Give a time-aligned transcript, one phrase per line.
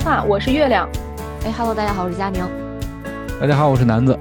[0.00, 0.88] 划，我是月亮。
[1.44, 2.42] 哎哈喽，大家好，我是佳宁。
[3.38, 4.18] 大家好，我是南子。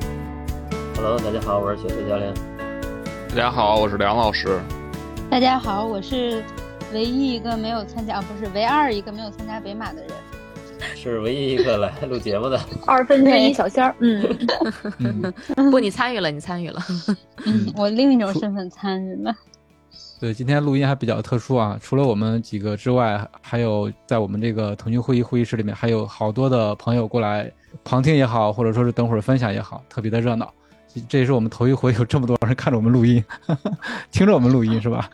[0.95, 2.33] Hello，大家好，我是雪飞教练。
[3.29, 4.59] 大家好，我是梁老师。
[5.29, 6.43] 大家好，我是
[6.93, 10.09] 唯一一个没有参加，啊，不是唯二一个没有参加北马的人，
[10.95, 13.95] 是唯一一个来录节目的 二分之一小仙儿。
[13.99, 15.33] 嗯，
[15.71, 16.81] 不，你参与了，你参与了。
[17.45, 19.33] 嗯，我另一种身份参与了。
[20.19, 27.49] 对，今天录音还比较特殊啊，除了我们几个之外，还有在我们这个腾讯会议会议室里面，还有好多的朋友过来
[27.83, 30.53] 旁听也好，或者说是等会儿分享也好，特别的热闹。
[31.07, 33.23] 这也是我们头一回有这么多人看着我们录音，
[34.11, 35.09] 听着我们录音是吧？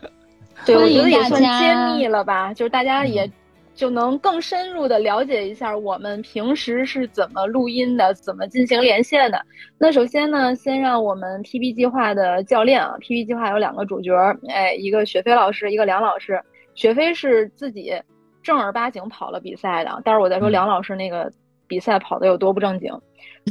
[0.64, 3.30] 对，我觉得也算揭秘了吧，就是大家也
[3.76, 9.38] 就能更深入的了解一下我们平时是怎么录音的，怎么进行连线的。
[9.78, 14.12] 那首先呢，先让我们 PB 计划的教练啊，PB 计划有两个主角，
[14.48, 16.40] 哎，一个雪飞老师，一个梁老师。
[16.74, 17.94] 雪飞是自己
[18.42, 21.30] 正儿八经跑了比赛的，待会儿我再说梁老师那个
[21.66, 22.90] 比赛跑的有多不正经。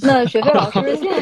[0.01, 1.13] 那雪飞老师 先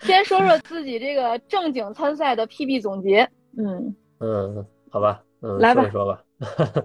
[0.00, 3.28] 先说说自己这个正经参赛的 PB 总结。
[3.58, 6.22] 嗯嗯，好吧，嗯，来吧说吧。
[6.40, 6.84] 哈 哈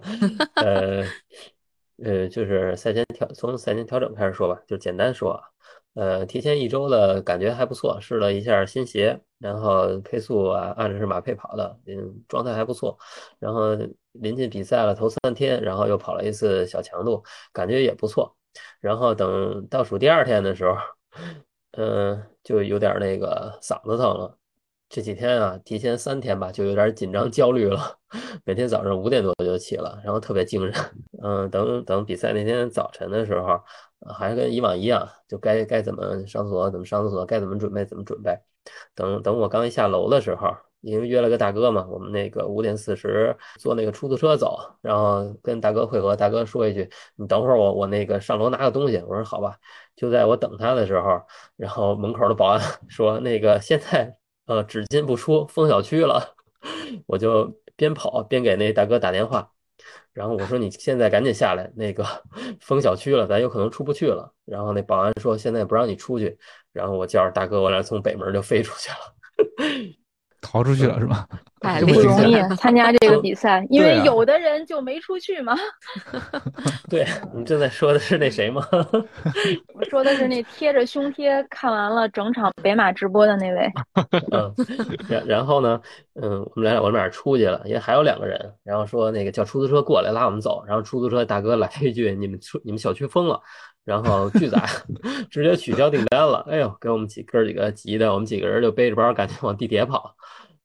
[0.56, 1.04] 呃
[2.04, 5.42] 呃，就是赛前调从赛前调整开始说吧，就简单说啊。
[5.94, 12.98] 呃，提前一周的感觉还不错，试了一下新鞋，然后配速啊，按着是马配跑的，嗯，状态还不错。
[13.40, 13.70] 然后
[14.12, 18.36] 临近比赛了，头三天，然后又跑了一次小强度，感觉也不错。
[18.82, 20.76] 然后等倒数第二天的时候，
[21.72, 24.38] 嗯， 就有点那个嗓子疼了。
[24.88, 27.98] 这几天啊，提前三天吧，就有点紧张焦虑了。
[28.46, 30.84] 每天早上五点多就起了，然后特别精神。
[31.22, 33.60] 嗯，等等比赛那天早晨的时候，
[34.14, 38.38] 还是跟以往一样，就该该怎么上厕所怎么上厕所，该怎么准备怎么准备。
[38.94, 49.58] 等等我刚一下楼的时候，因为约了个大哥嘛，我们那个五点四十坐那个出租车走，然后跟大哥会合，大哥说一句：“你等会儿我我那个上楼拿个东西。”我说：“好吧。”
[49.98, 51.22] 就在我等他的时候，
[51.58, 56.36] 然后门口的保安 说：“那个现在。”呃，只进不出，封小区了，
[57.08, 59.52] 我就边跑边给那大哥打电话，
[60.14, 62.06] 然后我说你现在赶紧下来，那个
[62.62, 64.32] 封小区了，咱有可能出不去了。
[64.46, 66.38] 然后那保安说现在不让你出去，
[66.72, 68.98] 然后我叫着大哥，我俩从北门就飞出去了，
[70.42, 71.28] 逃出去了是吧？
[71.66, 75.56] 太不容易参加这个比赛， 因为有的人就没出去嘛。
[76.90, 78.66] 对你正在说的是那谁吗？
[79.74, 83.72] 我说的是那贴着胸贴看完了整场北马直播的那位。
[84.32, 84.54] 嗯，
[85.10, 85.82] 然然后呢，
[86.22, 93.42] 嗯，我们俩我们俩出去了，因为还有两个人，然后说那个叫出租车过来拉我们走，然后出租车大哥来一句你们出你们小区封了，
[93.84, 94.64] 然后拒载，
[95.30, 100.16] 直接取消订单了，哎呦，给我们几哥几个急的，我们几个人就背着包赶紧往地铁跑，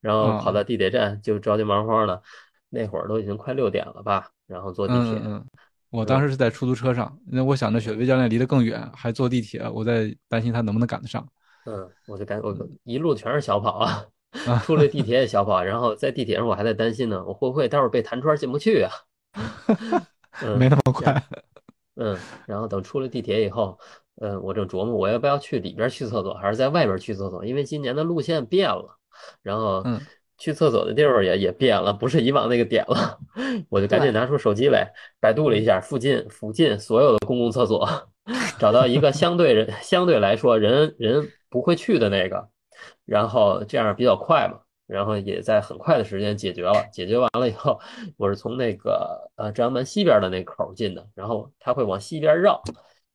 [0.01, 2.21] 然后跑到地铁站就着急忙慌的，
[2.69, 5.45] 那会儿都已经快六点了吧，然后坐地铁，嗯嗯，
[5.91, 11.25] 我当时是在出租车上，因为我想着雪飞教练离得更远，还坐地铁，我在担心他能不能赶得上。
[11.65, 12.53] 嗯，我就赶我
[12.83, 14.05] 一路全是小跑啊。
[14.47, 18.89] 啊，出了地 铁也小跑，然后在地铁上我还在担心呢，我会不会待会儿被弹窗进不去啊？
[20.41, 21.21] 嗯，没那么快。
[21.95, 23.77] 嗯，然后等出了地铁以后，
[24.21, 28.97] 嗯，我正琢磨我要不要去里边去厕所，还是在外边去厕所，因为今年的路线变了，
[29.41, 29.99] 然后嗯
[30.37, 33.19] 去厕所的地方也也变了，不是以往那个点了，
[33.69, 37.87] 我就赶紧拿出手机来百度了一下附近附近所有的公共厕所，
[38.59, 42.49] 找到一个相对人 相对来说人人不会去的那个，
[43.05, 44.59] 然后这样比较快嘛。
[44.87, 46.73] 然后也在很快的时间解决了。
[46.91, 47.79] 解决完了以后，
[48.17, 52.61] 我是从那个呃朝阳门西边的那口进的，然后他会往西边绕，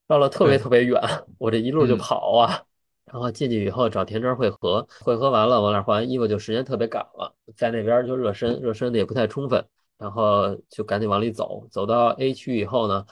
[0.08, 0.99] 绕了特别特别远，
[1.37, 2.62] 我这一路就嗯跑啊。
[3.06, 9.64] 然后进去以后找田庄汇合，汇合完了往那儿换完衣服就时间特别赶了，在那边就热身，热身的也不太充分，
[9.96, 13.06] 然后就赶紧往里走，走到 A 区以后呢，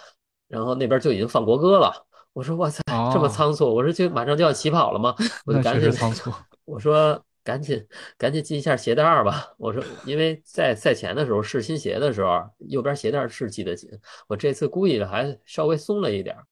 [0.49, 2.06] 然后那边就已经放国歌了。
[2.32, 2.82] 我说哇塞，
[3.12, 3.73] 这么哦仓促！
[3.73, 5.14] 我说就马上就要起跑了吗？
[5.46, 6.32] 我就那赶紧仓促。
[6.64, 7.87] 我说赶紧
[8.19, 9.55] 赶紧系一下鞋带儿吧。
[9.56, 13.88] 我说因为在赛前的时候试新鞋的时候，右边鞋带儿是系得紧，
[14.26, 16.44] 我这次故意的还稍微松了一点儿，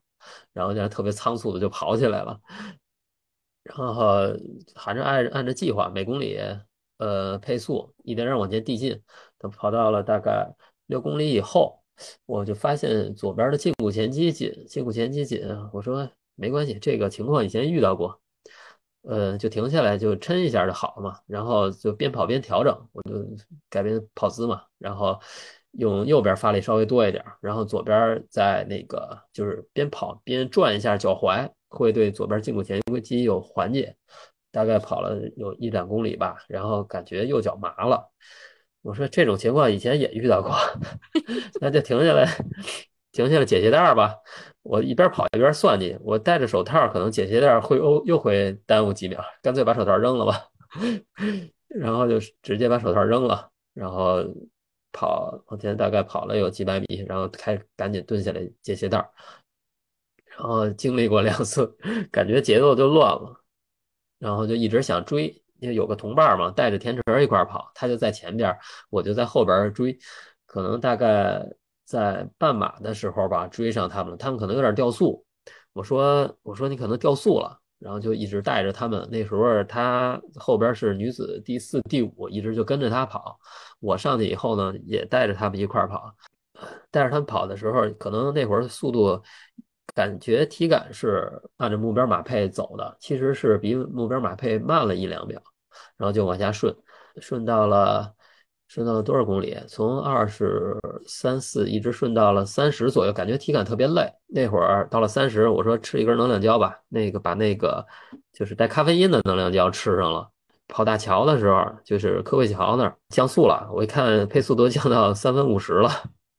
[0.52, 2.38] 然后就特别仓促的就跑起来了。
[3.64, 3.94] 然后
[4.74, 6.38] 还是按按照计划，每公里
[6.98, 9.00] 呃配速，一点点往前递进，
[9.38, 10.52] 等跑到了大概
[10.86, 11.82] 六公里以后，
[12.26, 15.42] 我就发现左边的胫骨前肌紧，胫骨前肌紧，
[15.72, 18.20] 我说没关系，这个情况以前遇到过，
[19.02, 23.24] 呃，就停下来就抻一下就好了嘛，然后就边跑边调整，我就
[23.70, 25.20] 改变跑姿嘛，然后
[25.72, 33.96] 用右边发力稍微多一点，然后左边在那个就是边跑边转一下脚踝，会对左边胫骨前肌有缓解。
[34.54, 38.06] 大概跑了有一两公里吧，然后感觉右脚麻了。
[38.82, 40.54] 我说这种情况以前也遇到过，
[41.58, 42.28] 那就停下来，
[43.12, 44.14] 停下来解鞋带吧。
[44.62, 50.46] 我一边跑一边算计，我戴着手套，可能解鞋带会又又会耽误几秒，干脆把手套扔了吧。
[51.80, 54.22] 然后就直接把手套扔了，然后
[54.92, 59.08] 跑往前大概跑了有几百米，然后开赶紧蹲下来解鞋带儿。
[60.42, 61.72] 然后经历过两次，
[62.10, 63.32] 感觉节奏就乱了。
[64.18, 65.28] 然后就一直想追，
[65.60, 68.52] 因为有个同伴嘛，带着田成一块跑，他就在前边，
[68.90, 69.96] 我就在后边追，
[70.44, 71.40] 可能大概
[71.84, 74.16] 在半马的时候吧，追上他们了。
[74.16, 75.24] 他们可能有点掉速，
[75.74, 79.08] 我说我说你可能掉速了，然后就一直带着他们。
[79.12, 83.38] 那时候他后边是女子第四、第五，一直就跟着他跑。
[83.78, 86.12] 我上去以后呢，也带着他们一块跑，
[86.90, 89.22] 带着他们跑的时候，可能那会儿速度。
[89.94, 95.40] 感觉体感是按照目标马配走的，其实是比目标马配慢了一两秒，
[95.96, 96.74] 然后就往下顺，
[97.20, 98.12] 顺到了
[98.68, 99.56] 顺到了多少公里？
[99.68, 100.74] 从二十
[101.06, 104.10] 三四一直顺到了三十左右，感觉体感特别累。
[104.26, 107.86] 那会儿到了三十，我说吃一根能量胶吧，那个把那个
[108.32, 110.30] 就是带咖啡因的能量胶吃上了。
[110.68, 115.90] 跑大桥的时候，就是科惠桥那儿降速了，我一看配速都降到三分五十了，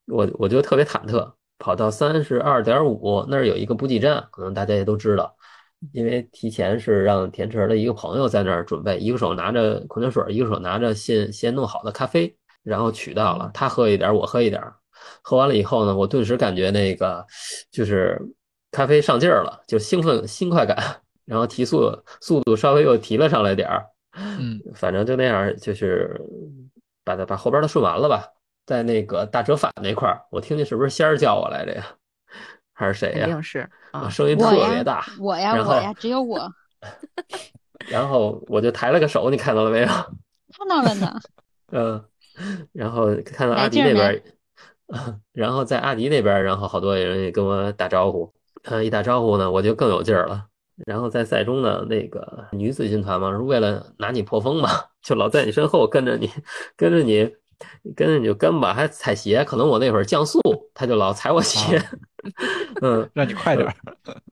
[0.07, 1.31] 我我就特别忐忑。
[1.63, 5.33] 跑到三十二点五那儿有一个补给站，可能大家也都知道，
[5.93, 14.61] 因为提前是让田晨的一个朋友在那儿准备，一个手拿着矿泉水，一个手拿着先先弄好的咖啡，然后取到了，他喝一点，我喝一点，
[15.21, 17.25] 喝完了以后呢，我顿时感觉那个
[17.71, 18.21] 就是
[18.69, 20.77] 咖啡上劲儿了，就兴奋新快感，
[21.23, 23.85] 然后提速速度稍微又提了上来点儿，
[24.17, 26.19] 嗯，反正就那样，就是
[27.05, 28.32] 把它把后边的顺完了吧。
[28.65, 31.85] 在那个大折返那块儿，我听见是不是仙儿叫我来着呀？
[32.73, 33.25] 还是谁呀？
[33.25, 35.05] 肯定是啊，声音特别大。
[35.19, 36.51] 我呀，我呀，只有我。
[37.89, 39.87] 然后我就抬了个手，你看到了没有？
[40.57, 41.19] 看到了呢。
[41.71, 42.03] 嗯，
[42.71, 44.23] 然后看到阿迪那边，
[45.33, 48.33] 然后在阿迪那边，然后好多人也跟我打招呼。
[48.63, 50.47] 嗯，一打招呼呢，我就更有劲儿了。
[50.85, 54.69] 然后在赛中的那个女子军团嘛，是为了拿你破风嘛，
[55.03, 56.29] 就老在你身后跟着你，
[56.77, 57.35] 跟着你。
[57.95, 60.39] 跟着你就跟吧，还踩鞋，可能我那会儿降速，
[60.73, 61.81] 他就老踩我鞋，
[62.81, 63.73] 嗯，让你快点儿。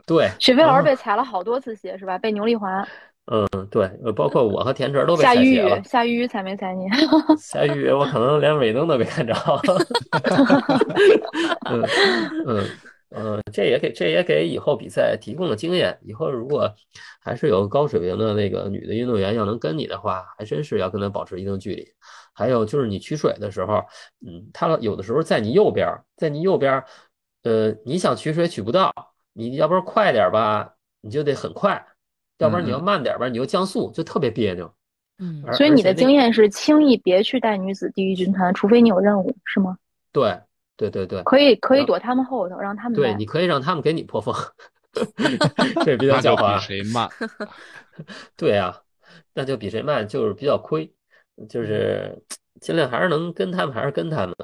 [0.06, 2.18] 对，雪飞老师被踩了好多次鞋是吧？
[2.18, 2.86] 被牛丽华。
[3.26, 5.82] 嗯，对，包括我和田晨都被踩鞋了。
[5.84, 6.88] 夏雨雨踩没踩你？
[7.40, 9.34] 夏雨雨，我可能连尾灯都没看着。
[11.70, 11.84] 嗯
[12.48, 12.66] 嗯。
[13.14, 16.00] 嗯，这也给这也给以后比赛提供了经验。
[16.02, 16.74] 以后如果
[17.20, 21.86] 还是有高水平的那个女的运动员要能跟你的话，还真是要跟她保持一定距离。
[22.34, 23.84] 还有就是你取水的时候，
[24.26, 26.84] 嗯，它有的时候在你右边，在你右边，
[27.44, 28.94] 呃，你想取水取不到，
[29.34, 31.76] 你要不然快点吧，你就得很快；
[32.38, 34.74] 要不然你要慢点吧，你又降速，就特别别扭。
[35.20, 39.78] 嗯，所以你的经验是轻易别去带女子第一军团，除非你有任务，是吗？
[40.12, 40.40] 对。
[40.78, 44.34] 对对对，可以可以躲他们后头，让他们对，你可以让他们给你破风，
[45.86, 46.60] 这比较狡猾。
[46.60, 47.08] 谁慢？
[48.36, 48.82] 对啊，
[49.36, 50.92] 那就比谁慢，就是比较亏，
[51.50, 52.18] 就是
[52.60, 54.36] 尽量还是能跟他们，还是跟他们，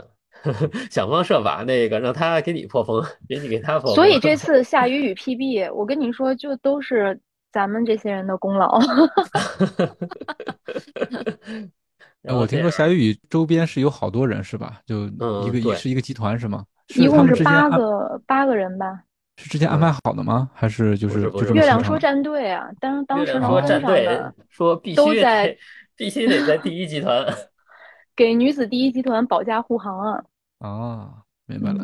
[0.89, 3.95] 想方设法那个让他给你破风， 别你给他破风。
[3.95, 7.19] 所以这次夏雨雨 PB，我跟你说，就都是
[7.51, 8.79] 咱们这些人的功劳。
[12.23, 14.81] 我听说夏雨雨周边是有好多人是吧？
[14.85, 15.05] 就
[15.45, 16.65] 一个也是一个集团是吗？
[16.95, 19.01] 一共是八个八个人吧？
[19.37, 20.49] 是之前安排好的吗？
[20.53, 21.21] 还是就是
[21.53, 22.67] 月亮说战队啊？
[22.79, 25.55] 当当时说战队说必须在
[25.97, 27.25] 必须得在第一集团
[28.15, 30.23] 给女子第一集团保驾护航啊！
[30.59, 31.13] 哦，
[31.45, 31.83] 明白了。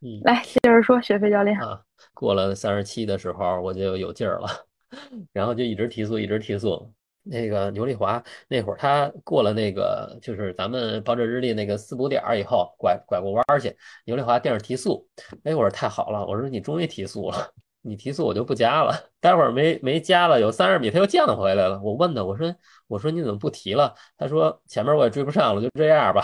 [0.00, 1.80] 嗯，来接着说，雪飞教练啊，
[2.14, 4.48] 过了三十七的时候我就有劲儿了，
[5.32, 6.92] 然后就一直提速，一直提速。
[7.28, 13.76] 那个牛丽华那会儿，他过了那个就是咱们报志日历那个四补点儿以后，拐拐过弯儿去。
[14.04, 15.08] 牛丽华电着提速，
[15.42, 17.50] 哎，我说太好了，我说你终于提速了，
[17.86, 18.92] 你提速我就不加了。
[19.20, 21.80] 待会儿没没加了，有三十米他又降回来了。
[21.80, 22.54] 我问他，我说
[22.88, 23.94] 我说你怎么不提了？
[24.18, 26.22] 他说前面我也追不上了，就这样吧。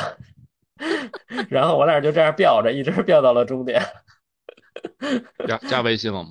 [1.48, 3.80] 然后我俩就这样飙着，一直飙到了终点。
[5.46, 6.30] 加加微信了吗？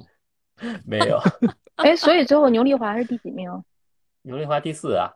[0.85, 1.19] 没有。
[1.77, 3.49] 哎，所以最后牛丽华是第几名？
[4.23, 5.09] 牛丽华第四啊，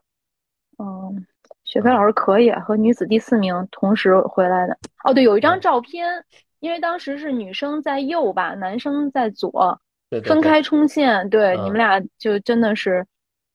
[0.80, 1.26] 嗯，
[1.64, 4.78] 雪飞老师可以和女子第四名同时回来的。
[5.04, 6.26] 哦，对，有一张嗯照片，
[6.60, 9.80] 因为当时是女生在右吧，男生在左，
[10.10, 13.06] 对分开冲线，对，嗯你们俩就真的是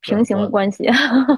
[0.00, 0.84] 平我 行关系。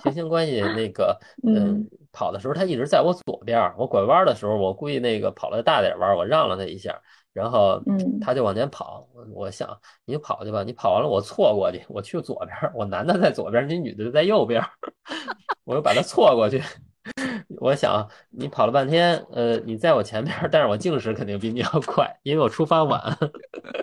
[0.02, 7.00] 平行关系那个，嗯嗯，跑的时候他一直在我左边儿，我拐弯的时候，我故意那个跑了大点儿弯儿，我让了他一下，
[7.32, 9.68] 然后嗯他就往前跑，我我想
[10.04, 14.68] 你跑去吧，你跑完了我错过去，我去左边儿，我男的在左边儿，你女的在右边儿，
[15.64, 16.62] 我又把他错过去。
[17.58, 23.02] 我想你跑了半天，呃，你在我前边儿，但是我净时肯定比你要快，因为我出发晚。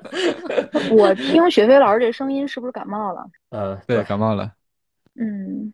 [0.92, 3.26] 我听雪飞老师这声音，是不是感冒了？
[3.50, 4.54] 嗯，对，感冒了。
[5.16, 5.74] 嗯，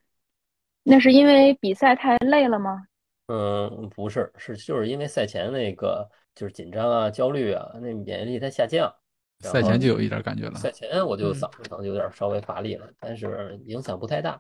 [0.83, 2.87] 那是因为比赛太累了吗？
[3.27, 8.93] 嗯，不是，是就是因为赛前那个就是紧张啊、焦虑啊，那免疫力它下降，
[9.39, 10.55] 赛前就有一点感觉了。
[10.55, 14.39] 赛前我就嗯嗓子可能有点稍微乏力了，但是影响不太大。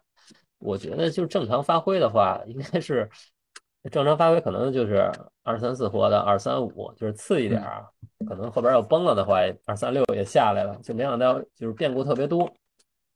[0.59, 3.09] 我觉得就是正常发挥的话，应该是
[3.91, 5.11] 正常发挥，可能就是
[5.43, 7.61] 二三四活的二三五，就是次一点
[8.27, 12.51] 可能后边要崩了的话，二三六也下来了，就没想到就是变故特别多。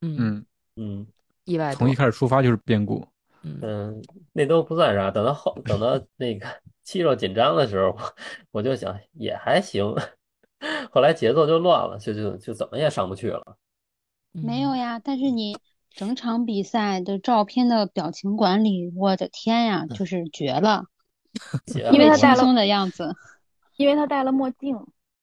[0.01, 0.45] 嗯，嗯，
[0.75, 1.07] 嗯
[1.45, 3.05] 意外从一开始出发就是变故。
[3.41, 4.01] 嗯嗯，
[4.33, 6.45] 那都不算啥，等到后等到那个
[6.89, 8.01] 肌肉紧张的时候，我
[8.49, 9.85] 我就想也还行，
[10.91, 13.57] 后来节奏就乱了，就就就怎么也上不去了。
[14.33, 15.55] 嗯没有呀，但是你
[15.91, 20.85] 整场比赛的照片的表情管理，我的天呀，就是绝了，
[21.93, 23.15] 因为他戴了的样子。
[23.77, 24.75] 因为他戴了墨镜。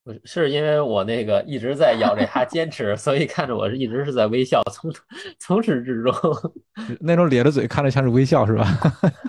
[0.06, 4.88] 不是是因为我那个一直在咬着牙坚持，所以看着我是一直是在微笑，从
[5.40, 6.14] 从始至终。
[7.00, 8.64] 那种咧着嘴看着像是微笑是吧？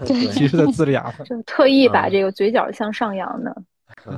[0.05, 1.11] 对 其实在呲着牙。
[1.25, 3.51] 就特意把嗯这个嘴角向上扬的。
[3.57, 3.63] 嗯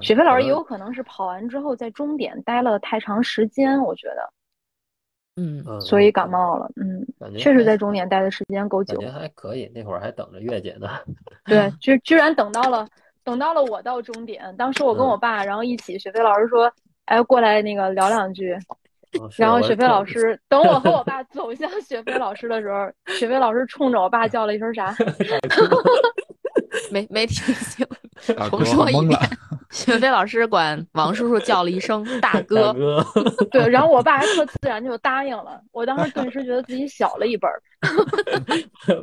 [0.01, 6.69] 雪飞老师也有可能是跑完之后在终点待了太长时间，我觉得，嗯嗯所以感冒了。
[6.75, 9.11] 嗯，确实在终点待的时间够久感觉。
[9.17, 10.89] 还可以，那会儿还等着月姐呢。
[11.45, 12.87] 对， 居居然等到了，
[13.29, 14.43] 等到了我到终点。
[14.57, 16.71] 当时我跟我嗯爸，然后一起，雪飞老师说
[17.05, 18.57] ：“哎，过来那个聊两句。
[19.37, 24.95] ”然后雪飞老师，等我和我 爸走向雪飞老师的时候，雪飞老师冲着我爸叫了一声啥？
[26.91, 27.85] 没没听清，
[28.49, 29.19] 重说一遍。
[29.69, 32.73] 雪飞老师管王叔叔叫了一声大哥，
[33.51, 35.61] 对，然后我爸还特自然就答应了。
[35.71, 37.61] 我当时顿时觉得自己小了一辈儿。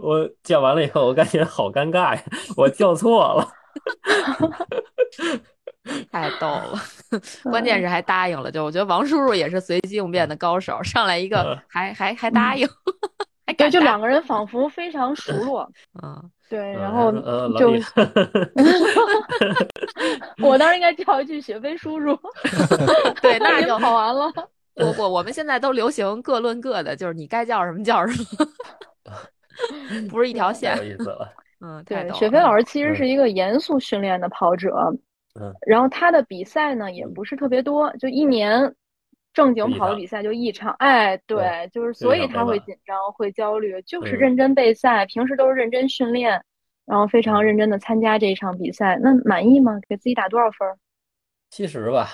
[0.02, 2.22] 我叫完了以后，我感觉好尴尬呀，
[2.56, 3.48] 我叫错了。
[6.10, 6.74] 太逗了。
[7.50, 12.66] 关键是还答应了，就我觉得王叔叔也是随机应变的高手，上来一个嗯还还还答应，
[13.46, 15.70] 还对，就两个人仿佛非常熟络。
[16.02, 17.12] 嗯，对，嗯然后
[17.56, 17.70] 就，
[20.42, 22.18] 我当时应该叫一句雪飞叔叔。
[23.22, 24.32] 对，那就好完了。
[24.74, 28.46] 不不，我们现在都流行各论各的，就是你该叫什么叫什么，
[30.10, 30.84] 不是一条线有。
[30.84, 31.32] 意思了。
[31.60, 34.74] 嗯，对，雪飞老师其实嗯是一个严肃训练的跑者，
[35.40, 38.74] 嗯然后他的比赛呢也不是特别多，就一年
[39.32, 40.74] 正经跑的比赛就一场。
[40.78, 46.42] 哎，对，就是所以他会紧张，会焦虑，就是嗯认真备赛，平时都是认真训练，
[46.84, 48.98] 然后非常认真的参加这一场比赛。
[49.02, 49.78] 那满意吗？
[49.88, 50.78] 给自己打多少分儿？
[51.50, 52.08] 七十吧，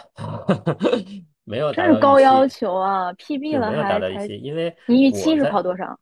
[1.44, 5.98] 没有达真是高要求啊！PB 是没有了还才达到预期，因为你预期是跑多少？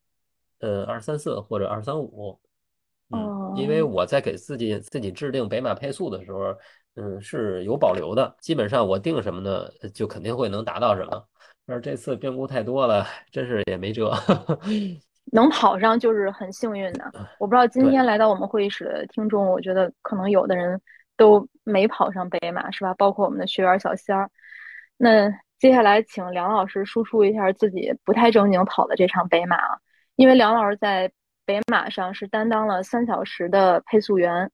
[0.61, 2.39] 呃二三四或者二三五，
[3.11, 6.55] 嗯，因哦为我在给自己自己制定北马配速的时候，
[6.97, 11.25] 嗯是有保留的，基本上我定什么呢，就肯定会能达到什么。
[11.67, 14.13] 但是这次变故太多了，真是也没辙。
[15.33, 17.13] 能跑上就是很幸运的。
[17.39, 20.81] 我不知道今天来到我们会议室的听众，我觉得可能有的人
[21.17, 22.93] 都没跑上北马，是吧？
[22.95, 24.29] 包括我们的学员小仙儿。
[24.97, 29.79] 那接下来请梁老师输出一下自己不太正经跑的这场北马啊，
[30.17, 31.13] 因为梁老师在
[31.51, 34.49] 北马上是担当了三小时的配速员。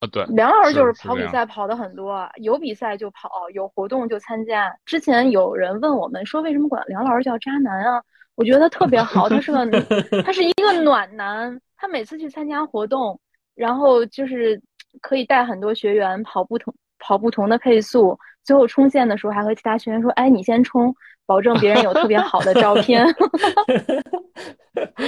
[0.00, 4.74] 啊，对，梁老师就是跑比赛跑的很多，有比赛就跑，有活动就参加。
[4.84, 8.02] 之前有人问我们说，为什么管梁老师叫渣男啊？
[8.34, 9.64] 我觉得他特别好，他是个
[10.24, 13.20] 他是一个暖男，他每次去参加活动，
[13.54, 14.60] 然后就是
[15.00, 20.92] 可以带很多学员跑不同跑不同的配速，最后冲线的时候还和其他学员说：“哎，你先冲，
[21.32, 23.06] 保证别人有特别好的照片。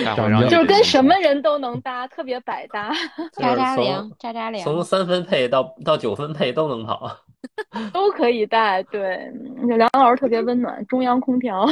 [0.03, 2.91] 下回让你”就是跟什么人都能搭，特别百搭。
[3.35, 4.65] 渣渣从凉，渣渣凉。
[4.65, 7.15] 从三分配到到九分配都能跑。
[7.93, 9.31] 都可以带，对，
[9.77, 11.67] 梁老师特别温暖，中央空调，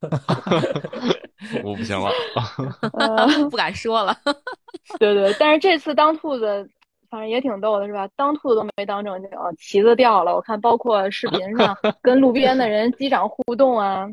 [1.62, 2.10] 我不行了。
[2.98, 4.16] 呃，不敢说了。
[4.98, 6.66] 对对，但是这次当兔子，
[7.16, 8.06] 反正也挺逗的，是吧？
[8.14, 10.34] 当兔子都没当正经，旗子掉了。
[10.34, 14.06] 我看包括视频上 跟路边的人击掌互动啊，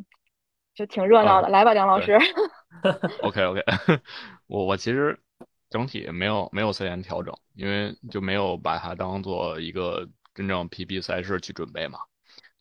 [0.73, 1.49] 就挺热闹的。
[1.49, 2.17] 哦来吧，梁老师。
[3.21, 3.61] OK OK，
[4.47, 5.19] 我我其实
[5.69, 11.99] 整体没有没有赛前调整，因为就没有把它当做一个真正 PB 赛事去准备嘛，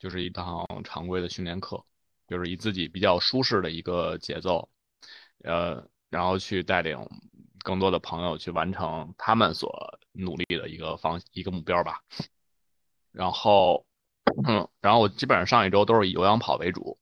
[0.01, 1.85] 就是一堂常规的训练课，
[2.27, 4.69] 就是以自己比较舒适的一个节奏，
[5.45, 6.99] 呃，然后去带领
[7.63, 12.01] 更多的朋友去完成他们所努力的一个方一个目标吧。
[13.13, 13.85] 然后，
[14.47, 16.99] 嗯，然后我基本上上一周都是以有氧跑为主，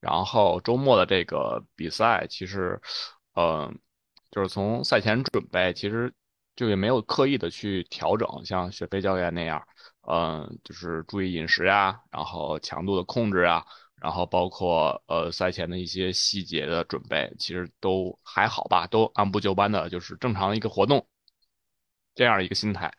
[0.00, 2.80] 然后周末的这个比赛其实，
[3.34, 3.78] 嗯。
[4.32, 6.12] 就是从赛前准备，其实
[6.56, 9.66] 就也没有刻意的去调整，像雪飞教练那样，
[10.06, 13.64] 嗯，就是注意饮食呀，然后强度的控制啊，
[14.00, 21.06] 然后包括呃赛前的一些细节的准备，其实都还好吧，都按部就班的，就是正常的一个活动，
[22.14, 22.92] 这样一个心态，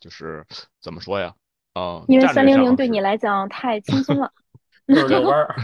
[0.00, 0.46] 就是
[0.80, 1.34] 怎么说呀？
[1.74, 4.32] 嗯，因为三零零对你来讲太轻松了，
[4.86, 5.56] 遛弯儿。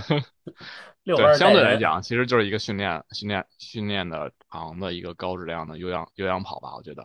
[1.02, 6.74] 对，相对来讲，其实就是一个训练、训练、训练的长的一个高质量的有氧有氧跑吧。
[6.76, 7.02] 我觉得，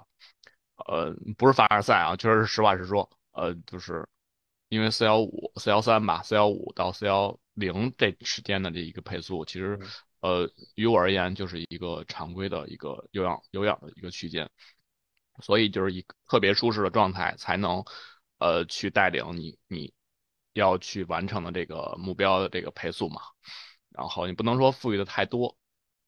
[0.88, 3.10] 呃，不是凡尔赛啊，确实是实话实说。
[3.32, 4.08] 呃，就是
[4.70, 9.80] 因为四幺五、四幺三吧，四幺五到四幺零这时间的这一个配速，其实
[10.22, 14.50] 呃，于我而言就是一个常规的一个有氧有氧的一个区间，
[15.42, 17.84] 所以就是一特别舒适的状态，才能
[18.38, 19.94] 呃去带领你你
[20.54, 23.22] 要去完成的这个目标的这个配速嘛。
[23.90, 25.58] 然后你不能说富裕的太多，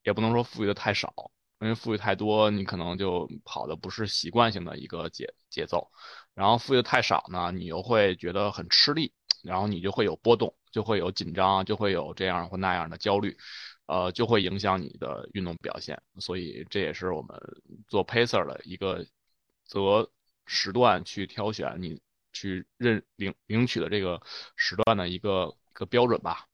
[0.04, 1.14] 也不能说富裕的太少，
[1.60, 5.90] 因为富裕太多，你可能就跑的不是习惯性的一个节节奏，
[6.34, 9.14] 然后富裕的太少呢，你又会觉得很吃力，
[9.44, 13.36] 然后你就会有波动，就会有紧张，就会有这样或那样的焦虑，
[13.88, 16.00] 呃，就会影响你的运动表现。
[16.20, 17.36] 所以这也是我们
[17.88, 19.04] 做 pacer 的一个
[19.66, 20.08] 择
[20.46, 22.00] 时段去挑选你
[22.32, 24.22] 去认领领取的这个
[24.56, 26.46] 时段的一个一个标准吧。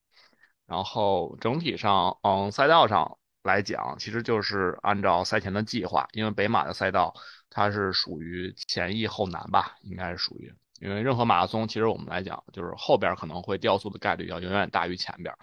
[0.66, 7.14] 然后整体上，嗯，赛道上来讲，其实就是按照赛前的计划，因为北马的赛道
[7.50, 10.54] 它是属于前易后难吧，应该是属于，
[10.84, 15.34] 因为任何马拉松，其实我们来讲，就是后边可能会掉速的概率要远远大于前边，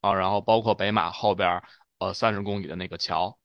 [0.00, 1.62] 啊，然后包括北马后边，
[1.98, 3.36] 呃，三十公里的那个桥，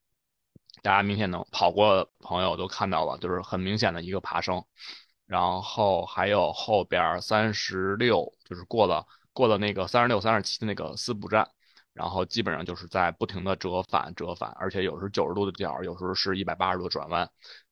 [0.84, 4.63] 大家明显能跑过朋友都看到了，就是很明显的一个爬升，
[5.26, 9.06] 然后还有后边三十六，就是过了。
[9.34, 11.48] 过了那个三十六、三十七的那个四步站，
[11.94, 17.30] 然后基本上就是在不停的折返、折返，而且有时九十度的角，有时候是一百八十度的转弯，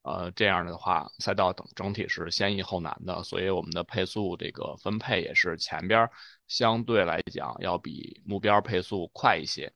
[0.09, 6.09] 呃，这样的话，赛道等整体是先易后难的，所以我们的配速这个分配也是前边
[6.47, 9.71] 相对来讲要比目标配速快一些，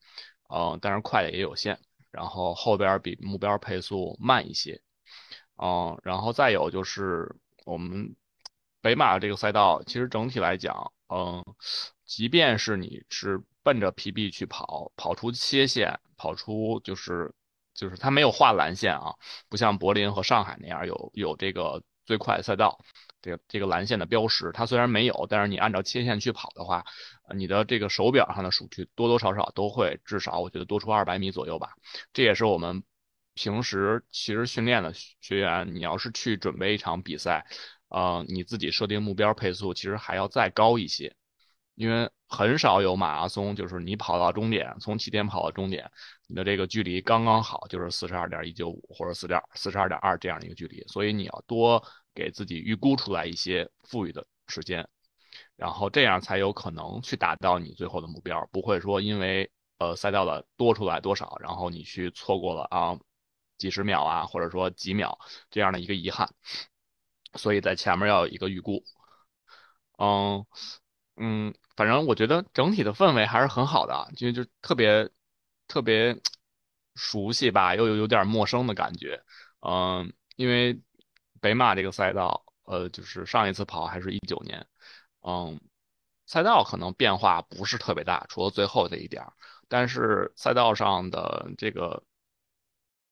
[0.49, 1.77] 嗯，但是快的也有限，
[2.09, 4.81] 然后后边比目标配速慢一些，
[5.61, 8.15] 嗯，然后再有就是我们
[8.81, 10.91] 北马这个赛道，其实整体来讲。
[11.09, 11.43] 嗯，
[12.05, 17.31] 即便是你是奔着 PB 去跑，跑出切线，跑出就是
[17.73, 19.13] 就是它没有画蓝线啊，
[19.49, 22.79] 不像柏林和上海那样有有这个最快赛道，
[23.21, 26.83] 这个这个蓝线的标识，它虽然没有，但是你按照切线去跑的话，
[27.35, 31.69] 你的这个手表上的数据多多少少都会至少我觉得多出二百米左右吧。
[32.11, 32.83] 这也是我们
[33.33, 37.45] 平时其实训练的学员，你要是去准备一场比赛。
[37.89, 41.15] 呃，你自己设定目标配速其实还要再高一些，
[41.75, 45.91] 因为很少有马拉松，就是你跑到终点，从起点跑到终点，
[46.33, 51.83] 你的这个距离刚刚好，就是四十二点一九五或者四点四十二点二这样一个距离，所以你要多
[52.15, 54.89] 给自己预估出来一些富裕的时间，
[55.55, 62.97] 然后这样才有可能去达到你最后的目标，不会说因为呃赛道的多出来多少，然后你去错过了啊
[63.59, 65.19] 几十秒啊，或者说几秒
[65.51, 66.27] 这样的一个遗憾。
[67.35, 68.83] 所以在前面要有一个预估，
[69.99, 70.43] 嗯
[71.15, 75.07] 嗯，反正我觉得整体的氛围还是很好的，就就特别
[75.73, 76.15] 特别
[76.93, 79.19] 熟悉吧，又有有点陌生的感觉，
[79.61, 80.79] 嗯，因为
[81.41, 84.67] 北马这个赛道，呃，就是上一次跑还是一九年，
[85.21, 85.59] 嗯，
[86.27, 89.33] 赛道可能变化不是特别大，除了最后这一点儿
[89.67, 92.03] 但是赛道上的这个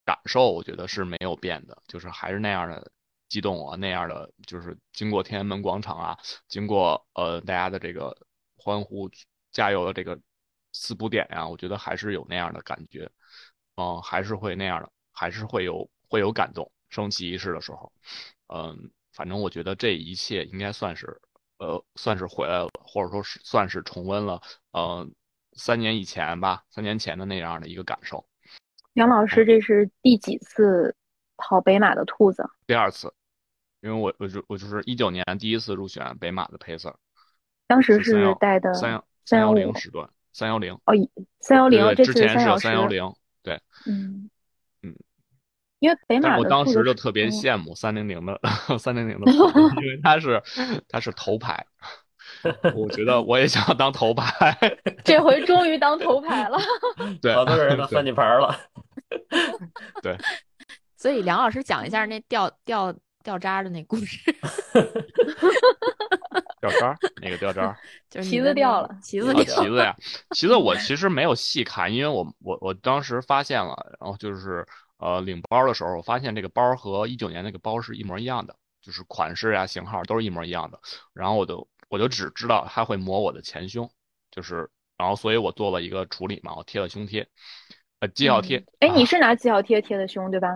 [0.05, 2.91] 感受，我觉得是没有变的，就是还是那样的。
[3.29, 6.19] 激动啊，那样的就是经过天安门广场啊，
[6.49, 8.13] 经过呃大家的这个
[8.57, 9.09] 欢呼
[9.53, 10.19] 加油的这个
[10.73, 13.09] 四步点呀，我觉得还是有那样的感觉，
[13.75, 16.71] 嗯，还是会那样的，还是会有会有感动。
[16.89, 17.91] 升旗仪式的时候，
[18.53, 21.21] 嗯，反正我觉得这一切应该算是
[21.57, 25.09] 呃算是回来了，或者说是算是重温了，呃，
[25.53, 28.27] 三年以前吧，三年前的那样的一个感受。
[28.93, 30.93] 杨老师，这是第几次
[31.37, 32.49] 跑北马的兔子？
[32.67, 33.13] 第二次。
[33.83, 36.93] 因为我我就我就是一九年第一次入选北马的 pacer，
[37.65, 40.73] 当时是带的三幺三幺零时段，三幺零。
[40.73, 40.93] 哦，
[41.39, 43.13] 三幺零，之前是三幺零，
[43.43, 44.29] 对，嗯
[44.83, 44.95] 嗯。
[45.79, 48.39] 因为北马我当时就特别羡慕三零零的
[48.77, 50.39] 三零零的，因为他是
[50.87, 51.65] 他是头牌，
[52.75, 54.55] 我觉得我也想当头牌。
[55.03, 56.59] 这回终于当头牌了，
[57.19, 58.55] 对，好多人都翻你牌了。
[60.03, 60.15] 对，
[60.97, 64.19] 所以梁老师讲一下那掉掉掉渣的那故事。
[66.61, 66.95] 掉渣？
[67.21, 67.75] 那个掉渣？
[68.09, 69.95] 就是旗子掉了，旗子旗子呀，
[70.33, 74.65] 旗子我其实没有细看，因为我我我当时发现了，然后就是
[74.97, 80.79] 呃领包的时候，我发现这个包和一九年那个包是一模一样的，就是款式呀、型号都是一模一样的。
[81.13, 83.91] 然后我就我就只知道它会磨我的前胸，
[84.29, 87.27] 就是然后所以我做了一个处理嘛，我贴了胸贴，
[87.99, 88.63] 呃记号贴。
[88.79, 90.47] 哎，你是拿记号贴贴的胸对吧？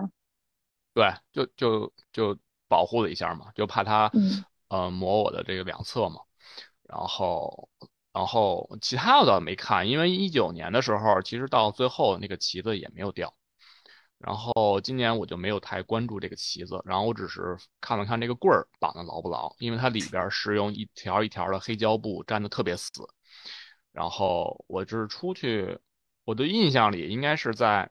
[0.94, 2.38] 对，就就就
[2.68, 4.10] 保护了一下嘛，就怕它
[4.68, 6.20] 呃磨我的这个两侧嘛。
[6.82, 7.68] 然后，
[8.12, 13.34] 然后其他的倒没看，因为一九年的时候，其实到最后那个旗子也没有掉。
[14.18, 22.92] 然后今年我就没有太关注这个旗子，然后我只是看了看这个棍儿绑的牢不牢，因为它里边是用一条一条的黑胶布粘的特别死。
[23.92, 25.78] 然后我就是出去，
[26.24, 27.90] 我的印象里应该是在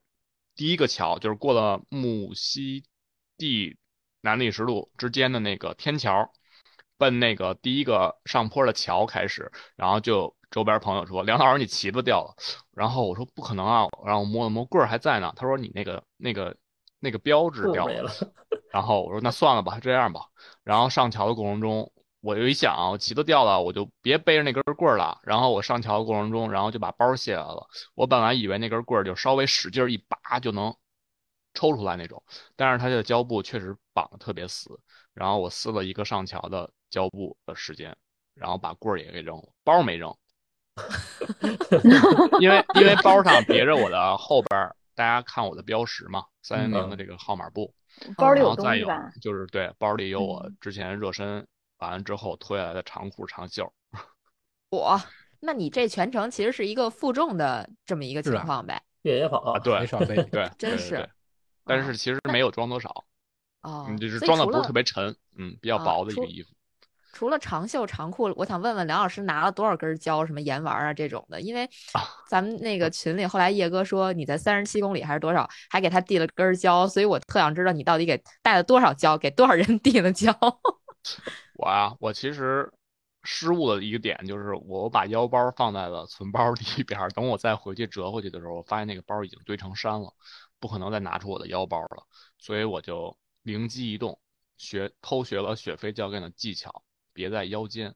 [0.55, 2.83] 第一个桥，就是过了木樨
[3.37, 3.77] 地
[4.21, 6.31] 南砾石路之间的那个天桥。
[6.97, 12.33] 奔那个第一个上坡的桥开始，然后就周边朋友说：“梁老师，你旗子掉了。”
[12.71, 15.33] 然后我说：“不可能啊！”然后我摸了摸棍儿还在呢。
[15.35, 16.55] 他说：“你那个那个
[16.99, 18.09] 那个标志掉了。”
[18.71, 20.21] 然后我说：“那算了吧，这样吧。”
[20.63, 25.19] 然后上桥的过程中，我又一想，我旗子掉了，我就别背着那根棍儿了。
[25.23, 27.67] 然后我上桥的过程中，然后就把包卸了。
[27.93, 30.73] 我本来以为那根棍儿就稍微使劲一拔就能
[31.53, 32.23] 抽出来那种，
[32.55, 34.79] 但是它的胶布确实绑的特别死。
[35.13, 36.71] 然后我撕了一个上桥的。
[36.95, 37.93] 胶布的时间，
[38.35, 40.15] 然后把棍儿也给扔了，包没扔，
[42.39, 47.73] 因为因为包上别着我的后边，大家看我的标识嘛，三零零的这个号码布，
[48.15, 49.11] 包里有东西吧？
[49.21, 51.45] 就是对，包里有我之前热身
[51.79, 53.69] 完之后脱下来的长裤长袖。
[54.71, 54.97] 我，
[55.41, 58.81] 那你这全程其实是一个负重的这么一个情况呗？
[59.01, 61.09] 越野跑啊，对，没少背，对，真是，
[61.65, 63.05] 但是其实没有装多少，
[63.63, 66.49] 哦，你就是装的不是特别沉，嗯，比较薄的一个衣服。
[67.15, 71.39] 除了长袖长裤，我想问问梁老师拿了多少根胶，什么盐丸啊这种的？
[71.39, 71.65] 因为
[72.27, 80.37] 咱们 那个群里后来叶哥说你在三十七公里还是多少，还给他递了根胶，所以我特想知道你到底给带了多少胶，给多少人 递了胶。
[81.55, 82.69] 我啊，我其实
[83.23, 90.13] 失误的一个点就是我把腰包放在了存包里边，等我再回去折回去的时候，我发现那个包已经堆成山了，
[90.59, 92.03] 不可能再拿出我的腰包了，
[92.39, 94.19] 所以我就灵机一动，
[94.57, 96.83] 学偷学了雪飞教练的技巧。
[97.15, 97.95] 别在腰间，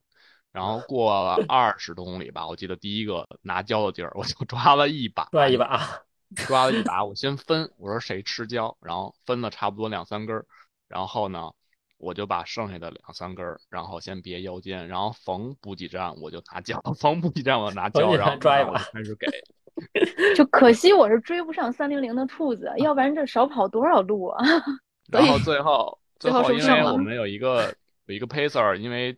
[0.51, 6.01] 然后过了 二十多公里吧，我记得第一个拿胶的地儿，我就抓了一把，抓一把，
[6.47, 10.45] 抓了一把，我 先分，我说谁吃胶，然后分了差不多两三根儿，
[10.87, 11.51] 然后呢，
[11.97, 19.27] 我就把剩下的两三根儿，然后先别腰间，然后逢补给站我就拿胶， 逢补给站我拿胶，然后抓一把开始给，
[20.35, 24.43] 就可惜我是追不上三零零的兔子，要不然这少跑多少路啊！
[25.11, 27.75] 然后最后最后因为我们有一个。
[28.09, 29.15] 有一个 pacer，因为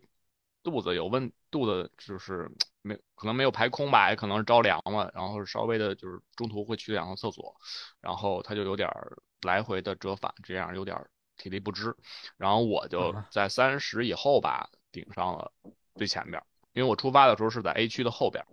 [0.62, 2.50] 肚子有问，肚子就是
[2.82, 7.56] 没可能没有排空吧，也可能是着凉了，然后稍微的就是中途会去两趟厕所，
[8.02, 8.90] 然后他就有点
[9.40, 11.02] 来回的折返，这样有点
[11.38, 11.96] 体力不支，
[12.36, 15.50] 然后我就在三十以后吧顶上了
[15.94, 16.42] 最前边，
[16.74, 18.44] 因为我出发的时候是在 A 区的后边，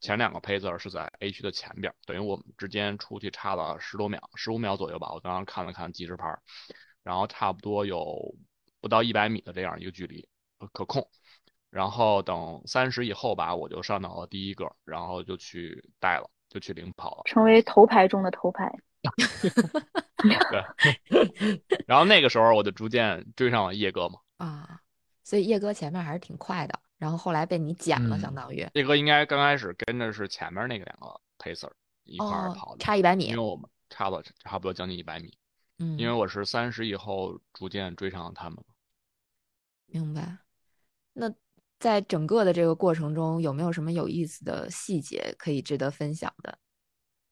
[0.00, 6.38] 前两个 pacer 是在 A 区的前边，等于我们之间出去差了十多秒，十五秒左右吧，我刚刚看了看计时牌，
[7.02, 8.36] 然后差不多有。
[8.80, 10.28] 不到一百米的这样一个距离
[10.72, 11.08] 可控，
[11.70, 18.72] 然后等三十以后吧，我就上到了第一个，然后就去带了，就去领跑了，成为头牌中的头牌。
[20.18, 24.18] 对，然后那个时候我就逐渐追上了叶哥嘛。
[24.38, 24.80] 啊，
[25.22, 31.70] 所以叶哥前面还是挺快的，然后后来被你捡了，相当于叶哥应该刚开始跟着是前面那个两个 pacer
[32.02, 35.32] 一块跑的，差一百米，因为我们差了差不多将近一百米。
[35.78, 38.64] 嗯，因为我是三十以后逐渐追上了他们。
[39.86, 40.38] 明白。
[41.12, 41.32] 那
[41.78, 46.58] 在整个的这个过程中，有没有什么有意思的细节可以值得分享的？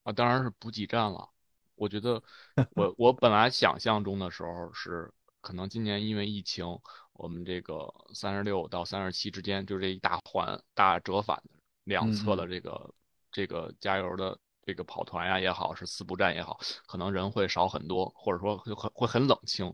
[0.04, 1.28] 啊，当然是补给站了。
[1.74, 2.22] 我觉得，
[2.74, 6.64] 我我本来想象中的时候是，可能今年因为疫情，
[7.12, 11.42] 我们这个三十六到三十七之间，就这一大环大折返
[11.84, 12.94] 两侧的这个
[13.32, 14.38] 这个加油的。
[14.66, 19.72] 这个跑团呀也好，是四步站也好，可能人会少很多，或者说会很会很冷清。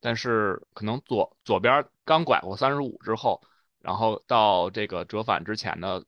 [0.00, 3.42] 但是可能左左边刚拐过三十五之后，
[3.80, 6.04] 然后到这个折返之前的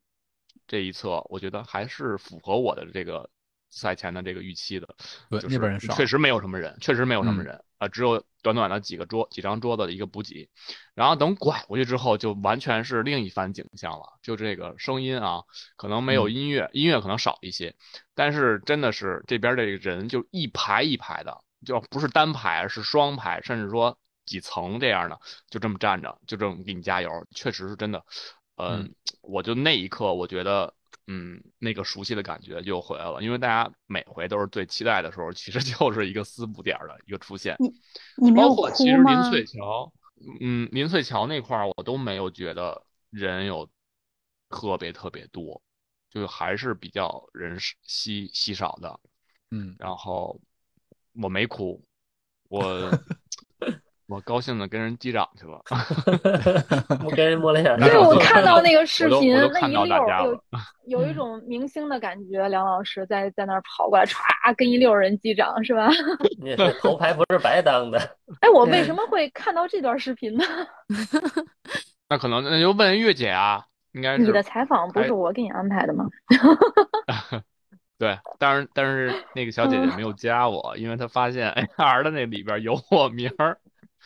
[0.69, 3.29] 这一侧，我觉得还是符合我的这个
[3.70, 4.88] 赛前的这个预期的，
[5.30, 10.50] 对，那边人少，确实没有什么人，确实没有什么人啊，只有短短的几个桌几张桌子的一个补给，
[10.94, 14.18] 然后等拐过去之后，就完全是另一番景象了。
[14.22, 15.44] 就这个声音啊，
[15.76, 17.74] 可能没有音乐，音乐可能少一些，
[18.14, 28.04] 但是真的是这边这个人就一排一排的，就不是单排，是双排，甚至说几层这样的，就这么站着，就这么给你加油，确实是真的。
[28.56, 30.74] 嗯，我就那一刻，我觉得。
[31.06, 37.56] 嗯，那个熟悉的感觉就回来了，因为大家每回都是最期待的时候，其实就是一个四步点的一个出现。
[37.58, 37.72] 你
[38.16, 39.92] 你包括其实林翠桥，
[40.40, 43.68] 嗯，林翠桥那块儿我都没有觉得人有
[44.48, 45.60] 特别特别多，
[46.08, 49.00] 就还是比较人稀稀少的。
[49.50, 50.40] 嗯，然后
[51.14, 51.84] 我没哭，
[52.48, 52.90] 我。
[54.11, 55.62] 我高兴的跟人击掌去了，
[57.07, 57.77] 我跟人摸了一下。
[57.77, 60.42] 对，我看到那个视频，那一溜有
[60.87, 62.49] 有一种明星的感觉。
[62.49, 65.88] 梁老师在在那儿跑过来，歘，跟一溜人击掌，是吧？
[66.42, 67.99] 你头牌不是白当的。
[68.40, 70.44] 哎，我为什么会看到这段视频呢？
[72.11, 76.05] 那可能那就问月姐啊，应该是你的采访不是我给你安排的吗？
[77.96, 83.57] 对，但是但是那个小姐姐没有加我，因为她发现 AR 的那里边有我名儿。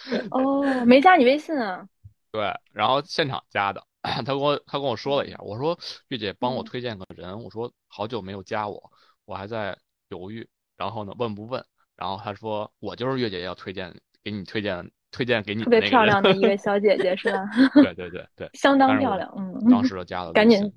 [0.30, 1.86] 哦，没加你微信啊？
[2.32, 5.78] 对，然后现场加的，他跟我他跟我说了一下，我说
[6.08, 8.90] 月姐帮我推荐个人，我说好久没有加我，
[9.24, 9.76] 我还在
[10.08, 11.64] 犹豫，然后呢问不问？
[11.96, 17.44] 然后他说我就是月姐要推荐给你推荐推荐给你特别漂亮的一位小姐姐 是吧？
[17.74, 20.72] 对对对对， 相当漂亮，嗯，当时就加了，赶紧，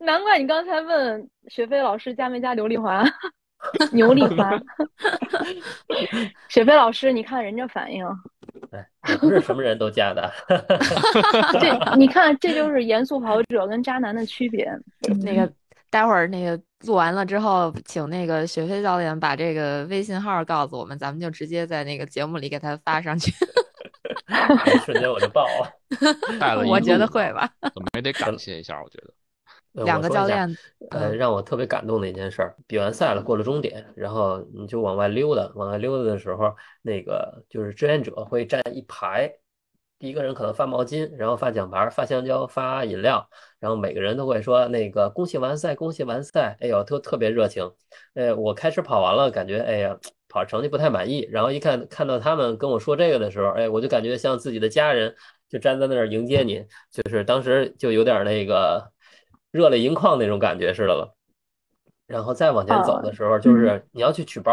[0.00, 3.04] 难怪你刚才问雪飞老师加没加刘丽华。
[3.92, 4.50] 牛丽华，
[6.48, 8.04] 雪飞老师，你看人家反应，
[8.70, 10.30] 哎，不是什么人都加的。
[11.60, 14.68] 这你看，这就是严肃跑者跟渣男的区别。
[15.22, 15.50] 那个，
[15.90, 23.32] 待会儿那个录完了之后，请那个雪飞教练把这个微信号告诉我们，咱们就直接在那个节目里给他发上去。
[24.84, 25.72] 瞬间我就爆了，
[26.40, 27.48] 带了，我觉得会吧？
[27.60, 29.12] 怎么也得感谢一下，我觉得。
[29.72, 30.56] 两个教练，
[30.90, 39.32] 呃，让我特别感动的一件事儿，比完赛了，过了终点，然后你就往外溜达，往外溜达的时候，那个就是志愿者会站一排，
[39.98, 43.26] 第一个人可能发毛巾，然后发奖牌，发香蕉，发饮料，
[43.60, 47.72] 然后每个人都会说那个恭喜完赛，恭喜完赛，哎呦，特特别热情。
[48.12, 49.96] 呃，我开始跑完了，感觉哎呀，
[50.28, 55.14] 跑成绩不太满意，然后一看看到他们跟我说这个的时候，哎，我就感觉像自己的家人，
[55.48, 58.92] 就站在那儿迎接你，就是当时就有点那个。
[59.52, 61.14] 热泪盈眶那种感觉似的了，
[62.06, 64.52] 然后再往前走的时候，就是你要去取包，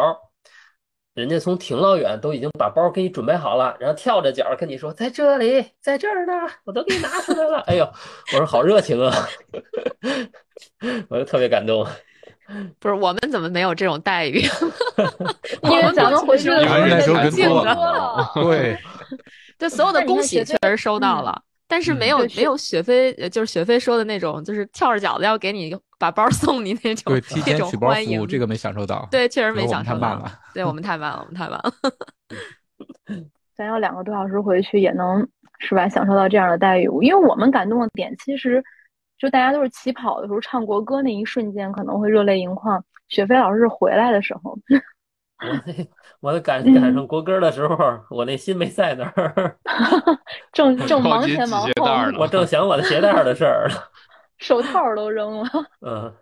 [1.14, 6.34] 人家从挺老远都已经把包给你准备好了，然后跳着脚跟你说在这里，在这儿呢，
[6.66, 7.60] 我都给你拿出来了。
[7.68, 7.86] 哎呦，
[8.34, 9.12] 我说好热情啊，
[11.10, 11.88] 我就特别感动。
[12.80, 14.42] 不是我们怎么没有这种待遇？
[15.64, 18.78] 因为咱们回去的时候人多了，对，
[19.58, 21.42] 就所有的恭喜确实收到了。
[21.70, 29.08] 但是没有没有雪飞，就是雪飞说的那种，就是跳着脚的要给你把包送你那种，对，提前取包服务，这个没享受到。
[29.12, 30.00] 对，确实没享受到。
[30.00, 31.72] 太慢了，对我们太慢了，我们太慢了。
[33.56, 35.26] 咱要两个多小时回去也能
[35.60, 35.88] 是吧？
[35.88, 38.64] 享受到这样的待遇，因为我们感动的点其实
[39.20, 44.58] 就大家都是起跑的时候唱国歌那一瞬间可能会热泪盈眶，雪飞老师回来的时候。
[45.40, 45.74] 我那
[46.20, 47.78] 我赶赶上国歌的时候，
[48.10, 49.58] 我那心没在那儿，
[50.52, 53.70] 正正 忙前忙后，我正想我的鞋带的事儿，
[54.38, 55.50] 手套都扔了。
[55.82, 56.14] 嗯，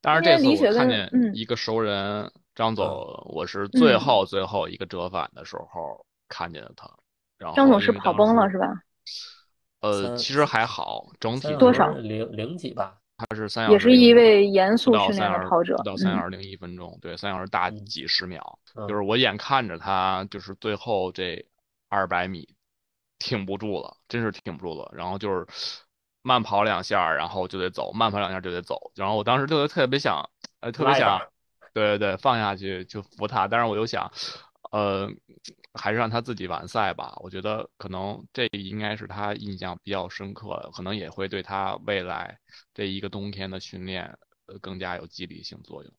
[0.00, 2.86] 当然这次我看见一个熟人张总，
[3.26, 6.88] 我是最后最后一个折返的时候看见的他。
[7.38, 8.66] 然后张总是跑崩了是吧？
[9.80, 12.99] 呃，其实还好，整体多少零零几吧。
[13.20, 21.46] 他是三小时，也是一位严肃训练的跑者，到三小时零一分钟，对，三小时大几十秒，就是我眼看着他，就是最后这
[21.90, 22.48] 二百米
[23.18, 25.46] 挺不住了，真是挺不住了，然后就是
[26.22, 30.30] 慢跑两下，然后就得走，慢跑两下就得走，然后我当时就特别想，
[30.60, 31.20] 呃，特别想，
[31.74, 34.10] 对对对，放下去就扶他，但是我又想，
[34.70, 35.10] 呃。
[35.74, 42.38] 还是让他自己完赛吧，我觉得可能这应该是他印象比较深刻的，可能也会对他未来
[42.74, 44.04] 这一个冬天的训练
[44.46, 45.92] 呃更加有激励性作用。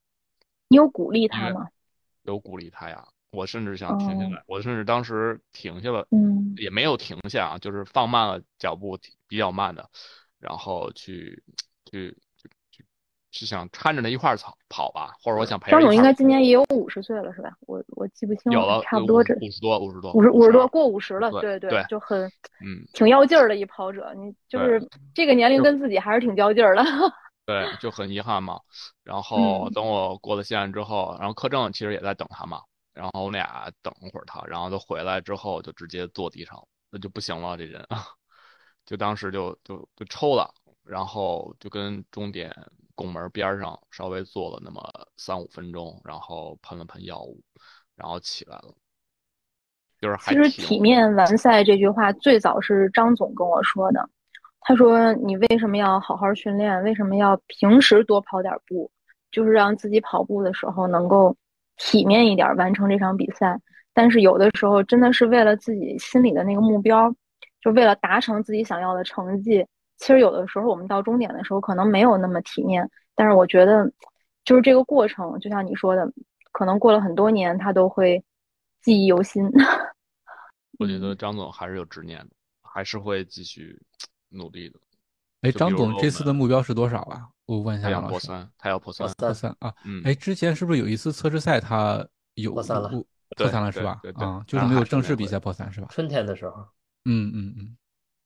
[0.67, 1.67] 你有鼓励他吗？
[2.23, 9.89] 有鼓励他呀，我甚至想停下来，我甚至当时停下了，嗯，也没有停下啊，就是放慢了脚步，比较慢的，
[10.39, 11.43] 然后去
[11.89, 12.17] 去。
[13.31, 15.71] 是想搀着他一块儿跑跑吧，或者我想陪。
[15.71, 17.49] 张总应该今年也有五十岁了，是吧？
[17.61, 18.59] 我我记不清了。
[18.59, 21.31] 有了，差不多这五十多，五十多，五十五十多过五十了。
[21.39, 22.25] 对对，就很
[22.63, 24.13] 嗯，挺要劲儿的一跑者。
[24.15, 26.83] 你就是这个年龄跟自己还是挺较劲儿的。
[27.45, 28.59] 对，就很遗憾嘛。
[29.03, 32.61] 然后等我过了线之后，然后柯正其实也在等他嘛。
[32.93, 38.05] 然后我们俩等会儿他，然后他回来之后就直接坐地上，那就不行了，这人啊，
[38.85, 42.53] 就当时就就就抽了，然后就跟终点
[42.95, 44.81] 拱门边上稍微坐了那么
[45.17, 47.41] 三五分钟，然后喷了喷药物，
[47.95, 48.73] 然后起来了。
[49.99, 54.09] 就是其实体面完赛这句话最早是张总跟我说的，
[54.61, 56.83] 他说你为什么要好好训练？
[56.83, 58.91] 为什么要平时多跑点步？
[59.31, 61.35] 就是让自己跑步的时候能够。
[61.77, 63.59] 体面一点完成这场比赛，
[63.91, 67.11] 但是有的时候真的是为了自己心里的那个目标，
[67.59, 69.65] 就为了达成自己想要的成绩。
[70.01, 73.89] 其实有的时候我们到终点的时候可能没有那么体面，但是我觉得，
[74.43, 76.11] 就是这个过程，就像你说的，
[76.51, 78.21] 可能过了很多年，他都会
[78.81, 79.47] 记忆犹新。
[80.79, 82.31] 我觉得张总还是有执念的，
[82.63, 83.79] 还是会继续
[84.29, 84.79] 努力的。
[85.41, 87.29] 哎，张总这次的目标是多少啊？
[87.45, 88.11] 我问一下杨老师。
[88.11, 89.71] 破三，他要破三，破三啊！
[89.85, 92.89] 嗯，哎，之前是不是有一次测试赛他有破三了？
[93.37, 94.01] 破三了是吧？
[94.15, 95.87] 啊，就是没有正式比赛破三是吧？
[95.91, 96.55] 春天的时候。
[97.05, 97.77] 嗯嗯嗯，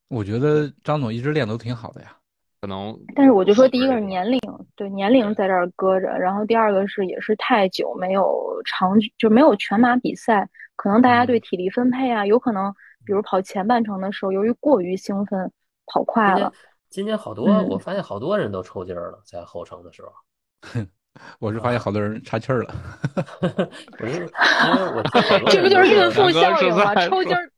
[0.07, 2.15] 我觉得张总一直练都挺好的呀。
[2.61, 4.39] 可能，但是我就说，第一个是年龄，
[4.75, 12.73] 对年龄在这儿搁着，然后第二个是也是太久没有长就没有全马比赛，可能大家对体力分配啊，有可能
[13.05, 15.51] 比如跑前半程的时候，由于过于兴奋
[15.85, 16.51] 跑快了。
[16.89, 20.11] 今年好多，我发现好多人都抽筋儿了，在后程的时候。
[21.39, 22.73] 我是发现好多人岔气儿了。
[23.97, 24.29] 不是，因为
[24.95, 25.03] 我
[25.51, 26.95] 这不就是孕妇效应吗？
[26.95, 27.51] 抽筋儿，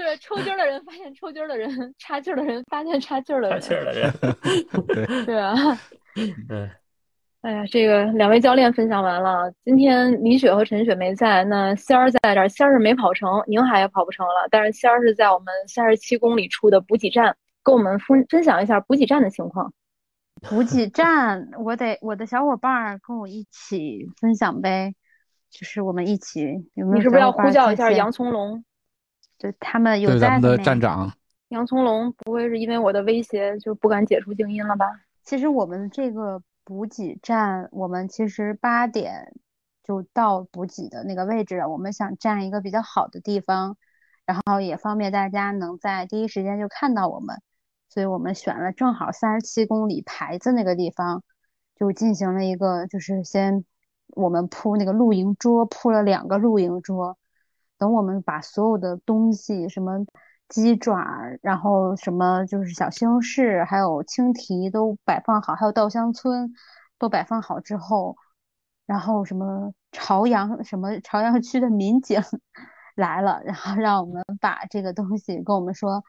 [0.00, 3.60] 对，抽筋儿的人发现抽筋儿的人，岔气儿的人发现岔气儿的人。
[3.60, 4.10] 岔气儿的人。
[4.86, 5.54] 对对啊。
[6.48, 6.70] 嗯。
[7.42, 9.50] 哎呀，这个两位教练分享完了。
[9.64, 12.48] 今天李雪和陈雪没在，那仙儿在这儿。
[12.48, 14.46] 仙儿是没跑成，宁海也跑不成了。
[14.50, 17.36] 但是仙儿是在我们三十七公里处的补给站。
[17.62, 19.72] 跟我们分分享一下补给站的情况。
[20.40, 24.94] 补给站，我得我的小伙伴跟我一起分享呗，
[25.50, 26.44] 就是我们一起。
[26.74, 28.62] 你是不是要呼叫一下杨从龙？
[29.40, 31.10] 对他们有在咱们的站长。
[31.48, 34.86] 杨从龙不会是因为我的威胁就不敢解除静音了吧？
[35.24, 39.32] 其实我们这个补给站，我们其实八点
[39.82, 43.76] 就到补给的那个位置，我们想占一个比较好的地方，
[44.26, 47.40] 然后也方便大家能在第一时间就看到我们。
[47.88, 51.24] 所以我们选了正好三十七公里牌子那个地方，
[51.74, 53.64] 就进行了一个，就是先
[54.08, 57.16] 我们铺那个露营桌，铺了两个露营桌。
[57.80, 59.98] 等我们把所有的东西，什么
[60.48, 60.96] 鸡爪，
[61.42, 66.52] 然后什么就是小西红柿，还有青提都摆放好，还有稻香村
[66.98, 68.16] 都摆放好之后，
[68.86, 72.20] 然后什么朝阳什么朝阳区的民警
[72.94, 76.04] 来了，然后让我们把这个东西跟我们说。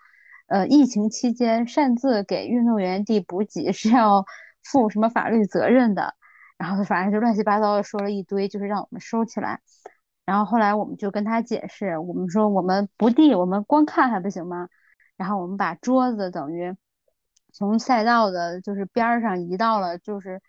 [0.47, 4.25] 呃，疫情期间擅自给运动员递补给是要
[4.65, 6.13] 负什么法律责任的，
[6.57, 9.61] 然后反正就乱七八糟的说了一堆，就是让我们收起来。
[10.31, 14.69] 然后后来我们就跟他解释，我们说我们不递，我们光看还不行吗？
[15.17, 16.73] 然后我们把桌子等于
[17.51, 20.41] 从赛道的就是边上移到了就是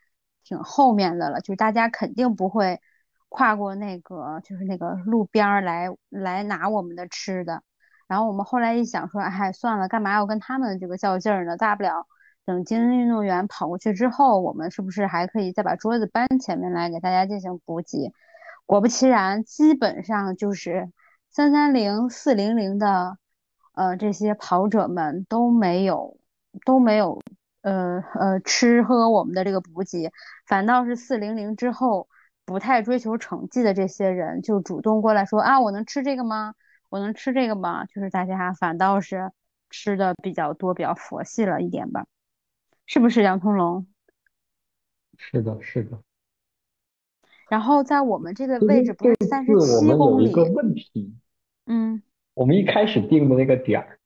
[0.44, 2.80] 挺后面的了，就是大家肯定不会
[3.28, 7.64] 跨过那个就是那个路边来来拿我们的吃的。
[8.06, 11.56] 然后我们后来一想说，哎，算了，干嘛要跟他们这个较劲儿呢？
[11.56, 12.06] 大不了
[12.44, 18.12] 等精英运动员跑过去之后，我们是不是还可以再把桌子搬前面来给大家进行补给？
[18.72, 20.90] 果不其然，基本上就是
[21.28, 23.18] 三三零、四零零的，
[23.74, 26.16] 呃，这些跑者们都没有
[26.64, 27.20] 都没有，
[27.60, 30.10] 呃呃，吃喝我们的这个补给，
[30.46, 32.08] 反倒是四零零之后
[32.46, 36.54] 不太追求成绩的这些人就主动过来说啊，我能吃这个吗？
[36.88, 37.84] 我能吃这个吗？
[37.84, 39.32] 就是大家反倒是
[39.68, 42.06] 吃的比较多，比较佛系了一点吧，
[42.86, 43.86] 是不是杨通龙？
[45.18, 46.02] 是的，是的。
[47.52, 50.30] 然后在我们这个位置不是三十七公里？
[50.30, 51.14] 一个问题。
[51.66, 52.00] 嗯。
[52.32, 53.98] 我们一开始定的那个点儿，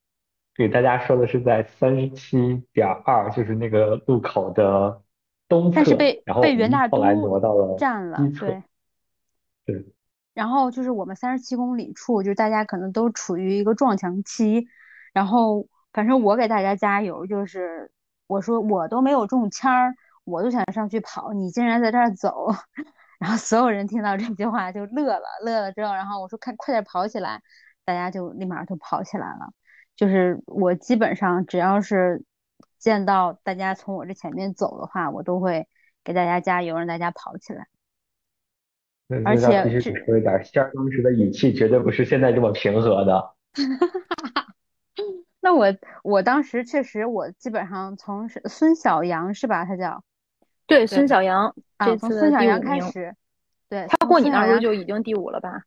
[0.56, 5.00] 给大家说的是在三十七点二，就是那个路口的
[5.48, 5.80] 东侧，
[6.24, 6.42] 然后
[6.90, 8.64] 后来挪到了占了，对。
[9.64, 9.86] 对。
[10.34, 14.66] 然后就是我们三十七公里处，就是大家可能都处于一个撞墙期。
[15.12, 17.92] 然后反正我给大家加油，就是
[18.26, 19.94] 我说我都没有中签儿，
[20.24, 22.48] 我就想上去跑，你竟然在这儿走。
[23.18, 27.42] 然后所有人听到这句话就乐了，乐了之后，然后我说快快点跑起来，
[27.84, 29.52] 大家就立马就跑起来了。
[29.96, 32.22] 就是我基本上只要是
[32.78, 35.66] 见到大家从我这前面走的话，我都会
[36.04, 37.66] 给大家加油，让大家跑起来。
[39.24, 43.34] 而且必须说一点，仙儿当时的语气绝对不是现在这么平和的。
[45.40, 45.66] 那我
[46.02, 49.64] 我当时确实，我基本上从孙小阳是吧？
[49.64, 50.02] 他叫
[50.66, 53.14] 对，孙小阳这次孙小阳开始，
[53.68, 55.62] 对他过你那时候就已经第五了吧？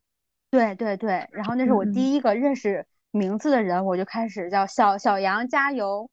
[0.51, 6.09] 对对对，然后那是我第一个认识名字的人，我就开始叫小小杨加油。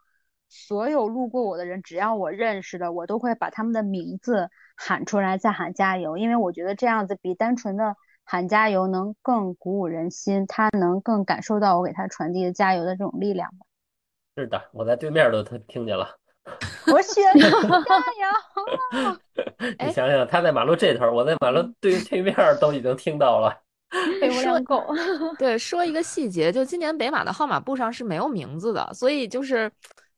[0.49, 13.67] 所有路过我的人，只要我认识的，我都会把他们的名字喊出来，再喊加油，因为我觉得这样子比单纯的喊加油能更鼓舞人心，他能更感受到我给他传递的加油的这种力量吧。
[14.37, 16.17] 是的，我在对面都听听见了。
[16.93, 19.17] 我选加油！
[19.79, 23.55] 你想想，他在马路这头，我在马路对对面都已经听到了。
[24.43, 24.85] 说够。
[25.39, 29.71] 对， 说一个细节，就今年北马的号码布上是没有名字的，所以就是。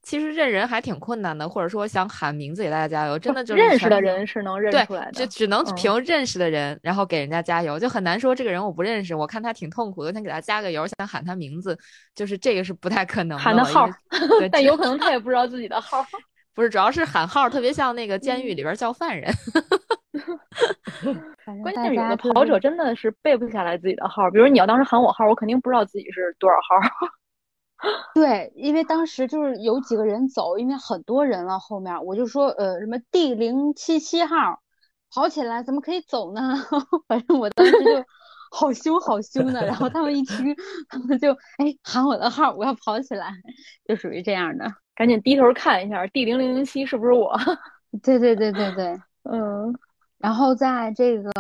[0.09, 11.79] 其实认人还挺困难的，或者说想喊名字给大家加油，真的就是认识的人是能认出来的，就只能凭认识的人，然后给人家加油，就很难说这个人我不认识，我看他挺痛苦的，想给他加个油，想喊他名字，
[12.15, 13.45] 就是这个是不太可能的。
[13.45, 13.87] 喊的号，
[14.51, 16.03] 但有可能他也不知道自己的号。
[16.57, 19.31] 不是，主要是喊号特别像那个监狱里边叫犯人。
[21.63, 26.81] 关键是有的跑者真的是背不下来自己的号，比如你要当时喊我号，我肯定不知道自己是多少号。
[28.15, 34.61] 对，因为当时就是有几个人走，因为很多人了，后面我就说，呃，什么 D 零七七号
[35.15, 36.55] 跑起来，怎么可以走呢？
[37.07, 38.05] 反正我当时就
[38.51, 40.57] 好凶好凶的，然后他们一听，
[40.89, 43.33] 他们就哎喊我的号，我要跑起来，
[43.87, 44.67] 就属于这样的，
[44.97, 47.39] 赶紧低头看一下 D 零零零七是不是我？
[48.03, 49.01] 对对对对对，
[49.31, 49.73] 嗯，
[50.19, 51.31] 然后在这个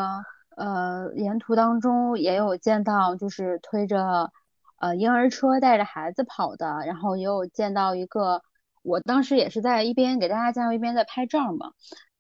[0.57, 4.30] 呃沿途当中也有见到，就是推着。
[4.79, 8.43] 呃，婴儿车带着孩子跑的，然后也有见到一个，
[8.83, 11.72] 我当时也是在一边给大家加油，一边在拍照嘛。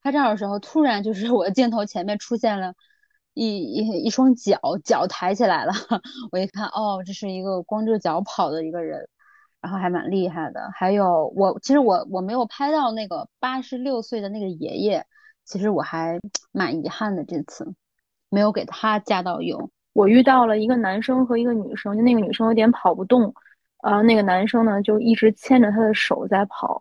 [0.02, 2.74] 拍照的时候，突然就是 我的镜头前面出现了
[3.34, 5.72] 一一一双脚，脚抬起来了。
[6.32, 9.08] 我一看，哦，这是一个光着脚跑的一个人，
[9.60, 10.70] 然后还蛮厉害的。
[10.74, 15.04] 还有我，其实我我没有拍到那个八十六岁的那个爷爷，
[15.44, 16.18] 其实我还
[16.52, 17.74] 蛮遗憾的，这次
[18.30, 19.70] 没有给他加到油。
[19.98, 23.34] 我遇到了一个男生和一个女生，就那个女生有点跑不动，
[23.82, 26.80] 呃，那个男生呢就一直牵着她的手在跑。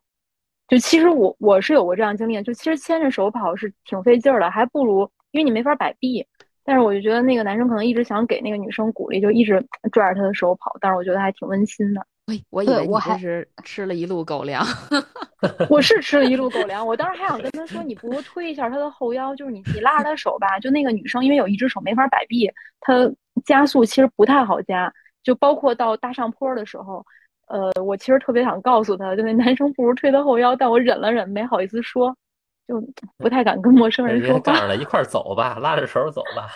[0.68, 6.24] 就其实我我是有过这样经历，就其实牵着手跑是挺费劲儿的，还不如因为你没法摆臂。
[6.63, 10.78] 但是我就觉得那个男生可能一直想给那个女生鼓励，就一直拽着她的手跑。
[10.80, 12.05] 但是我觉得还挺温馨的。
[12.28, 14.65] 喂，我以为你是吃了一路狗粮。
[15.69, 20.59] 我 是吃了一路狗粮，我当时还想跟他说，你不如推一下他的后腰，就是你你拉着他手吧。
[20.59, 22.51] 就那个女生，因为有一只手没法摆臂，
[22.82, 22.93] 她
[23.45, 24.91] 加速其实不太好加，
[25.23, 27.05] 就包括到大上坡的时候，
[27.47, 32.13] 呃，我其实特别想告诉他，就那男生不如推他后腰，但我忍了忍，没好意思说，
[32.67, 32.84] 就
[33.17, 34.38] 不太敢跟陌生人说。
[34.39, 36.49] 告诉他一块走吧，拉着手走吧。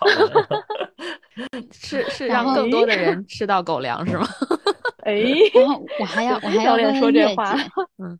[1.72, 4.26] 是是让更多的人吃到狗粮是吗？
[5.08, 5.14] 哎，
[5.54, 7.34] 然后我还要我还要问问月姐，
[7.98, 8.18] 嗯。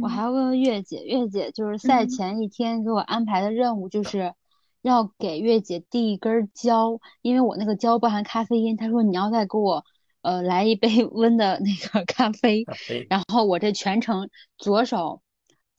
[0.00, 4.32] 我还要问问月姐，月姐就是赛前一天给我安排的任务，就是
[4.80, 9.84] 要给月姐递一根胶，因为我那个胶不含咖啡因，她说你要再给我
[10.22, 12.64] 呃来一杯 温的那个咖啡，
[13.10, 15.20] 然后我这全程左手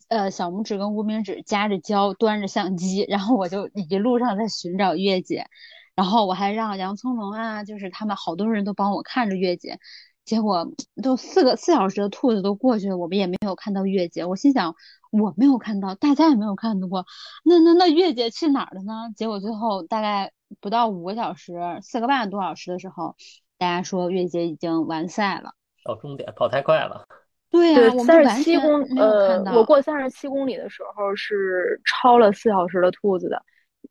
[0.09, 5.47] 呃小拇指跟无名指夹着胶，端着相机，然后我就一路上在寻找月姐，
[5.95, 9.79] 然后我还让杨葱龙啊，就是他们好多人都帮我看着月姐。
[10.27, 10.67] 结果
[11.01, 14.25] 都四个四小时的兔子都过去了，我们也没有看到月姐。
[14.25, 14.75] 我心想，
[15.09, 17.05] 我没有看到，大家也没有看到过，
[17.45, 18.93] 那那那月姐去哪儿了呢？
[19.15, 23.15] 结果最后大概不到五个小时，四个半多小时的时候，
[23.57, 25.51] 大家说月姐已经完赛了，
[25.85, 27.07] 到终点跑太快了。
[27.49, 33.41] 对呀，三十七公呃，我过三十七公里的时候是超了四小时的兔子的。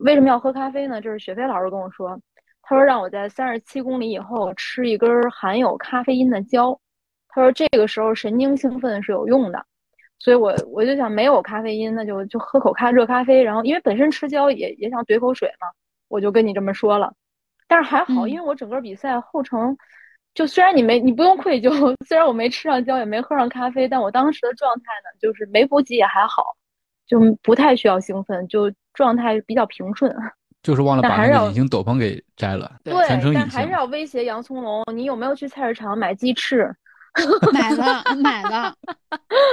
[0.01, 1.01] 为什么要喝咖啡呢？
[1.01, 2.21] 这是雪飞老师跟我说。
[2.69, 6.77] 他说让我在三十七公里以后吃一根含有咖啡因的胶，
[7.29, 9.65] 他说这个时候神经兴奋是有用的，
[10.19, 15.69] 所以我我就想没有咖啡因，那就就喝口咖热咖啡，然后因为本身吃胶也也想怼口水嘛，
[16.09, 17.15] 我就跟你这么说了，
[17.69, 19.79] 但是还好，因为我整个比赛后程，
[20.35, 21.71] 就虽然你没你不用愧疚，
[22.05, 26.57] 虽然我没吃上胶也没喝上咖啡，但我当时的状态呢，就是没补给也还好，
[27.07, 30.13] 就不太需要兴奋，就状态比较平顺。
[30.67, 32.93] 就是忘了把那个隐形斗篷给摘了，对，
[33.33, 34.83] 但还是要威胁杨葱龙。
[34.93, 36.75] 你有没有去菜市场买鸡翅？
[37.55, 38.75] 买了，买了，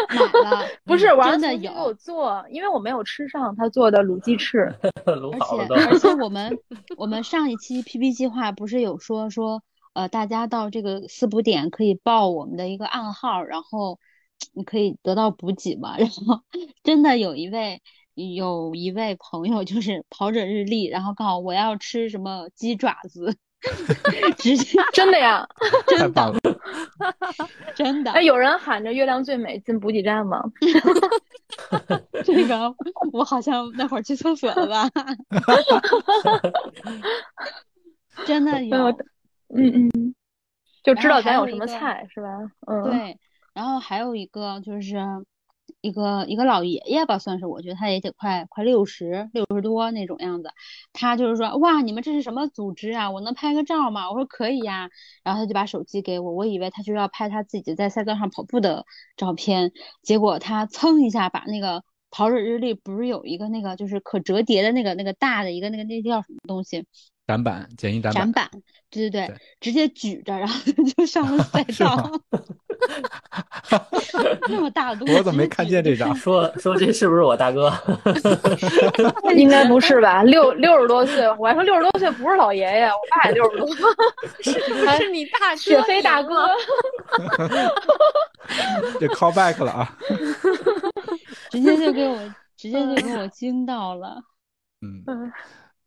[0.09, 0.66] 买了。
[0.84, 4.74] 不是，真的有做，因为我没有吃上他做的卤鸡 翅。
[5.05, 6.57] 卤好了而且我们
[6.97, 9.61] 我们上一期 PP 计划不是有说说，
[9.93, 13.99] 呃，大家到这个四补点可以报我们的一个暗号，然后
[14.53, 15.95] 你可以得到补给嘛。
[15.99, 16.41] 然后
[16.84, 17.84] 真的有一位。
[18.16, 23.36] 有一位朋友就是跑者日历，然后告诉我要吃什么鸡爪子，
[24.38, 25.47] 直接 真的呀，
[25.88, 26.34] 真的，
[27.76, 28.11] 真的。
[28.11, 30.43] 哎，有人喊着“月亮最美”进补给站吗？
[32.24, 32.74] 这个
[33.11, 34.89] 我好像那会儿去厕所了吧？
[38.26, 38.78] 真的有，
[39.55, 40.16] 嗯嗯，
[40.84, 42.28] 就知道咱有什么菜是吧？
[42.68, 43.18] 嗯，对。
[43.53, 44.97] 然后还有一个就是。
[45.84, 50.49] 一个一个老爷爷吧，算是我觉得他也得快快六十六十多那种样子。
[50.93, 53.11] 他就是说，哇，你们这是什么组织啊？
[53.11, 54.09] 我能拍个照吗？
[54.09, 54.89] 我说可以呀。
[55.25, 58.86] 然后他就把手机给我，我以为他就要拍他自己在赛道上跑步的
[59.17, 66.86] 照片，结果他蹭一下把那个跑者日历不是有一个那个就是可折叠的那个那个大的一个那个那叫什么东西？
[67.27, 68.23] 展板，简易展板。
[68.23, 68.49] 展板，
[68.89, 70.55] 对对对，直接举着，然后
[70.95, 72.09] 就上了 赛道。
[74.47, 76.15] 那么大我怎么没看见这张？
[76.15, 77.71] 说说这是不是我大哥？
[79.36, 80.23] 应该不是吧？
[80.23, 83.69] 六六十多岁，我还说六十多岁不是老爷爷，我爸也六十多，
[84.41, 84.51] 是
[84.97, 86.47] 是你大雪飞大哥。
[88.99, 89.97] 这 call back 了啊！
[91.49, 92.17] 直接就给我，
[92.57, 94.21] 直接就给我惊到了。
[94.81, 95.31] 嗯。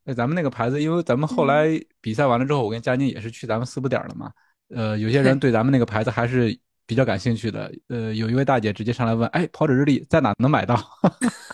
[0.05, 1.69] 那咱们那个牌子，因为咱们后来
[2.01, 4.31] 比赛完了之后，我跟佳宁也是去咱们四不点了嘛。
[4.75, 6.57] 呃，有些人对咱们那个牌子还是
[6.87, 7.71] 比较感兴趣的。
[7.89, 10.75] 呃，有一位大姐直接上来问：“哎，跑者日历在哪能买到？”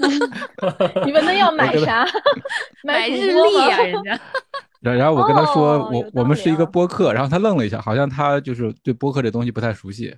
[1.05, 2.07] 你们那要买啥？
[2.85, 4.20] 买日历啊，人家。
[4.80, 10.14] 然然后我跟他说：“我我们是一个播客。”然后他愣了一下，好像他就是对播客这东西不太熟悉。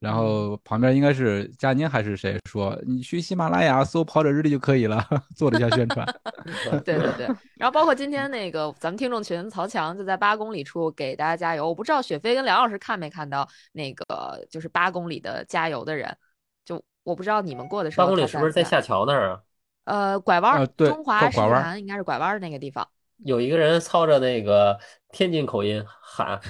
[0.00, 6.06] 然后旁边应该是佳宁还是谁说你去喜马拉雅搜跑者日历就可以了， 做了一下宣传。
[6.84, 7.26] 对对对，
[7.56, 11.66] 然后包括今天那个咱们听众群曹强就在八公里处给大家加油。
[11.66, 16.16] 我不知道雪飞跟梁老师看没看到那个就是八公里的加油的人，
[16.64, 18.06] 就我不知道你们过的时候。
[18.06, 19.40] 八公里是不是在下桥那儿啊？
[19.84, 22.86] 呃，拐弯，中华石潭应该是拐弯的那个地方。
[23.24, 24.78] 有一个人操着那个
[25.10, 26.40] 天津口音喊。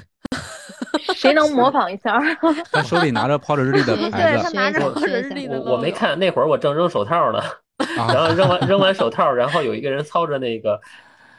[1.14, 2.18] 谁能模仿一下？
[2.72, 5.60] 他手里拿着跑者日历的牌子，他拿着跑者日历的。
[5.60, 7.40] 我没看那会儿，我正扔手套呢。
[7.96, 10.80] 然后扔完扔完手套，然后有一个人操着那个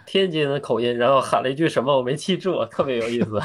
[0.05, 3.41] 天津的口音，然后喊了一句什么，我没记住，特别有意思。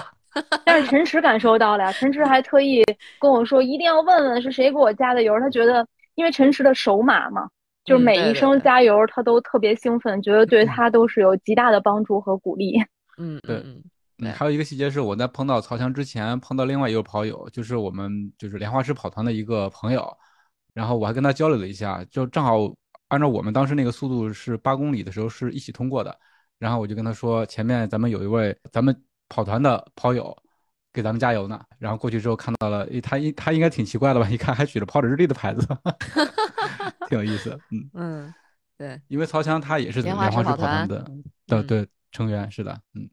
[0.64, 2.84] 但是陈池感受到了呀，陈池还特意
[3.18, 5.38] 跟我说，一定要问问是谁给我加的油。
[5.40, 5.84] 他觉得，
[6.14, 7.48] 因为陈池的首马嘛，
[7.84, 12.80] 就是每一声加油，他都特别兴奋，觉得对他都是有极大的帮助和鼓励。
[13.18, 13.57] 嗯，对。
[13.57, 13.82] 嗯，
[14.32, 20.16] 还有一个细节是，我在碰到曹强之前，碰到另外一位跑友，就是我们就是莲花池跑团的一个朋友，
[20.72, 22.72] 然后我还跟他交流了一下，就正好
[23.08, 26.16] 按照我们当时那个速度是八公里的时候是一起通过的，
[26.58, 28.94] 然后我就跟他说，前面咱们有一位咱们
[29.28, 30.36] 跑团的跑友
[30.92, 34.28] 给咱们加油呢，然后过去之后看到了，他应他应该挺奇怪的吧？
[34.30, 35.66] 一看还举着跑者日历的牌子，
[37.10, 37.58] 挺有意思。
[37.70, 38.34] 嗯嗯，
[38.78, 41.04] 对，因为曹强他也是莲花池跑团的
[41.46, 43.10] 的对成员，是的，嗯。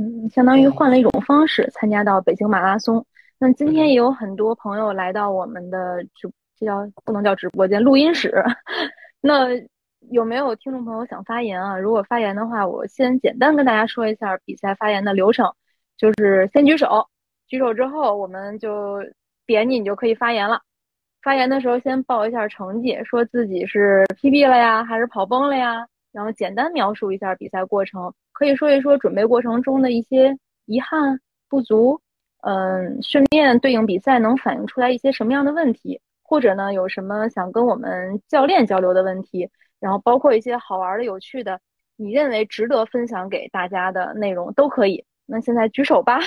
[0.00, 3.04] 嗯，相当于换了一种方式参加到北京马拉松。
[3.38, 6.26] 那今天也有很多朋友来到我们的直，
[6.58, 8.42] 这叫不能叫直播间，录音室。
[9.20, 9.48] 那
[10.10, 11.76] 有没有听众朋友想发言啊？
[11.78, 15.52] 如果发言的话，我先简单跟大家说一下比赛发言的流程，
[15.98, 17.06] 就是先举手，
[17.46, 19.04] 举手之后我们就
[19.46, 20.62] 点你，你就可以发言了。
[21.22, 25.86] 发言的时候先报一下成绩，说自己是 PB 了呀，还是跑崩了呀？
[26.10, 30.34] 然后简单描述一下比赛过程，可以说一说准备过程中的一些
[30.64, 32.00] 遗憾不足，
[32.40, 41.60] 嗯，训练对应比赛能反映出来一些什么样的问题，或者呢有什么想跟我们教练交流的问题，然后包括一些好玩的、有趣的，
[41.96, 45.04] 你认为值得分享给大家的内容都可以。
[45.26, 46.18] 那现在举手吧。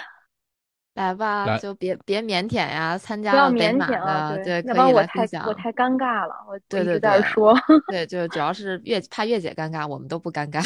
[0.95, 5.45] 来吧，就别别腼腆呀，参加了北马的，对，可以来分享。
[5.47, 7.55] 我太尴尬了，我对对对说，
[7.89, 10.63] 对，就主要是月怕月姐尴尬，我们都不尴尬。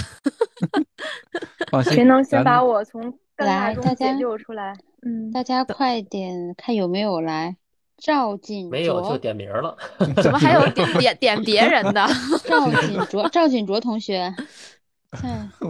[1.83, 3.01] 谁能先把我从
[3.37, 4.73] 尴尬中解救出来？
[5.05, 7.55] 嗯，大家快点看有没有来。
[7.99, 9.75] 赵锦没有就点名了，
[10.21, 12.05] 怎么还有点点 点别人的？
[12.45, 14.31] 赵锦卓，赵锦卓同学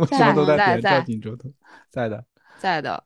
[0.10, 1.54] 在在在，赵锦卓同
[1.90, 2.26] 在的
[2.58, 3.02] 在的。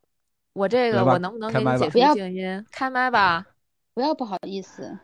[0.54, 2.66] 我这个我能不能给你解除静音？
[2.72, 3.46] 开麦吧，
[3.94, 5.00] 不要不好意思，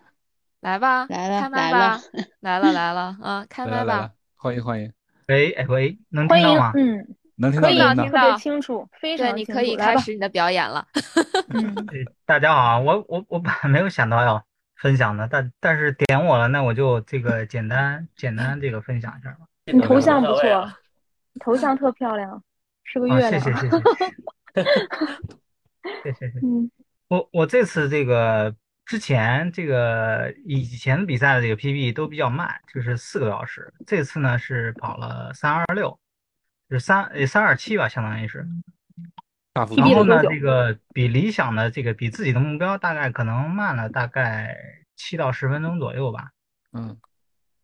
[0.59, 2.01] 来吧，来了，开麦吧，
[2.41, 4.91] 来了来了 啊，开麦吧，欢迎欢迎，
[5.27, 6.73] 喂哎喂，能听到吗？
[6.75, 10.85] 嗯，能听到，听到，听到，清楚，非常你可以开始你的表演了。
[11.53, 11.73] 嗯，
[12.25, 14.43] 大家好，我我我本来没有想到要
[14.75, 19.47] 分享的，但但是点我了，那我就这个简单简单这个分享一下吧。
[19.71, 20.73] 你头像不错，
[21.39, 22.43] 头像特漂亮，
[22.83, 23.31] 是个月亮。
[23.31, 23.77] 谢谢谢谢。
[24.53, 26.39] 谢 谢谢谢。
[26.45, 26.69] 嗯，
[27.07, 33.73] 我我这次这个之前这个以前比赛的这个 PB 都比较慢，就是四个多小时。
[33.85, 35.99] 这次呢是跑了三二六，
[36.69, 38.45] 是三呃三二七吧，相当于是。
[39.53, 44.55] 然后呢，这个比理想的这个比自己的目标大概可能慢了大概
[44.95, 46.29] 七到十分钟左右吧。
[46.73, 46.99] 嗯，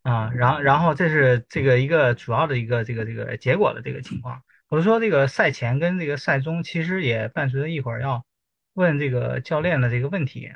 [0.02, 4.42] 啊，然后然后这是这个一个主要的一个这个这个结果的这个情况。
[4.74, 8.26] 我是说这个赛前跟这个赛中其实也伴随着一会儿要
[8.74, 10.52] 问这个教练的这个问题，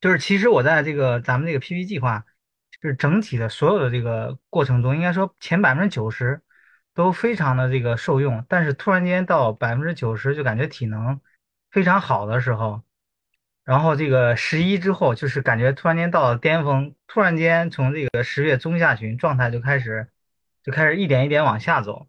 [0.00, 2.24] 就是其实我在这个咱们这个 PP 计划，
[2.82, 6.42] 就是整体的所有的这个过程中，应该说前百分之九十。
[6.92, 11.20] 都非常的这个受用，但是突然间到百分之九十就感觉体能
[11.70, 12.82] 非常好的时候，
[13.64, 20.08] 然后这个十一之后就是感觉突然间到了巅峰，突然间从这个十月中下旬状态就开始
[20.64, 22.08] 就开始一点一点往下走，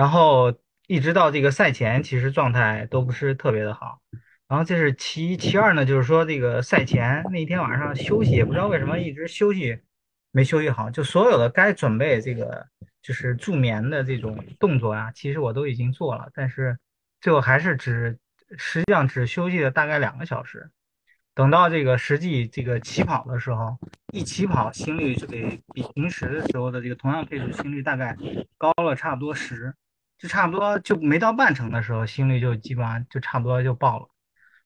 [0.00, 0.54] 然后
[0.86, 4.00] 一直到这个赛前其实状态都不是特别的好，
[4.48, 9.78] 然后这是其一，其二呢就是说这个赛前那天晚上休息也不知道为什么一直休息
[10.30, 12.66] 没休息好，就所有的该准备这个。
[13.02, 16.78] 就是助眠的这种动作啊，其实我都已经做了，但是
[17.22, 18.18] 最后还是只
[18.58, 20.70] 实际上只休息了大概两个小时。
[21.34, 23.78] 等到这个实际这个起跑的时候，
[24.12, 28.14] 一起跑心率就得比平时的时候的这个同样配速心率大概
[28.58, 29.74] 高了差不多十，
[30.20, 34.08] 就差不多就没到半程的时候，心率就基本上就差不多就爆了，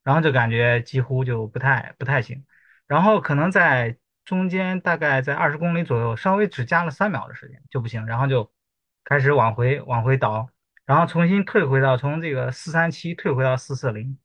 [0.03, 2.45] 然后就感觉几乎就不太不太行，
[2.87, 3.97] 然后可能在。
[4.25, 8.51] 中间大概在二十公里左右，稍微只加了三秒的时间就不行，然后就
[9.05, 10.49] 开始往回往回倒，
[10.87, 14.17] 然后重新退回到从这个四三七退回到四四零，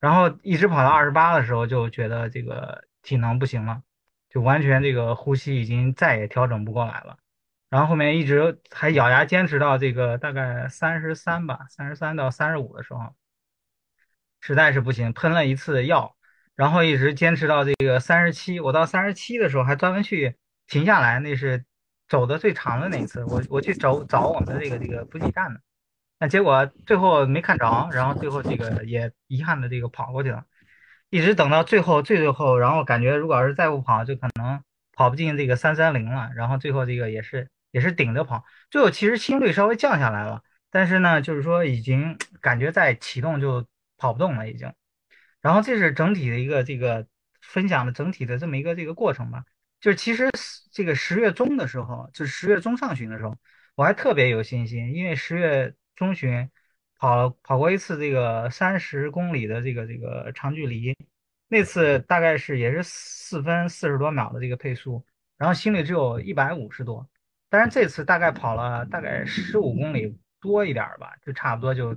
[0.00, 3.82] 然后一直跑到二十八的时候就觉得这个体能不行了，
[4.30, 7.18] 就完全这个呼吸已经再也调整不过来了，
[7.70, 13.14] 然后后面一直还咬牙坚持到这个大概三十三吧，三十三到三十五的时候，
[14.40, 16.14] 实在是不行，喷了一次药。
[16.56, 20.34] 然后一直坚持到这个三十七，我到三十七的时候还专门去
[20.66, 21.64] 停下来，那是
[22.08, 23.24] 走的最长的那一次。
[23.26, 25.60] 我我去找找我们的这个这个补给站呢，
[26.18, 30.46] 那结果最后没看着，然后最后这个也遗憾的这个跑过去了，
[31.10, 34.60] 一直等到最后最最后，然后感觉如果要是再不跑，就可能
[34.94, 36.30] 跑不进这个三三零了。
[36.34, 43.66] 然后最后这个也是也是顶着跑，最后其实心率稍微降下来了，但是呢，就是说已经感觉在启动就
[43.96, 44.72] 跑不动了，已经。
[45.40, 47.06] 然后这是整体的一个这个
[47.42, 49.44] 分享的整体的这么一个这个过程吧。
[49.80, 50.28] 就是其实
[50.72, 53.36] 这个十月中的时候，就十月中上旬的时候，
[53.76, 56.50] 我还特别有信心，因为十月中旬
[56.98, 60.96] 跑跑过一次这个三十公里的这个这个长距离，
[61.46, 65.06] 那次大概是也是四分四十多秒的这个配速，
[65.36, 67.08] 然后心率只有一百五十多。
[67.48, 71.96] 但是这次大概跑了大概十五公里多一点吧，就差不多就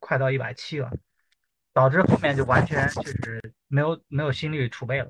[0.00, 0.90] 快到一百七了。
[1.74, 5.08] 导致后面就完全就是没有没有心率储备了，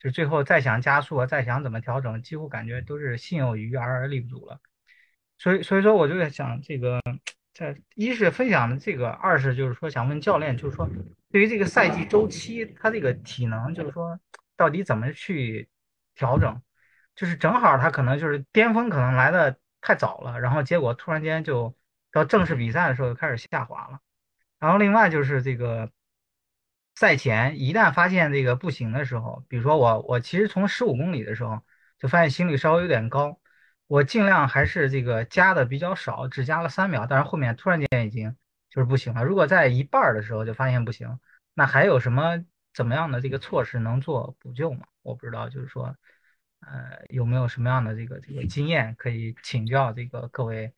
[0.00, 4.58] 就最后再想加速，再想怎么调整，几乎感觉都是心有余而力不足了。
[5.38, 7.00] 所以所以说我就在想，这个
[7.54, 10.90] 在一是分享的这个，二是就是说想问教练，就是说
[11.30, 14.18] 对于这个赛季周期，他这个体能就是说
[14.56, 15.68] 到底怎么去
[16.16, 16.60] 调整？
[17.20, 21.76] 就是正好他可能就是巅峰可能来的太早了，然后结果突然间就
[22.10, 24.00] 到正式比赛的时候就开始下滑了。
[24.58, 25.90] 然后另外就是这个。
[26.96, 31.62] 赛前一旦发现这个不行的时候，比如说我我其实从十五公里的时候
[31.98, 33.40] 就发现心率稍微有点高，
[33.86, 38.36] 我尽量还是这个加的比较少，只加了三秒，但是后面突然间已经
[38.68, 39.24] 就是不行了。
[39.24, 41.18] 如果在一半的时候就发现不行，
[41.54, 42.44] 那还有什么
[42.74, 44.86] 怎么样的这个措施能做补救吗？
[45.00, 45.96] 我不知道，就是说，
[46.60, 50.72] 呃，有没有什么样的这个这个经验可以请教这个各位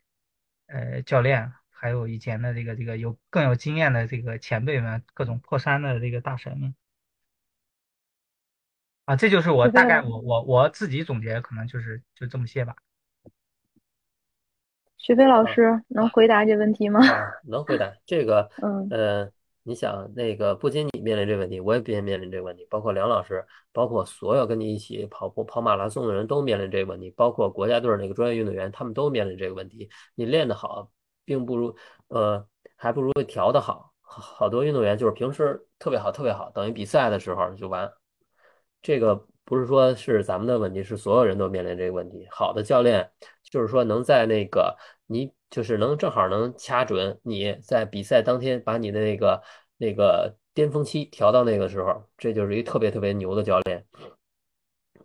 [0.67, 1.53] 呃教练？
[1.71, 6.77] 还有以前的这个这个有更有经验的这个前辈们，各种破山的这个大神们，
[9.05, 12.77] 啊，这就是我大概我我我自己总结，可能就是就这么些吧。
[14.97, 17.01] 徐飞老师能回答这问题吗？
[17.43, 19.33] 能回答这个， 嗯呃，
[19.63, 29.89] 你想那个不仅你面临这个问题，我也面面临这个问题，包括梁老师，包括所有跟你一起跑步跑马拉松的人都面临这个问题，包括国家队那个专业运动员，他们都面临这个问题。
[30.15, 30.91] 你练得好。
[31.25, 31.77] 并不如，
[32.09, 32.45] 呃，
[32.75, 33.93] 还不如调得好。
[34.01, 37.89] 好多运动员就是平时特别好，特别好，等于比赛的时候就完。
[38.83, 42.27] 这个不是说是咱们的问题，是所有人都面临这个问题。
[42.31, 43.11] 好的教练
[43.43, 44.77] 就是说能在那个
[45.07, 49.43] 你就是能正好能掐准你在比赛当天把你的那个
[49.77, 53.85] 那个巅峰期调到那个时候，这就是一特别特别牛的教练。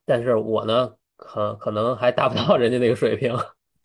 [0.05, 3.35] 但是我呢，可可能还达不到人家那个水平。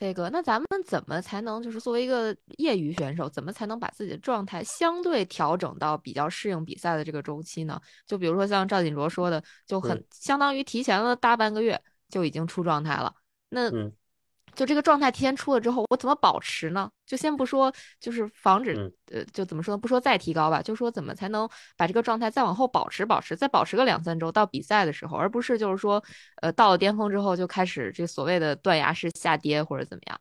[0.03, 7.81] 这个，那咱们怎么才能就是作为一个业余选手，怎么才能把自己的状态相对调整到比较适应比赛的这个周期呢？
[8.05, 13.15] 就比如说像赵锦卓说的，就很相当于提前了大半个月就已经出状态了。
[13.51, 13.71] 那
[14.55, 16.91] 就这个状态提前出了之后，我怎么保持呢？
[17.07, 19.79] 就先不说，就是防止，呃，就怎么说呢？
[19.79, 26.03] 不说再提高吧，就说怎么才能把这个状态再往后保持，保持再保持个两三周到比赛的时候，而不是就是说，
[26.43, 30.21] 呃，到了巅峰之后就开始这所谓的断崖式下跌或者怎么样？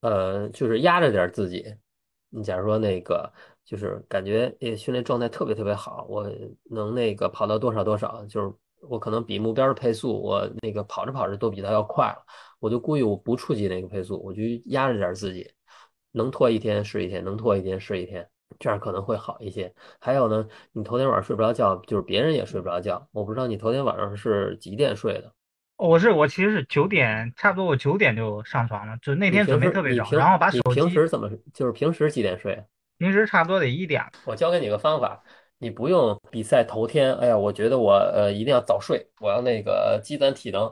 [0.00, 1.74] 呃，就是压着点自己。
[2.30, 3.32] 你假如说那个，
[3.64, 6.30] 就是感觉诶训练状态特别特别好，我
[6.70, 8.52] 能那个跑到多少多少，就是
[8.82, 12.22] 我可能比目标的配速，我那个跑着跑着都比他要快了。
[12.60, 15.50] 我就故意我不触及那个配速，我就压着点自己，
[16.12, 18.28] 能拖一天是一天，能拖一天是一天，
[18.58, 19.72] 这样可能会好一些。
[20.00, 23.08] 还有呢，你头天晚上睡不着觉，就是别人也睡不着觉。
[23.12, 25.32] 我不知道你头天晚上是几点睡的？
[25.76, 30.80] 我是我其实是九点，差不多我九点就上床了，就那天准备特别早，然后把手机。
[30.80, 32.60] 平时怎么就是平时几点睡？
[32.98, 34.02] 平时差不多得一点。
[34.24, 35.22] 我教给你个方法，
[35.58, 40.68] 你不用比赛头天，哎呀，我觉得我呃一定要早睡，我要那个积攒体能。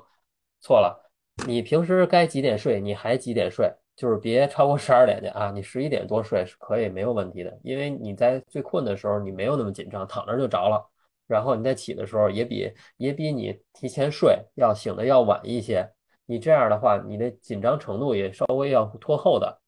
[0.59, 1.06] 错了。
[1.45, 5.51] 你平时该几点睡，你还几点睡，就是别超过十二点去啊！
[5.51, 10.85] 你十一点多睡是可以没有问题的，因为你在最困的时候你没有那么紧张，躺着就着了。
[11.27, 15.89] 然后你再起的时候也比也比你提前睡要醒的要晚一些。
[16.25, 19.61] 你这样的话，你的紧张程度也稍微要拖后的。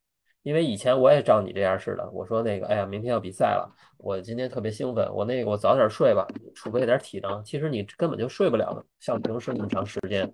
[0.42, 7.44] 因为以前我也照你这样似的，我说那个，哎呀，明天要比赛了，我今天特别兴奋，我那个我早点睡吧，储备点体能。
[7.44, 10.32] 其实你根本就睡不了，像平时那么长时间。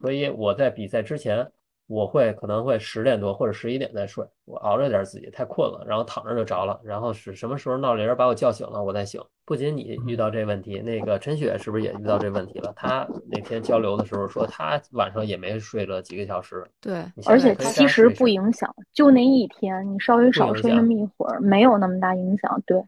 [0.00, 1.46] 所以我在比赛之前，
[1.86, 9.20] 我会可能会十点多或者十一点再睡，我熬着点自己太困了，然后躺着就着了，然后是什么时候闹铃把我叫醒了，我再醒。
[9.44, 12.70] 不仅你遇到这问题，那个陈雪是不是也遇到这问题了？
[12.76, 16.62] 她那天交流的时候说，她晚上也没睡了几个小时。
[16.82, 22.62] 对，而且其实不影响，就那一天你稍微少睡那么一会儿，没有那么大影响。
[22.66, 22.78] 对，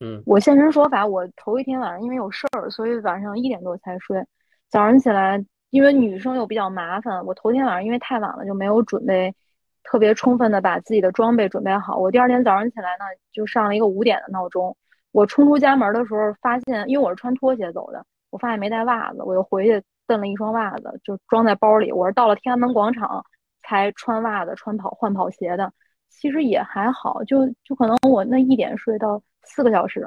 [0.00, 4.20] 嗯，我现身说法，我头一天晚上因为有事儿，所以晚上一点多才睡，
[4.68, 5.42] 早上起来。
[5.72, 9.34] 因为女生又比较麻烦，我头天晚上因为太晚了就没有准备
[9.82, 11.96] 特别充分的把自己的装备准备好。
[11.96, 14.76] 我第二天早上起来呢，就上了一个五点的闹钟。
[15.12, 21.90] 我冲出家门的时候，发现因为我是穿拖鞋走的，我发现没带袜子，我又回去蹬了一双袜子，就装在包里。
[21.90, 23.24] 我是到了天安门广场
[23.62, 25.72] 才穿袜子、穿跑换跑鞋的。
[26.10, 30.06] 其实也还好，就就可能我那一点睡到四个小时，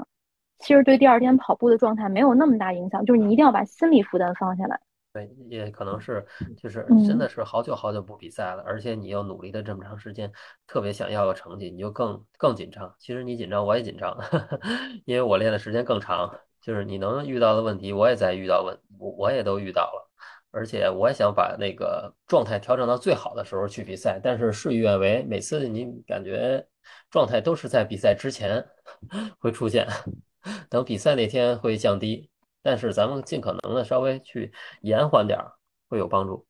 [0.60, 3.04] 其实对第二天跑步的状态没有那么大影响。
[3.04, 4.80] 就是你一定要把心理负担放下来。
[5.16, 6.26] 对，也可能是，
[6.58, 10.30] 就是真的是好久好久不比赛了，而且你又努力了这么长时间，
[10.68, 12.94] 特别想要个成绩，你就更更紧张。
[13.00, 14.14] 其实你紧张，我也紧张，
[15.06, 16.38] 因为我练的时间更长。
[16.62, 20.12] 就是你能遇到的问题，我也在遇到问，我我也都遇到了，
[20.52, 24.20] 而且我也想把那个状态调整到最好的时候去比赛。
[24.22, 26.68] 但是事与愿违，每次你感觉
[27.10, 28.66] 状态都是在比赛之前
[29.40, 29.88] 会出现，
[30.70, 32.30] 等比赛那天会降低。
[32.66, 34.52] 但是咱们尽可能的稍微去
[34.82, 35.54] 延缓点儿，
[35.88, 36.48] 会有帮助。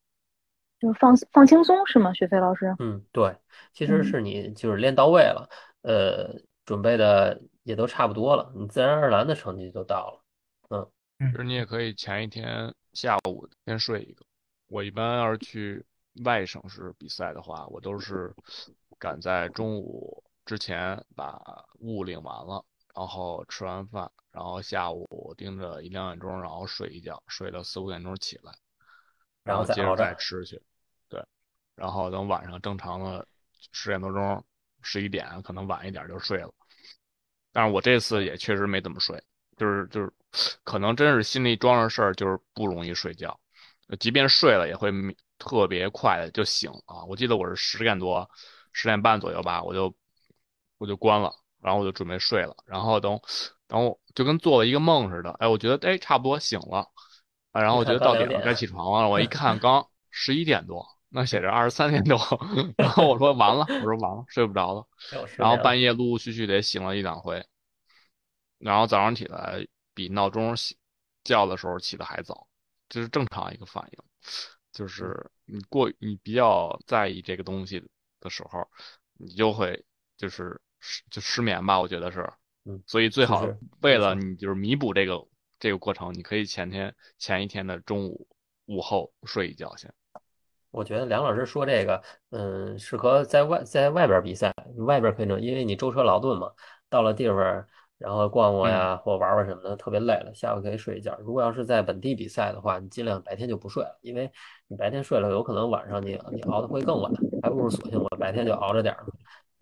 [0.80, 2.14] 就是放放轻松是吗？
[2.14, 2.74] 雪飞老师？
[2.80, 3.36] 嗯，对，
[3.74, 5.50] 其实是你就是练到位了，
[5.82, 10.24] 呃，准备的也都差不多了，你自然而然的成绩就到了。
[10.70, 10.90] 嗯，
[11.32, 14.26] 其实你也可以前一天下午先睡一个。
[14.68, 15.86] 我一般要是去
[16.24, 18.34] 外省市比赛的话，我都是
[18.98, 21.42] 赶在中午之前把
[21.82, 22.64] 物领完了，
[22.96, 24.10] 然后吃完饭。
[24.32, 28.52] 然后下午盯着一两点钟，然后睡一觉，睡到四五点钟起来，
[29.46, 30.62] 然后接着再吃去，
[31.08, 31.26] 对，
[31.74, 33.26] 然后等晚上正常的
[33.72, 34.44] 十点多钟、
[34.82, 36.54] 十一点，可能晚一点就睡了。
[37.54, 39.24] 但是我这次也确实没怎么睡，
[39.56, 40.12] 就是就是，
[40.66, 43.40] 可能真是心里装着事儿，就是不容易睡觉，
[44.02, 44.92] 即便睡了也会
[45.38, 47.06] 特别快的就醒啊。
[47.06, 48.30] 我记得我是十点多、
[48.74, 49.96] 十点半左右吧，我就
[50.78, 51.34] 我就关了，
[51.66, 53.20] 然后我就准备睡了，然后等。
[53.68, 56.88] 然后就跟做了一个梦似的，哎，我觉得哎差不多醒了，
[57.52, 62.16] 啊，然后我觉得到点了该起床了，我一看 刚十一点多，那写着二十三点多，
[62.78, 64.88] 然后我说完了，我说完了，睡不着了，
[65.38, 67.44] 然后半夜陆陆续续得醒了一两回，
[68.60, 70.54] 然后早上起来比闹钟
[71.24, 72.48] 叫的时候起的还早，
[72.88, 74.00] 这是正常一个反应，
[74.72, 77.84] 就是你过你比较在意这个东西
[78.20, 78.70] 的时候，
[79.18, 79.84] 你就会
[80.18, 80.62] 就是
[81.10, 82.30] 就失眠吧，我觉得是。
[82.66, 83.48] 嗯，所以最好
[83.82, 85.24] 为了你就是弥补这个
[85.60, 88.28] 这个过程，你可以前天前一天的中午
[88.66, 89.94] 午后睡一觉先。
[90.72, 96.52] 我觉得梁老师说这个，嗯，适合在外在外边比赛，外边可以，因为你舟车劳顿嘛，
[96.90, 97.66] 到了地方
[97.98, 101.18] 然后逛逛呀或玩玩什么的，特别累了，下午可以睡一觉。
[101.20, 104.30] 如果要是在本地比赛的话，你尽量白天就不睡了，因为
[104.68, 107.10] 你白天睡了，有可能晚上你你熬的会更晚，
[107.42, 109.06] 还不如索性我白天就熬着点儿。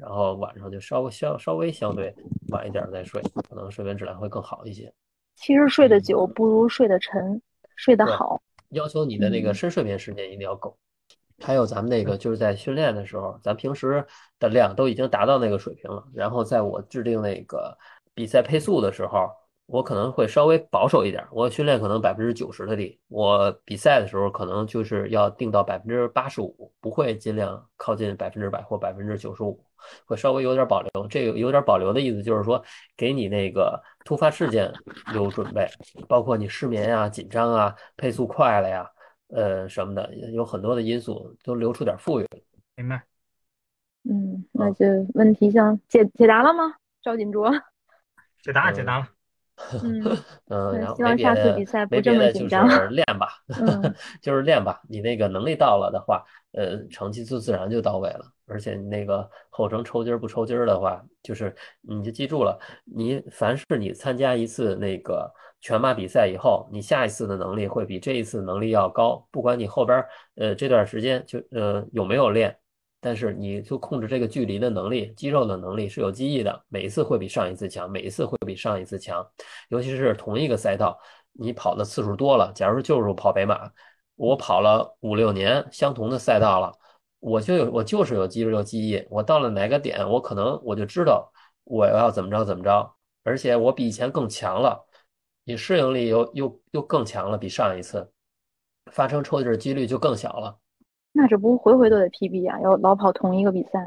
[0.03, 2.13] 然后晚上就稍微相稍微相对
[2.49, 4.93] 晚一点再睡，可能睡眠质量会更好一些。
[5.37, 7.41] 其实睡得久不如睡得沉，
[7.77, 8.41] 睡得好。
[8.71, 10.77] 要求你的那个深睡眠时间一定要够。
[11.39, 14.05] 还有咱们那个就是在训练的时候，咱平时
[14.39, 17.77] 的量都已经达到那个水平了，然后在我制定那个
[18.13, 19.29] 比赛配速的时候。
[19.65, 29.63] 我可能会稍微保守一点，我训练可能百分之九十的力，我比赛的时候可能就是要定到百分之八十五，不会尽量靠近百分之百或百分之九十五，
[30.05, 31.07] 会稍微有点保留。
[31.07, 32.61] 这个有点保留的意思就是说，
[32.97, 34.71] 给你那个突发事件
[35.13, 35.67] 有准备，
[36.09, 38.87] 包括你失眠啊、紧张啊、配速快了呀，
[39.29, 42.27] 呃什么的，有很多的因素都留出点富裕。
[42.75, 43.01] 明白。
[44.03, 46.75] 嗯，那就问题像解解答了吗？
[47.01, 47.49] 赵锦卓。
[48.41, 49.07] 解答解答了。
[49.83, 50.01] 嗯
[50.49, 51.55] 嗯， 然后没别的，
[51.89, 53.29] 没别的，就是练吧，
[54.21, 54.81] 就是练吧。
[54.89, 58.25] 你那个能力到了的话，呃，成绩就自然就到位了。
[58.45, 69.25] 而且你那个后程抽筋不抽筋的话，就是你就记住了，你凡是你参加一次那个全马比赛以后，你下一次的能力会比这一次能力要高。
[69.31, 70.03] 不管你后边
[70.35, 72.55] 呃这段时间就呃有没有练。
[73.03, 79.27] 但是你就控制这个距离的能力，肌肉的能力是有记忆的，每一次会比上一次强，每一次会比上一次强。
[79.67, 80.97] 尤其是同一个赛道，
[81.33, 83.69] 你跑的次数多了，假如就是跑北马，
[84.15, 86.71] 我跑了五六年相同的赛道了，
[87.19, 91.29] 我就有我就是有肌肉记忆，我到了哪个点，我可能我就知道
[91.65, 94.87] 我要怎么着怎么着，而且我比以前更强了，
[95.43, 98.09] 你适应力又又又更强了，比上一次
[98.93, 100.57] 发生抽筋几率就更小了。
[101.13, 102.59] 那这不回回都得 PB 啊？
[102.61, 103.79] 要老跑同一个比赛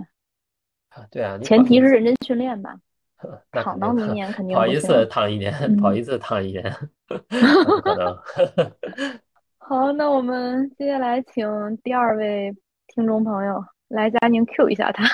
[0.90, 1.04] 啊？
[1.10, 2.76] 对啊，前提是认真训练吧。
[3.50, 6.64] 躺到明年肯定跑一次躺一年，跑一次躺一年。
[9.58, 12.54] 好，那我们接下来请第二位
[12.88, 13.64] 听众朋友。
[13.88, 15.04] 来，佳宁 Q 一下他，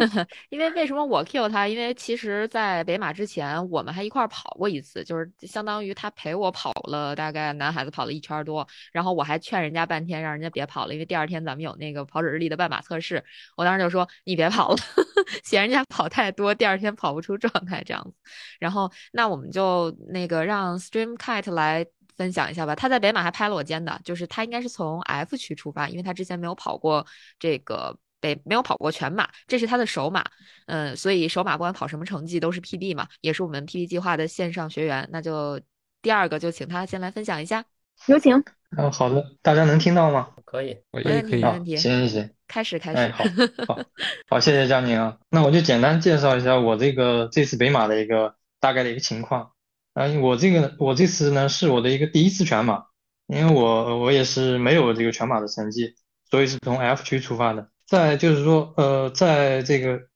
[0.50, 1.66] 因为为什么我 Q 他？
[1.66, 13.24] 因为其实，在北马之前，我们还一块跑过一次，就是相当于他陪我跑了大概男孩子跑了一圈多，然后我还劝人家半天，让人家别跑了，因为第二天咱们有那个跑者日历的半马测试，
[13.56, 14.76] 我当时就说你别跑了，
[15.42, 18.12] 嫌人家跑太多，第二天跑不出状态这样子。
[18.60, 27.06] 然后那我们就那个让 Stream Cat 来分享一下吧，他在北马还拍了我肩的，就是他应该是从 F 区出发，因为他之前没有跑过
[27.38, 27.98] 这个。
[28.20, 30.24] 北没有跑过全马，这是他的首马，
[30.66, 35.08] 嗯，所以首马不管跑什么成绩都是 PB 嘛，也是我们 PB 计划的线上学员。
[35.12, 35.60] 那就
[36.02, 37.64] 第二个就请他先来分享一下，
[38.06, 38.42] 有请。
[38.76, 40.28] 嗯，好的，大家能听到吗？
[40.44, 41.76] 可以，没问题，没问题。
[41.76, 42.98] 行行行，开始开始。
[42.98, 43.24] 哎，好，
[43.66, 43.80] 好，
[44.28, 45.18] 好，谢谢佳宁啊。
[45.30, 49.52] 那我就简单介绍一下我这个这次北马的一个大概的一个情况。
[49.94, 52.84] 啊，我这个我这次呢是我的一个第一次全马，
[53.26, 55.94] 因为我我也是没有这个全马的成绩，
[56.30, 57.68] 所以是从 F 区出发的。
[57.88, 60.08] 在就是说，呃，在这个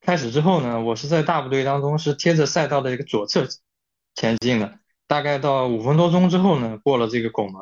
[0.00, 3.46] 开始之后呢，我是在大部队当中是贴着赛道的一个左侧
[4.14, 4.78] 前进的。
[5.06, 7.60] 大概到五分多钟之后呢，过了这个拱门。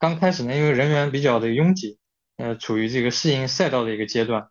[0.00, 1.98] 刚开始呢，因为人员比较的拥挤，
[2.36, 4.48] 呃，处于这个适应赛道的一个阶段，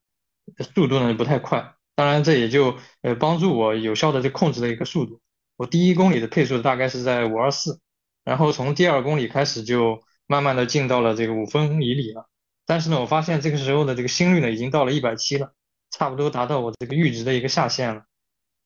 [0.74, 1.76] 速度呢不太快。
[1.96, 5.20] 当然，这也就呃帮助我有效的就控制了一个速度。
[5.58, 7.82] 我第一公里的配速大概是在五二四，
[8.24, 12.30] 然后从第二公里开始就慢慢的进到了这个五分以里了。
[12.70, 15.54] 但是呢，我发现这个时候的这个心率呢，已经到了一百七了，
[15.90, 18.04] 差不多达到我这个阈值的一个下限了。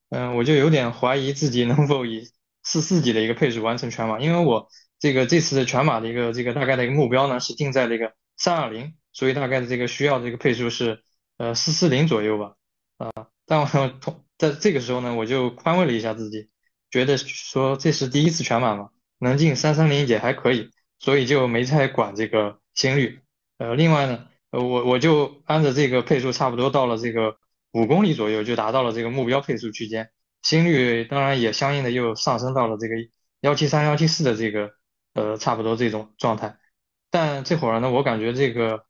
[0.09, 2.29] 嗯，我就有点怀疑自己能否以
[2.63, 4.67] 四四几的一个配速完成全马，因为我
[4.99, 11.01] 这个这次的全马的一个这个大概的一个目标呢是定在这个三二零，所以大概的这个需要的这个配速是
[11.37, 12.55] 呃四四零左右吧。
[12.97, 13.09] 啊，
[13.45, 16.49] 但我同在这个时候呢，我就宽慰了一下自己，
[16.91, 23.21] 觉得说这是第一次全马嘛，能进三三零也还可以，所以就没太管这个心率。
[23.63, 27.37] 呃，另外呢，呃，我我就按着这个配速，差不多到了这个
[27.71, 30.09] 五公里左右，就达到了这个目标配速区间，
[30.41, 32.95] 心率当然也相应的又上升到了这个
[33.39, 34.71] 幺七三幺七四的这个
[35.13, 36.57] 呃差不多这种状态。
[37.09, 38.83] 但这会儿呢，我感觉这个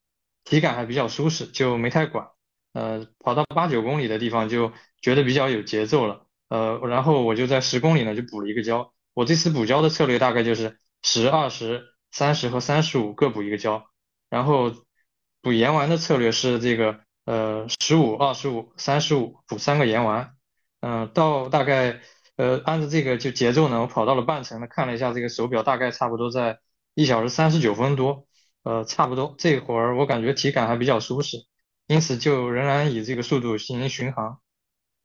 [0.43, 2.29] 体感还比较舒适，就没太管。
[2.73, 4.71] 呃，跑到八九公里的地方就
[5.03, 6.25] 觉得比较有节奏了。
[6.49, 8.91] 呃，然后我就在十公里呢就补了一个胶。
[9.13, 13.85] 我这次补胶的策略大概就是十、二十、三十和三十五各补一个胶。
[14.33, 14.73] 然后
[15.43, 20.33] 补盐丸的策略是这个呃十五二十五三十五补三个盐丸，
[20.81, 22.01] 嗯到大概
[22.35, 26.57] 呃按照这个就节奏呢，我跑到了半程呢，看了一下这个手表，大概差不多在
[26.95, 28.25] 一小时三十九分多，
[28.63, 31.45] 呃差不多这会儿我感觉体感还比较舒适，
[31.85, 34.39] 因此就仍然以这个速度进行巡航，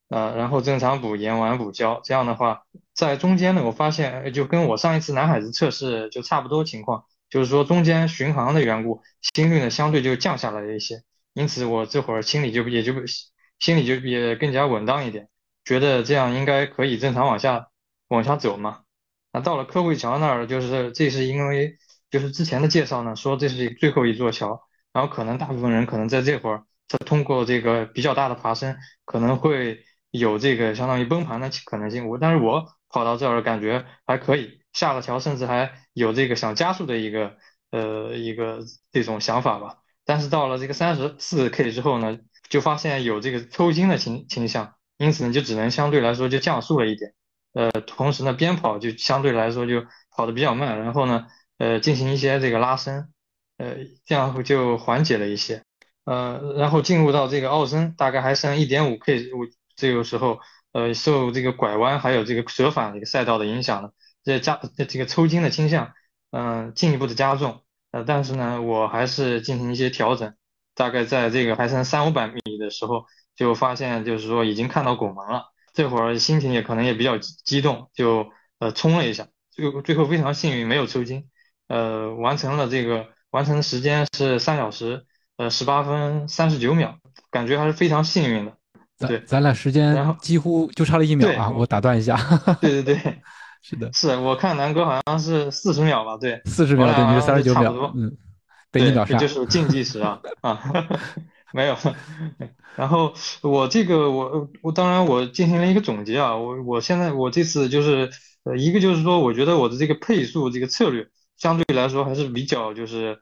[0.08, 2.62] 啊然后正常补盐丸补胶，这样的话
[2.94, 7.04] 在中间呢，我发现就跟我上一次南海子测试就差不多情况。
[7.30, 11.02] 就是说中间巡航的缘故，心率呢相对就降下来了一些，
[11.34, 12.94] 因此我这会儿心里就也就
[13.58, 15.28] 心里就也更加稳当一点，
[15.64, 17.68] 觉得这样应该可以正常往下
[18.08, 18.80] 往下走嘛。
[19.32, 21.76] 那到了科汇桥那儿，就是这是因为
[22.10, 24.62] 就是之前的介绍呢说这是最后一座桥，
[24.92, 32.08] 然后可能大部分人可能在这会儿，他通过这个比较大的爬升，可能会有这个相当于崩盘的可能性。
[32.08, 37.36] 我但是我跑到这儿感觉还可以，下了桥甚至还有这个想加速的一个
[37.70, 38.60] 呃一个
[38.92, 39.78] 这种想法吧。
[40.04, 47.14] 但是到了这个三十四 K 之后呢，就发现有这个抽筋的倾倾向，因此呢就只能相对来说就降速了一点。
[47.52, 51.26] 呃，同时呢边跑就相对来说就跑得比较慢，然后呢
[51.58, 53.12] 呃进行一些这个拉伸。
[53.60, 55.64] 呃，这样就缓解了一些，
[56.04, 60.38] 呃，然后进入到这个奥森，大概还剩一点五 K，我这个时候，
[60.70, 63.90] 呃，受这个拐弯还有这个折返这个赛道的影响呢，
[64.24, 65.92] 这加这个抽筋的倾向，
[66.30, 70.34] 嗯，进一步的加重，呃，但是呢，我还是进行一些调整，
[70.74, 73.06] 大概在这个还剩三五百米的时候，
[73.36, 81.28] 就发现就是说已经看到拱门了，这会儿心情也可能也比较激动，就呃冲了一下，最后最后非常幸运没有抽筋，
[81.68, 83.06] 呃，完成了这个。
[83.30, 85.04] 完成的时间是三小时，
[85.36, 86.98] 呃，十八分三十九秒，
[87.30, 88.56] 感觉还是非常幸运的。
[89.06, 91.50] 对，咱俩时间几乎就差了一秒啊！
[91.50, 92.16] 我打断一下。
[92.58, 93.20] 对对对，
[93.68, 96.16] 是的，是我看南哥好像是四十秒吧？
[96.16, 98.16] 对，四十秒，对，你是三十九秒，嗯，
[98.70, 100.58] 被你秒杀，就是竞技时啊 啊，
[101.52, 101.76] 没有。
[102.76, 103.12] 然后
[103.42, 108.10] 我这个我我当然我进行了一个总结啊，我我现在我这次就是
[108.44, 111.08] 呃一个就是说，我觉得我的这个配速这个策略。
[111.36, 113.20] 相对来说还是比较就是，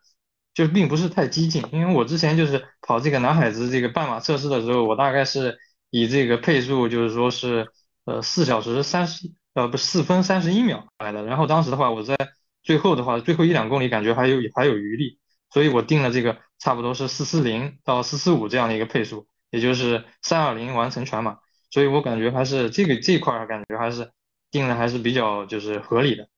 [0.54, 5.58] 就并不是太激进，因为我之前就是跑这个南海子这个半马测试的时候，我大概是
[5.90, 7.68] 以这个配速就是说是
[8.06, 12.14] 呃四小时三十呃不四分三十一秒来的，然后当时的话我在
[12.62, 15.18] 最后的话最后一两公里感觉还有还有余力，
[15.50, 21.38] 所以我定了这个差不多是四四零到四四五这样的一个配速，也就是三二零完成全马，
[21.70, 24.12] 所以我感觉还是这个这块儿感觉还是
[24.50, 26.28] 定的还是比较就是合理的。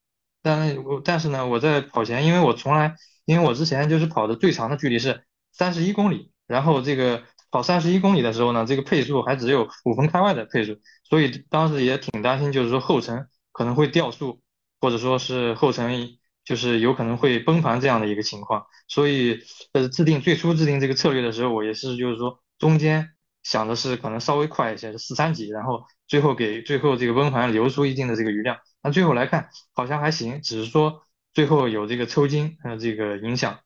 [0.41, 2.95] 但我但是呢，我在跑前，因为我从来，
[3.25, 10.79] 因为我之前就是跑的最长的距离是三十一公里，然后这个跑三十一公里的时候呢，这个配速还只有五分开外的配速，
[11.09, 14.43] 所以当时也挺担心，就是说后程可能会掉速，
[14.81, 19.41] 或者说是后程就是有可能会崩盘这样的一个情况，所以
[19.73, 23.11] 呃制定最初制定这个策略的时候，我也是就是说中间
[23.43, 28.59] 想的是可能稍微快一些，四三级，然后最后给最后这个崩盘留出一定的这个余量。
[28.83, 31.03] 那最后来看好像还行，只是说
[31.35, 33.59] 最后有这个抽筋呃这个影响，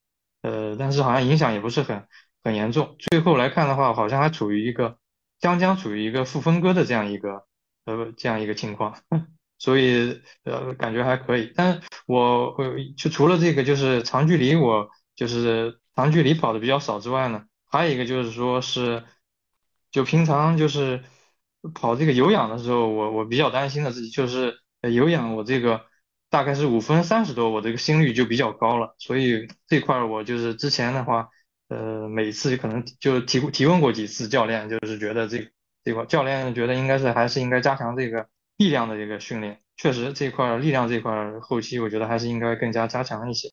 [0.43, 2.07] 呃但是好像影响也不是很
[2.43, 2.97] 很严重。
[2.99, 4.99] 最后来看的话，好像还处于一个
[5.43, 7.45] 将将处于一个负分割的这样一个
[7.85, 8.97] 呃这样一个情况，
[9.59, 11.53] 所以呃感觉还可以。
[11.55, 19.05] 但是我呃就除了这个就是长距离我就是长距离跑的比较少之外呢，还有一个就是说是
[19.91, 21.05] 就平常就是
[21.75, 24.59] 跑这个有氧的时候，我我比较担心的自己就是。
[24.91, 25.87] 有氧我这个
[26.29, 31.29] 大概是五分三十多，我这个心率就比较高了，所以这块我就是之前的话，
[31.73, 35.51] 呃，每次可能就提提问过几次教练，就是觉得这
[35.83, 38.27] 这块教练觉得应该是还是应该加强这个
[38.59, 43.49] 力量的这个训练，确实这块力量这块后期我觉得还是应该更加加强一些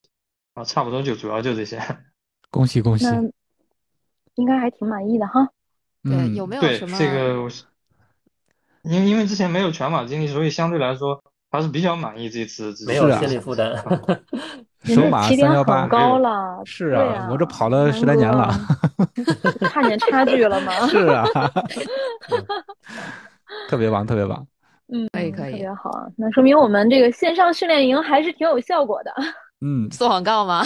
[0.54, 1.80] 啊，差不多就主要就这些。
[2.50, 3.06] 恭 喜恭喜，
[4.34, 5.48] 应该还挺满意的哈。
[6.02, 6.98] 对，有没有什么？
[6.98, 7.48] 这个。
[8.82, 12.74] 因因为之前没有全马经历，所以相对来说还是比较满意这次。
[12.86, 13.74] 没有心理负担。
[14.84, 16.60] 首马三幺八高了。
[16.64, 18.50] 是啊，我这跑了十来年了。
[19.70, 20.72] 看见差距了吗？
[20.88, 21.24] 是啊。
[23.68, 24.46] 特别棒，特别棒。
[24.92, 25.90] 嗯，可以可以，特别好。
[26.16, 29.12] 那说明我们这个线上训练营还是挺有效果的。
[29.60, 30.64] 嗯，做广告吗？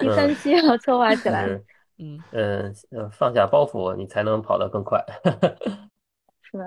[0.00, 1.46] 第三期要策划起来。
[1.98, 2.70] 嗯呃
[3.10, 5.02] 放下包袱，你才能跑得更快，
[6.42, 6.64] 是吧？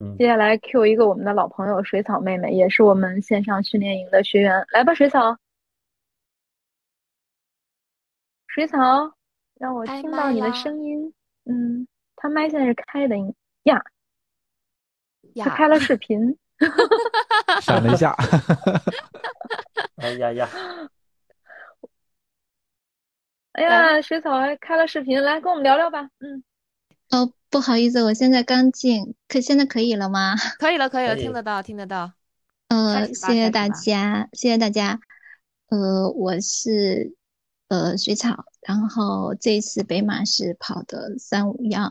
[0.00, 5.36] 嗯，接下来 Q 一个我们的老朋友水草妹妹，也是我们线上训练营的学员，来吧，水草，
[8.46, 9.12] 水草，
[9.58, 11.12] 让我听到你的声音。
[11.44, 11.86] 嗯，
[12.16, 13.16] 他麦现在是开的
[13.64, 13.82] 呀，
[15.36, 16.36] 他开了视频，
[17.62, 18.16] 闪了一下，
[19.96, 20.48] 哎呀呀。
[23.52, 26.08] 哎呀，水草还开了视频，来跟我们聊聊吧。
[26.18, 26.42] 嗯，
[27.10, 30.34] 哦，不好意思，我现在刚进，可现在可以了吗？
[30.58, 32.12] 可以了，可以了，听得到，听得到。
[32.68, 35.00] 呃，谢谢大家，谢谢大家。
[35.68, 37.14] 呃，我是
[37.68, 41.90] 呃水草，然后这次北马是跑的三五幺，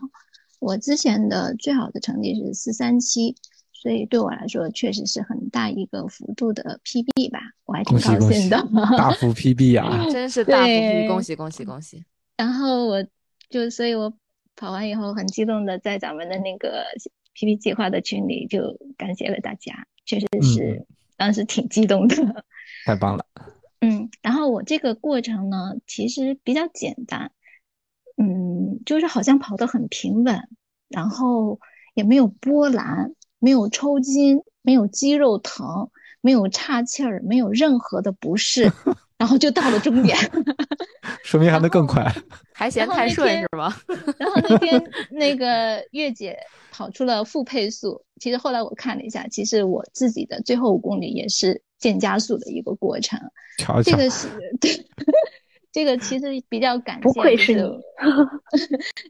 [0.60, 3.36] 我之前的最好的成绩是四三七。
[3.72, 8.58] 所以对我来说，确实是很大一个幅度的 PB 吧，我还挺高兴的。
[8.98, 12.02] 大幅 PB 啊， 真是大幅 PB，恭喜恭喜恭喜！
[12.38, 13.06] 然后我
[13.50, 14.14] 就，所以我
[14.56, 16.86] 跑完以后很激动的在咱们的那个
[17.34, 20.86] PP 计划的群里就感谢了大家，确实是
[21.18, 22.46] 当时挺激动的。
[22.86, 23.26] 太棒了。
[23.82, 27.32] 嗯，然后我我这个过程呢，其实比较简单，
[28.16, 30.48] 嗯，就是好像跑得很平稳，
[30.88, 31.60] 然后
[31.94, 35.90] 也没有波澜，没有抽筋，没有肌肉疼，
[36.22, 38.72] 没有岔气儿，没有任何的不适，
[39.24, 40.18] 然后就到了终点。
[41.24, 42.14] 说明还能更快，
[42.52, 43.74] 还嫌太顺是吗？
[44.20, 46.38] 然后那天那个月姐
[46.74, 53.18] 跑出了负配速，其实后来我看了一下，其实我自己的最后五公里也是渐加速的一个过程。
[53.86, 54.28] 这个是
[54.60, 54.86] 对，
[55.72, 57.62] 这个其实比较感谢，不愧是你。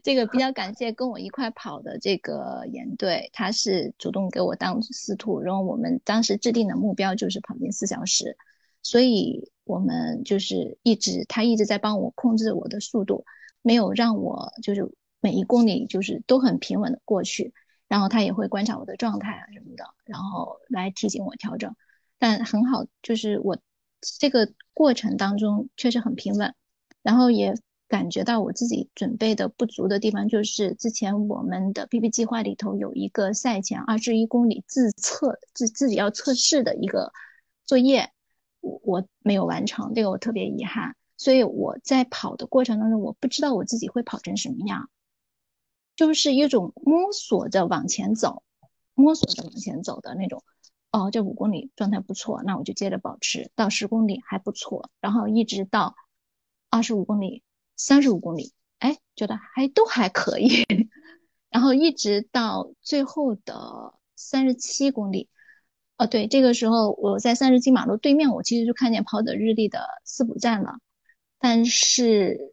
[0.04, 8.36] 这个比较感谢跟我一块跑的这个严队，他是主动给我当司徒，然后我们当时制定的目标就是跑进四小时，
[8.80, 9.50] 所以。
[9.64, 13.24] 我们就是一直，他一直在帮我控制我的速度，
[13.62, 14.90] 没有让我就是
[15.20, 17.52] 每一公里就是都很平稳的过去。
[17.86, 21.76] 然后他也会观察我的状态啊什么的，然后来提醒我调整。
[22.18, 23.58] 但很好，就是我
[24.00, 26.54] 这个过程当中确实很平稳，
[27.02, 27.54] 然后也
[27.86, 37.12] 感觉到我自己准备的不足的地方，就是之前我们的 PP 计划里头有一个赛前二十一公里自测自自己要测试的一个
[37.66, 38.10] 作业。
[38.82, 40.96] 我没有完成这个，我特别遗憾。
[41.16, 44.90] 所以我在跑的过程当中，我不知道我自己会跑成什么样，
[45.94, 48.42] 就是一种摸索着往前走，
[48.94, 50.42] 摸索着往前走的那种。
[50.90, 55.94] 哦，这五公里状态不错，那我就接着保持到十公里还不错，然后一直到
[56.70, 57.42] 二十五公里、
[57.76, 60.66] 三十五公里，哎，觉得还都还可以，
[61.50, 65.28] 然后一直到最后的三十七公里。
[65.96, 70.78] 哦，对，这个时候我在三十七马路对面，我其实就看见跑者日历的四补站了，
[71.38, 72.52] 但是，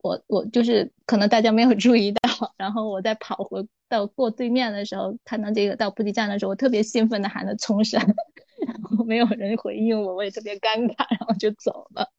[0.00, 8.00] 我我就是可能大家没有注意到，然后我在跑回到过对面的时候，看到这个到补给站的时候，我特别兴奋的喊了冲绳，
[8.64, 12.12] 然后没有人回应我，我也特别尴尬，然后就走了。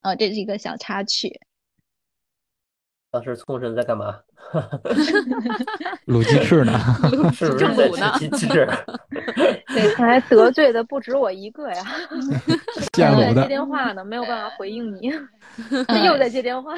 [0.00, 1.40] 哦，这是一个小插曲。
[3.16, 4.14] 当时冲绳在干嘛？
[6.06, 6.78] 卤鸡翅呢？
[7.32, 7.88] 是不是在
[8.18, 8.68] 吃鸡翅？
[9.72, 11.82] 对，看来得罪的不止我一个呀。
[12.94, 15.10] 现在接电话呢，没有办法回应你。
[16.04, 16.74] 又在接电话。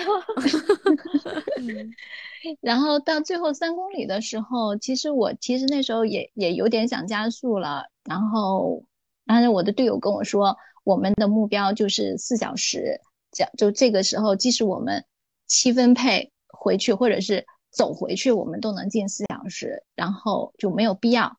[2.61, 7.87] 然后到最后三公里的时候，其实我其实那时候也也有点想加速了。
[8.05, 8.85] 然后，
[9.27, 13.01] 但是我的队友跟我说，我们的目标就是四小时。
[13.33, 15.05] 讲就这个时候，即使我们
[15.49, 21.37] 七分配回去，或者是走回去，我们都能进四小时，然后就没有必要。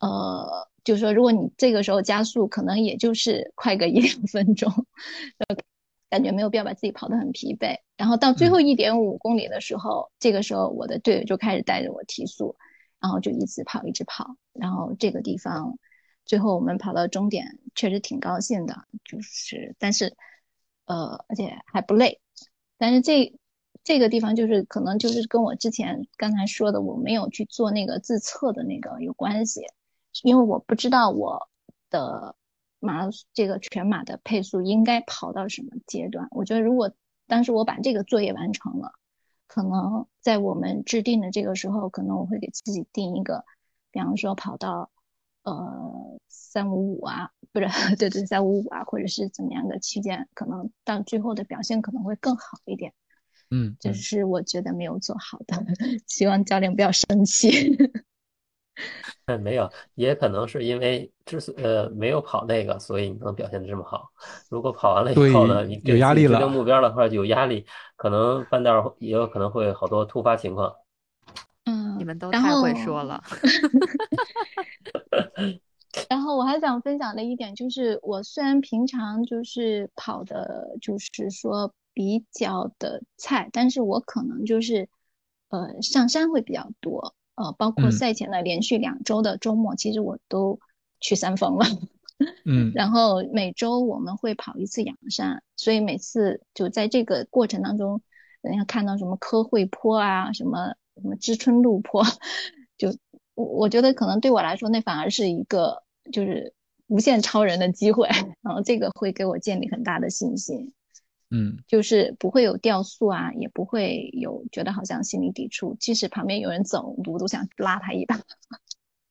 [0.00, 4.70] 呃，就是说，如果你这个时候加速，可能也就是快个一两分钟，
[6.08, 7.76] 感觉没有必要把自己跑得很疲惫。
[7.96, 12.56] 然后到最后一点五公里的时候，这个时候我的队友就开始带着我提速，
[12.98, 14.36] 然后就一直跑，一直跑。
[14.54, 15.78] 然后这个地方，
[16.24, 18.74] 最后我们跑到终点，确实挺高兴的，
[19.04, 20.16] 就是但是，
[20.86, 22.20] 呃，而且还不累。
[22.80, 23.34] 但是这
[23.84, 29.60] 这个地方就是可能就是跟我之前刚才说的，我没有去做那个自测的那个有关系，
[30.22, 31.50] 因为我不知道我
[31.90, 32.34] 的
[32.78, 36.26] 马这个全马的配速应该跑到什么阶段。
[36.30, 36.90] 我觉得如果
[37.26, 38.92] 当时我把这个作业完成了，
[39.46, 43.44] 可能在我们制定的这个时候，可能我会给自己定一个，
[43.90, 44.90] 比方说跑到
[45.42, 52.92] 呃三五五啊，不是 对对在五五啊，或者是怎么样的区间，可能到最后的表现可能会更好一点。
[53.50, 55.56] 嗯，这是我觉得没有做好的，
[56.06, 57.50] 希望教练不要生气。
[59.26, 64.10] 嗯，没有，也可能是因为之所呃没有跑那个，所以你能表现的这么好。
[64.48, 67.66] 如果跑完了以后呢，你有压力了，制定目标的话有压力，
[67.96, 70.72] 可能半道也有可能会好多突发情况。
[71.64, 73.22] 嗯，你们都太会说了。
[76.08, 81.72] 然后我还想分享的一点就是，我虽然平常就是跑的，就是说。
[81.92, 84.88] 比较的菜，但是我可能就是，
[85.48, 90.60] 呃，上山会比较多，呃，包括赛前的连续两周的周末，其实我都
[91.00, 91.66] 去三峰了，
[92.46, 98.00] 嗯，然后每周我们会跑一次阳山，所以每次就在这个过程当中，
[98.40, 102.10] 人家看到什么科惠坡啊，什么什么知春路坡，就
[103.40, 106.52] 我我觉得可能对我来说，那反而是一个就是
[106.88, 108.06] 无限超人的机会，
[108.42, 110.74] 然后这个会给我建立很大的信心。
[111.30, 118.20] 嗯，就是不会有掉速啊，也不会有觉得好像心理抵触，即使旁边有人走，我都想拉他一把。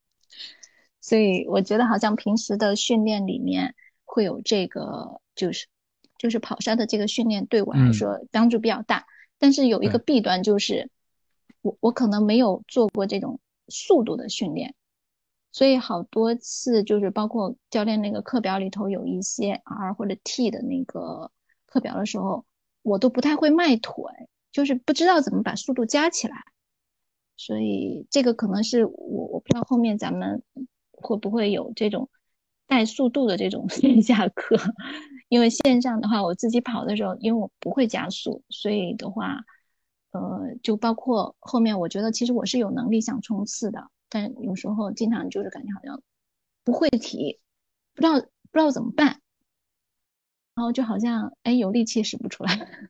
[1.01, 3.73] 所以我觉得好像平时的训练里面
[4.05, 5.67] 会有这个，就是
[6.17, 9.07] 就是跑山的这个训练对我来说帮助比较大。
[9.39, 10.91] 但是有一个弊端就是，
[11.61, 13.39] 我我可能没有做过这种
[13.69, 14.75] 速度的训练，
[15.51, 21.31] 所以好多次就是包括教练那个课表里头有一些 R 或者 T 的那个
[21.65, 22.45] 课表的时候，
[22.81, 23.93] 我都不太会迈腿，
[24.51, 26.35] 就是不知道怎么把速度加起来。
[27.35, 28.93] 所以这个可能是我
[29.27, 30.43] 我不知道后面咱们
[30.91, 32.09] 会不会有这种
[32.67, 34.57] 带速度的这种 线下课，
[35.29, 39.41] 因为线上的话我自己跑的时候，因为我不会加速，所以的话，
[40.11, 46.01] 呃，就包括后面我觉得其实我是有能力想冲刺的，但有时候经常就是感觉好像
[46.63, 47.39] 不会提，
[47.93, 49.21] 不知道不知道怎么办，
[50.55, 52.89] 然后就好像哎有力气使不出来。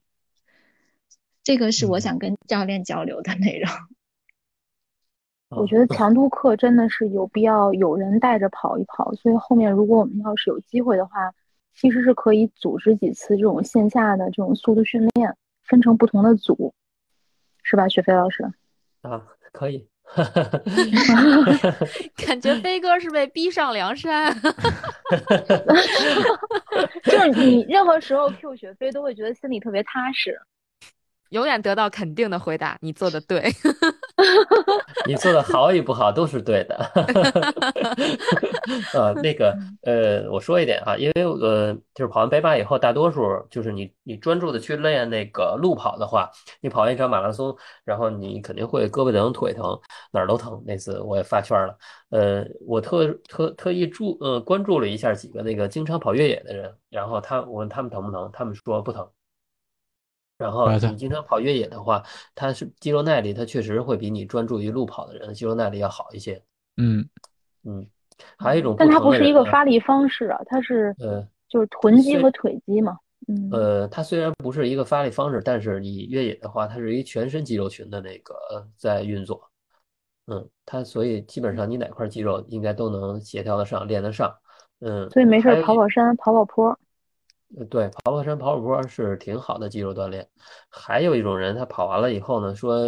[1.42, 3.70] 这个是我想跟教练交流的内容。
[5.58, 11.34] 我觉得强度课真的是有必要有人带着跑一跑，所以后面如果我们要是有机会的话，
[11.74, 15.36] 其实是可以组织几次这种线下的这种速度训练，
[15.70, 16.74] 分成不同的组，
[17.62, 18.44] 是吧，雪飞老师？
[19.00, 19.88] 啊，可以。
[22.26, 24.34] 感觉飞哥是被逼上梁山。
[27.04, 30.36] 就是你任何时候 Q 雪飞都会觉得心里特别踏实。
[31.30, 33.42] 永远得到肯定的回答，你做的对，
[35.06, 36.76] 你做的好与不好都是对的。
[38.94, 43.20] 呃，那个，呃，我说一点啊，因为呃，就是跑完北马以后，大多数
[43.50, 46.30] 就是你你专注的去练那个路跑的话，
[46.60, 49.78] 你跑完一场马拉松，然后你肯定会胳膊疼、腿疼，
[50.12, 50.62] 哪儿都疼。
[50.66, 51.76] 那次我也发圈了，
[52.10, 59.08] 呃，我特特特意注呃关注了一下几个那个经常跑越野的人，然后他我问他们疼不疼，他们说不疼。
[60.40, 62.02] 然后你经常跑越野的话，
[62.34, 66.42] 它是肌肉耐力，它确实会比你专注于路跑的人肌肉耐力要好一些。
[66.78, 67.06] 嗯
[67.62, 67.86] 嗯，
[68.38, 72.98] 还有一种，但它不是一个发力方式啊，它是呃，就是臀肌和腿肌嘛。
[73.28, 78.34] 嗯，呃，它虽然不是一个发力方式，但是你越野的话，它是一全身肌肉群的那个
[78.78, 79.46] 在运作。
[80.26, 84.34] 嗯，它所以基本上你哪块肌肉应该都能协调得上，练得上。
[84.80, 86.78] 嗯，所以没事跑跑山，跑跑坡。
[87.58, 90.26] 呃，对，跑跑山、跑跑坡是挺好的肌肉锻炼。
[90.68, 92.78] 还有一种人，他跑完了以后呢，说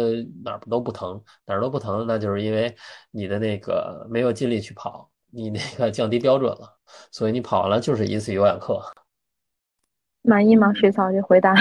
[0.43, 2.73] 哪儿都不疼，哪儿都不疼，那就是因为
[3.11, 6.77] 你的那个没有尽力去跑，你那个降低标准了，
[7.11, 8.81] 所以你跑完了就是一次有氧课。
[10.21, 10.73] 满意吗？
[10.73, 11.53] 水草这回答？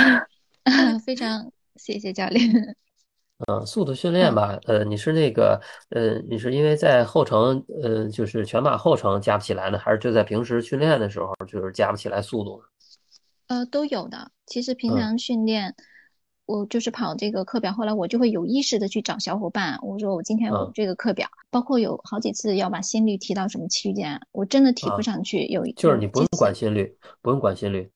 [1.04, 2.76] 非常谢谢教练。
[3.48, 5.60] 嗯，速度训练吧，呃，你是那个，
[5.90, 12.64] 呃，你是因为在后程，呃，就是全马后程加不起来呢，还是就在平时训练的时候就是加不起来速度呢？
[13.52, 14.30] 呃，都有的。
[14.46, 15.74] 其实平常训练，
[16.46, 25.44] 我就是跑这个课表，后来我就会有意识的去找小伙伴，我说我今天有这个课表，包括有好几次要把心率提到什么区间，我真的提不上去。
[25.48, 27.90] 有就是你不用管心率，不用管心率。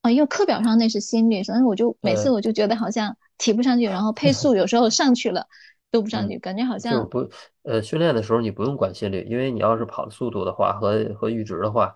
[0.00, 5.46] 啊，因为课表上那是心率，所以我就每次我就觉得好像提不上去，然后配 速有时候上去了
[5.90, 7.28] 都不上去，感觉好像就不
[7.64, 11.94] 呃训练的时候你不用管心率，因为你要是跑速度的话和和阈值的话。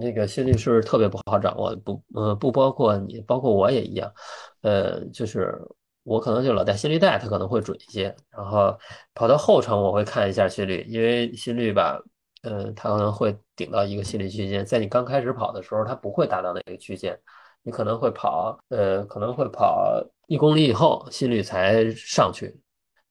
[0.00, 4.12] 那个心率是特别不好掌握，不，呃，不包括你，包括我也一样，
[4.62, 5.56] 呃，就是
[6.02, 8.14] 我可能就老带心率带，它可能会准一些。
[8.30, 8.76] 然后
[9.14, 12.00] 跑到后程，我会看一下心率，因为心率吧，
[12.42, 17.18] 呃，它可能会顶到一个心率区间，在你刚开始跑的时候，它不会达到那个区间，
[17.62, 22.56] 你可能会跑，呃，可能会跑一公里以后，心率才上去。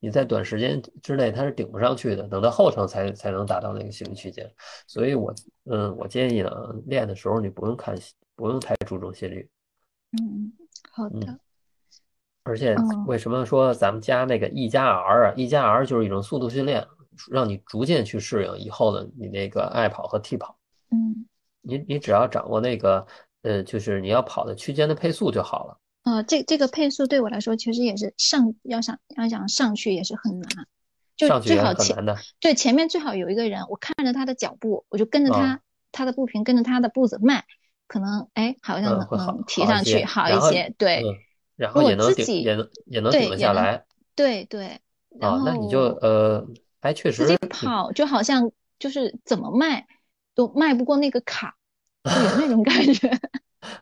[0.06, 4.48] 你在短时间之内它是顶不上去的，等到后程才才能达到那个心率区间。
[4.86, 5.34] 所以，我
[5.64, 6.52] 嗯，我建议呢，
[6.86, 7.98] 练的时候你不用看，
[8.36, 9.50] 不用太注重心率。
[10.22, 10.54] 嗯，
[10.92, 11.40] 好的。
[12.44, 12.76] 而且，
[13.08, 16.86] 为什么说咱们加那个 E 加 R 啊？E 加 R 就是一种速度训练，
[17.32, 20.56] 让你逐渐去适应以后的你那个爱跑和 T 跑。
[20.92, 21.26] 嗯，
[21.62, 23.04] 你你只要掌握那个
[23.42, 25.80] 呃，就是你要跑的区间的配速就好了。
[26.06, 30.68] 呃，这这个配速对我来说，其实也是上要想要想上去也是很难，
[31.18, 31.98] 就最好前
[32.40, 35.62] 对前面最好有一个人，我看着他的脚步，我就跟着他
[35.92, 37.44] 他的步频，跟着他的步子迈，
[37.88, 41.04] 可能哎好像能能提上去好一些，对，
[41.56, 43.84] 然后也能顶也能也能顶得下来，
[44.16, 44.80] 对对，
[45.20, 46.46] 啊，那你就呃，
[46.82, 49.88] 哎确实自己跑就好像就是怎么迈
[50.36, 51.56] 都迈不过那个卡，
[52.04, 53.20] 有那种感觉。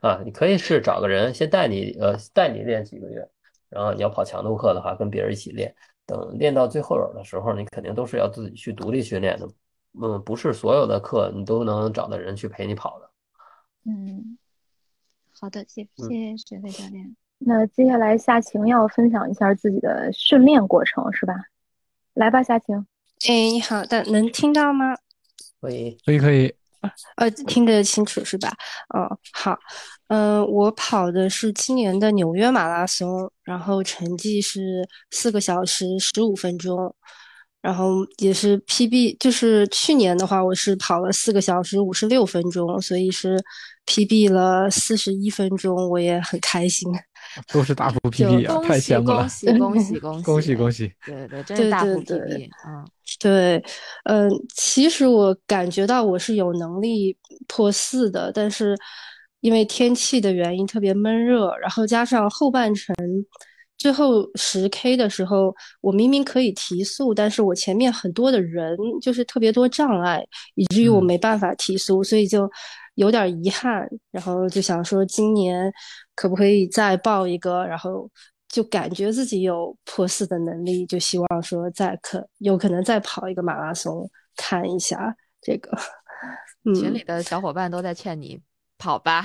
[0.02, 3.28] 啊，你可以是找个人先带你，呃，带你练几个月，
[3.70, 5.74] 然后你要跑强度课的话，跟别人一起练。
[6.06, 9.48] 等练到最后有的时候，你肯定都是要自己去独立训练的。
[10.02, 13.10] 嗯，不是所有的课你都能找到人去陪你跑的。
[13.86, 14.38] 嗯，
[15.32, 17.16] 好的，谢谢学飞教练。
[17.38, 21.36] 那接下来夏晴要分享一下自己的训练过程，是吧？
[22.14, 22.86] 来吧，夏晴。
[23.28, 24.96] 哎，你好的，能听到吗？
[25.62, 26.56] 可以，可以，可以。
[27.18, 28.52] 呃，听得清楚是吧？
[28.96, 29.58] 嗯，好，
[30.08, 36.94] 嗯，我跑的是今年的纽约马拉松，然后成绩是四个小时十五分钟。
[37.62, 43.42] 然后也是 PB，就是去年的话，我是跑了四个小时五十六分钟，所以是
[43.86, 46.92] PB 了四十一分钟，我也很开心。
[47.54, 49.26] 都是大幅 PB 啊，太羡慕了！
[49.58, 50.92] 恭喜恭喜恭喜恭喜恭喜！
[51.06, 52.86] 对对，真是大幅 PB 嗯，
[53.24, 53.64] 对，
[54.04, 57.18] 嗯，其实我感觉到我是有能力
[57.48, 58.78] 破四的，但是
[59.40, 62.94] 因为天气的原因特别闷热，然后加上后半程。
[63.78, 70.24] 最后十 K 的时候，我明明可以提速，但是我前面很多的人就是特别多障碍，
[70.56, 72.50] 以至于我没办法提速，所以就
[72.96, 73.86] 有点遗憾。
[74.12, 75.72] 然后就想说，今年
[76.16, 77.66] 可不可以再报一个？
[77.66, 78.10] 然后
[78.54, 85.76] 就感觉自己有破四的能力，就希望说再可有可能再跑一个马拉松，看一下这个。
[86.76, 88.40] 群里的小伙伴都在劝你。
[88.80, 89.24] 跑吧，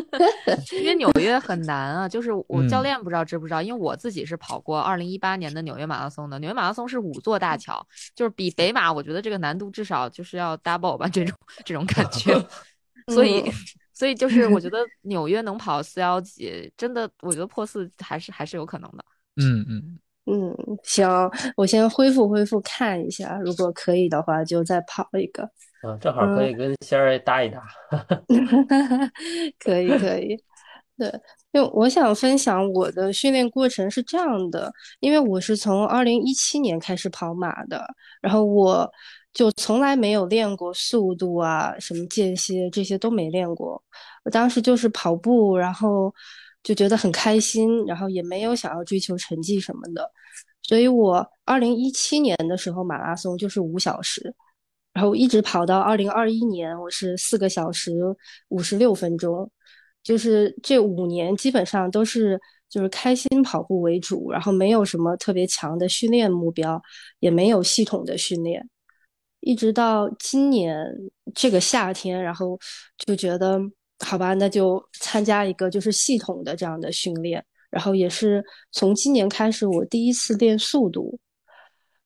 [0.74, 2.08] 因为纽约很难啊。
[2.08, 6.36] 就是我教练不知道知不知道，因为我自己是跑过二零一八年的纽约马拉松的。
[6.40, 7.86] 纽约马拉松是五座大桥，
[8.16, 12.34] 就是比北马，我觉得这个难度至少就是要 double 吧，这种这种感觉。
[13.14, 13.44] 所以，
[13.98, 19.04] 所以就是我觉 得纽约能跑四幺几，真的，我觉得破四还是还是有可能的。
[19.42, 19.98] 嗯嗯
[20.30, 21.08] 嗯，行，
[21.56, 25.42] 我先恢复恢复看一下，如果可以的话，就再跑一个。
[25.82, 27.60] 嗯，正好可以跟仙儿搭一搭，
[29.58, 30.36] 可以可以，
[30.96, 31.08] 对，
[31.52, 37.84] 因为我想分享我的训练过程是这样的，因为我是从二零一七年开始跑马的，
[38.20, 38.88] 然后我
[39.38, 43.80] 就从来没有练过速度啊，什么间歇这些都没练过，
[44.24, 46.12] 我当时就是跑步，然后
[46.64, 50.10] 就觉得很开心，然后也没有想要追求成绩什么的，
[50.60, 54.34] 所以我二零一七年的时候马拉松就是五小时。
[54.92, 57.92] 然后一直跑到二零二一年，我是四个小时
[58.48, 59.48] 五十六分钟，
[60.02, 66.82] 就是这五年基本上都是就是开心跑步为主，然后没有什么特别强的训练目标，
[67.20, 68.68] 也没有系统的训练，
[69.40, 70.76] 一直到今年
[71.34, 72.58] 这个夏天，然后
[73.06, 73.60] 就觉得
[74.00, 81.18] 好吧，那就参加一个就是系统的这样的训练，然后也是从今年开始我第一次练速度。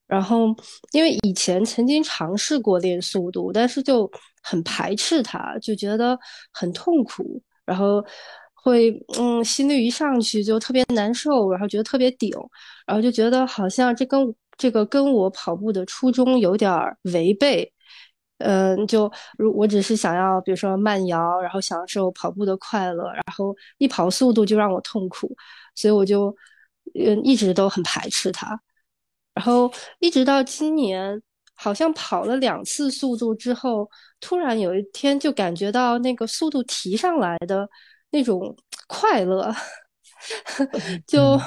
[0.06, 0.54] 然后，
[0.92, 4.10] 因为以前曾经尝试过练速度，但是就
[4.42, 6.18] 很排斥它，就觉得
[6.52, 8.04] 很痛苦，然后
[8.52, 12.30] 会嗯心率一上去就特别难受，然后觉得特别顶，
[12.86, 14.22] 然后就觉得好像这跟
[14.56, 16.70] 这个跟我跑步的初衷有点
[17.12, 17.72] 违背，
[18.38, 25.34] 嗯，就如我只是想要比如说慢摇，然后享受跑步的快乐，然后一跑速度就让我痛苦，
[25.74, 26.34] 所以我就
[26.94, 28.60] 嗯一直都很排斥它。
[29.34, 31.22] 然后一直到今年，
[31.54, 33.88] 好像跑了两次速度之后，
[34.20, 37.68] 突然有一天就感觉到那个速度提上来的
[38.10, 38.54] 那种
[38.88, 39.50] 快乐，
[41.06, 41.40] 就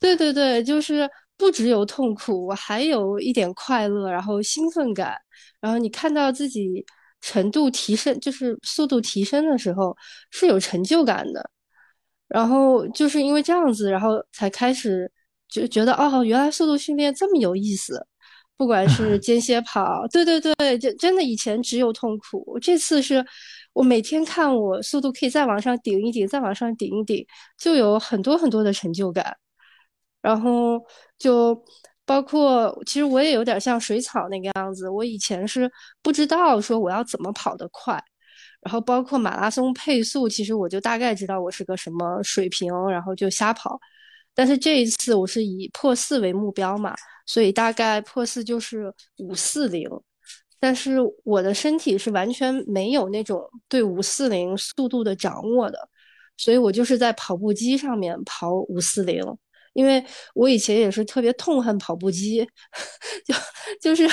[0.00, 1.08] 对对对，就是
[1.42, 5.16] 不只有痛苦，我还有一点快乐，然后兴奋感，
[5.60, 6.84] 然后你看到自己
[7.20, 9.96] 程度提升，就是速度提升的时候
[10.30, 11.50] 是有成就感的，
[12.28, 15.10] 然后就是因为这样子，然后才开始。
[15.52, 18.06] 就觉得哦，原来速度训练这么有意思，
[18.56, 23.22] 不管是 间歇跑，对对对，就真的以前只有痛苦，这次是
[23.74, 27.26] 我每天看我速度可以再往上顶一顶，再往上顶一顶，
[27.58, 29.36] 就有很多很多的成就感。
[30.22, 30.80] 然后
[31.18, 31.62] 就
[32.06, 35.70] 包括，其实我也有点像水草那个样子，我以前是
[36.02, 38.02] 不知道说我要怎么跑得快，
[38.60, 43.78] 然后包括马拉松配速，其实我就大概知道我是个什么水平，然后就瞎跑。
[44.34, 46.94] 但是这一次我是以破四为目标嘛，
[47.26, 49.86] 所以大概破四就是五四零，
[50.58, 55.88] 但是我的身体是完全没有那种对五四零速度的掌握的，
[56.38, 59.22] 所以我就是在跑步机上面跑五四零，
[59.72, 60.04] 因为
[60.34, 62.46] 我以前也是特别痛恨跑步机，
[63.26, 63.34] 就
[63.80, 64.08] 就是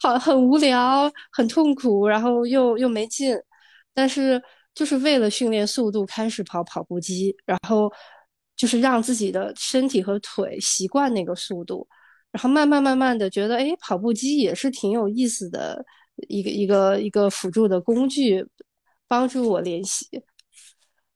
[0.00, 3.36] 好很无聊、很痛苦，然后又又没劲，
[3.94, 4.42] 但是
[4.74, 7.92] 就是为了训练速度开始跑跑步机，然后。
[8.56, 11.88] 就是让自己的身体和腿习惯那个速度，
[12.30, 15.82] 然后慢慢慢慢的觉得，哎，跑步机也是挺有意思的
[16.28, 18.46] 一个一个一个辅助的工具，
[19.08, 20.06] 帮助我练习。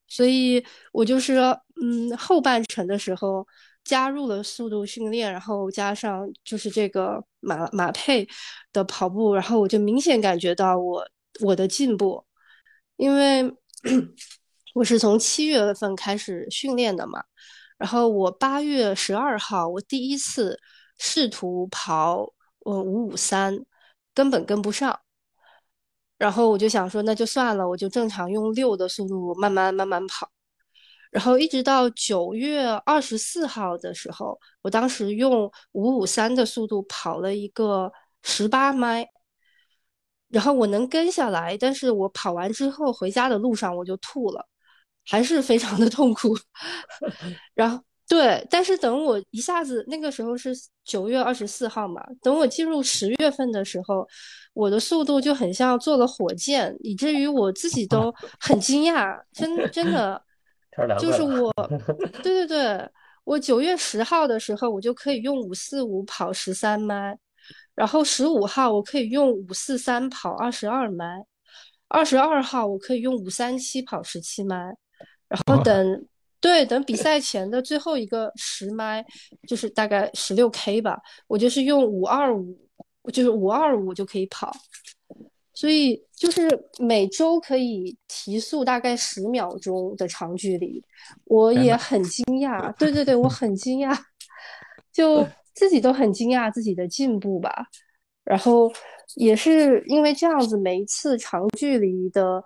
[0.08, 1.34] 所以我就是，
[1.82, 3.46] 嗯，后半程的时候
[3.84, 8.26] 加入了速度训练，然后加上就是这个马马配
[8.72, 11.06] 的跑步，然后我就明显感觉到我
[11.40, 12.24] 我的进步，
[12.96, 13.52] 因为
[14.74, 17.22] 我是从七月份开始训练的嘛。
[17.76, 20.58] 然后我八月十二号，我第一次
[20.98, 23.64] 试图跑，呃五五三，
[24.14, 25.00] 根本跟不上。
[26.24, 30.26] 然后我就想说，那就算了，我就正常用六的速度慢慢慢慢跑。
[31.10, 37.92] 然后一直到九月二十四号的时候，我当时用五五三的速度跑了一个
[38.22, 39.06] 十八迈，
[40.28, 44.46] 然后我能跟下来，但是我跑完之后回家的路上我就吐了，
[45.04, 46.34] 还是非常的痛苦。
[47.52, 50.54] 然后对，但是等我一下子那个时候是
[50.84, 54.06] 九月二十四号嘛，等我进入十月份的时候，
[54.52, 60.22] 我的速度就很像坐了火箭，以至于我自己都 很惊讶，真真的。
[60.98, 61.52] 就是我，
[62.20, 62.90] 对对对，
[63.22, 67.16] 我九月十号的时候，我就可以用五四五跑十三迈，
[67.76, 71.24] 然后十五号我可以用五四三跑二十二迈，
[71.86, 74.56] 二十二号我可以用五三七跑十七迈，
[75.28, 76.06] 然后等
[76.44, 79.02] 对等比赛前的最后一个十迈，
[79.48, 82.54] 就是大概十六 K 吧，我就是用五二五，
[83.10, 84.54] 就是五二五就可以跑。
[85.54, 86.46] 所以就是
[86.78, 90.84] 每周可以提速大概十秒钟的长距离，
[91.24, 92.70] 我也很惊讶。
[92.76, 93.98] 对对对，我很惊讶，
[94.92, 97.68] 就自己都很惊讶自己的进步吧。
[98.22, 98.70] 然后
[99.14, 102.44] 也是因为这样子，每一次长距离的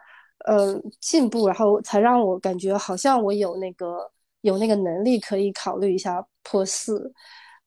[0.48, 4.10] 呃进步，然后才让我感觉好像我有那个
[4.40, 7.12] 有那个能力可以考虑一下破四。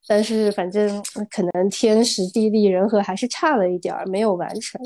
[0.08, 4.82] 但是反正可能天时地利人和还是差了一点儿，没有完成。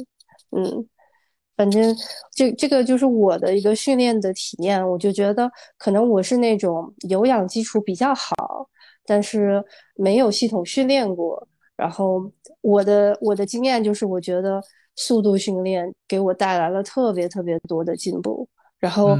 [0.51, 0.87] 嗯，
[1.55, 1.95] 反正
[2.35, 8.35] 这这个就是我的一个训练的体验，我就觉得可能我是那种有氧基础比较好，
[9.05, 9.63] 但是
[9.95, 11.47] 没有系统训练过。
[11.77, 12.29] 然后
[12.61, 14.61] 我的我的经验就是，我觉得
[14.95, 18.47] 速度训练给我带来了特别特别多的进步。
[18.79, 19.17] 然后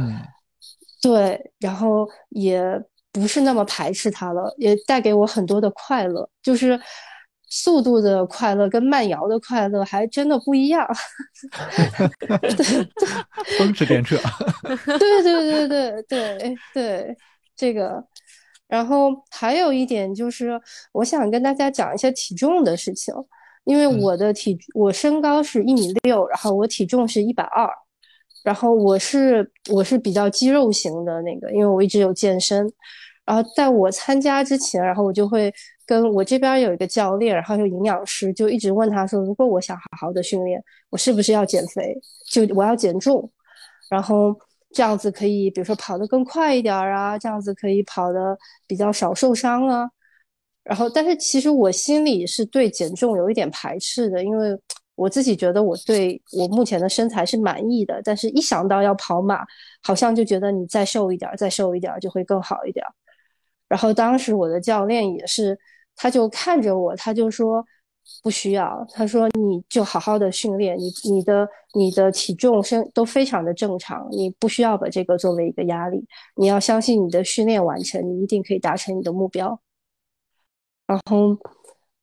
[1.02, 2.62] 对，然后也
[3.12, 6.80] 不是那么排斥它了，也带给我很多的快乐，就是。
[7.48, 10.86] 速度的快乐跟慢摇的快乐还真的不一样。
[13.58, 14.18] 风驰电掣。
[14.98, 17.18] 对对对对对对，
[17.56, 18.04] 这个。
[18.68, 20.60] 然后还有一点就是，
[20.92, 23.14] 我想跟大家讲一下体重的事情，
[23.66, 27.70] 因为我的体我身高是一米六，然后我体重是一百二，
[28.44, 32.72] 然后我是我是比较肌肉型的那个，因为我一直有健身。
[33.26, 35.54] 然后在我参加之前，然后我就会。
[35.88, 40.60] 跟我这边有一个教练，然后有营养师，就一直问他说：“如果我想好好的训练，
[40.90, 41.96] 我是不是要减肥？
[42.32, 43.32] 就我要减重，
[43.88, 44.36] 然后
[44.74, 48.36] 这样子可以，比如说跑得更快一点啊，这样子可以跑得
[48.66, 49.88] 比较少受伤啊。
[50.66, 54.50] 然后，但是其实我心里是对减重有一点排斥的，因为
[54.96, 59.46] 我自己觉得我对我目前的身材是满意的，但是一想到要跑马，
[59.82, 62.86] 好像就觉得你再瘦一点，再瘦一点就会更好一点。
[63.70, 65.58] 然后当时我的教练也是。
[65.98, 67.66] 他就看着我，他就说
[68.22, 68.86] 不需要。
[68.92, 76.06] 他说你就好好的训练，你你的你的体重身都非常的正常，你不需要把这个作为一个压力。
[76.36, 79.58] 你要相信你的训练完成，你一定可以达成你的目标。
[80.88, 81.38] 然后。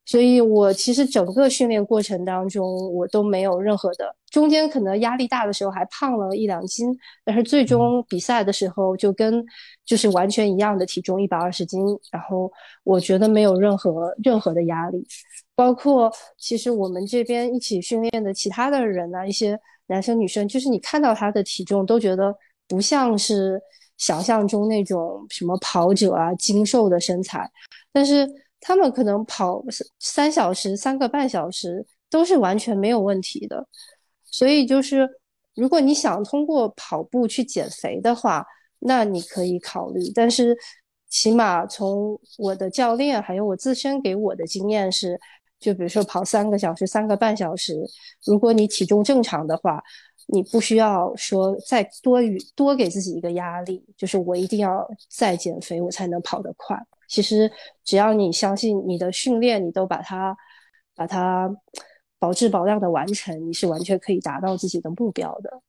[0.04, 6.88] 所以，我其实整个训练过程当中，我都没有任何的，中间可能压力大的时候还胖了一两斤，
[7.24, 9.42] 但是最终比赛的时候就跟
[9.86, 11.80] 就是完全一样的体重一百二十斤，
[12.10, 12.50] 然后
[12.82, 15.06] 我觉得没有任何任何的压力，
[15.54, 22.34] 包括其实我们这边一起训练的其他的人呢，一些男生女生，就是你看到他的体重都觉得
[22.66, 23.62] 不像是
[23.98, 27.48] 想象中那种什么跑者啊精瘦的身材，
[27.92, 28.28] 但是。
[28.64, 29.62] 他们可能跑
[29.98, 33.66] 三小时、三个半小时都是完全没有问题的，
[34.24, 35.08] 所以就是
[35.56, 38.46] 如果你想通过跑步去减肥的话，
[38.78, 40.00] 那你可以考虑。
[40.14, 40.56] 但是
[41.08, 45.18] 起码从我的教练还有我自身给我的经验是，
[45.58, 47.74] 就比如说跑三个小时、三个半小时，
[48.24, 49.82] 如果你体重正常的话，
[50.28, 56.78] 你不需要说再多余多给自己一个压力，就是我一定要再减肥，我才能跑得快。
[57.12, 57.52] 其实，
[57.84, 60.34] 只要你相信你的训练，你都把它
[60.94, 61.46] 把它
[62.18, 65.60] 保质保量的完成，你是完全可以达到自己的目标的。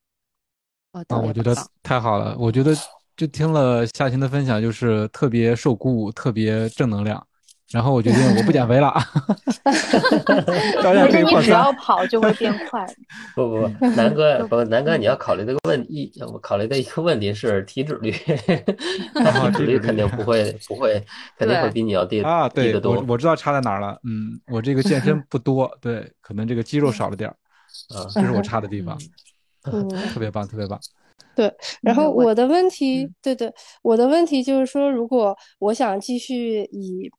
[0.93, 2.33] 啊，我觉得太好了！
[2.39, 2.73] 我觉得
[3.17, 7.27] 就听了夏晴的分享，就是特别受鼓舞，特别正能量。
[7.73, 8.93] 然后我决定我不减肥了，
[10.83, 12.85] 大家可以你只要跑就会变快。
[13.33, 21.03] 不不不，南哥不南哥，你要考虑的个问题，我考虑的一个问题是体脂率， 体脂率肯定不会不会，
[21.35, 22.47] 肯定会比你要低啊。
[22.47, 23.99] 对，我我知道差在哪儿了。
[24.03, 27.33] 嗯，我这个健身不多，对，可能这个肌肉少了点儿，
[27.97, 28.95] 啊，这是我差的地方。
[29.63, 30.79] 嗯，特别棒，特别棒。
[31.35, 31.51] 对，
[31.81, 33.51] 然后我的问题，对对，
[33.81, 37.09] 我的问题就是说，如果我想继续以。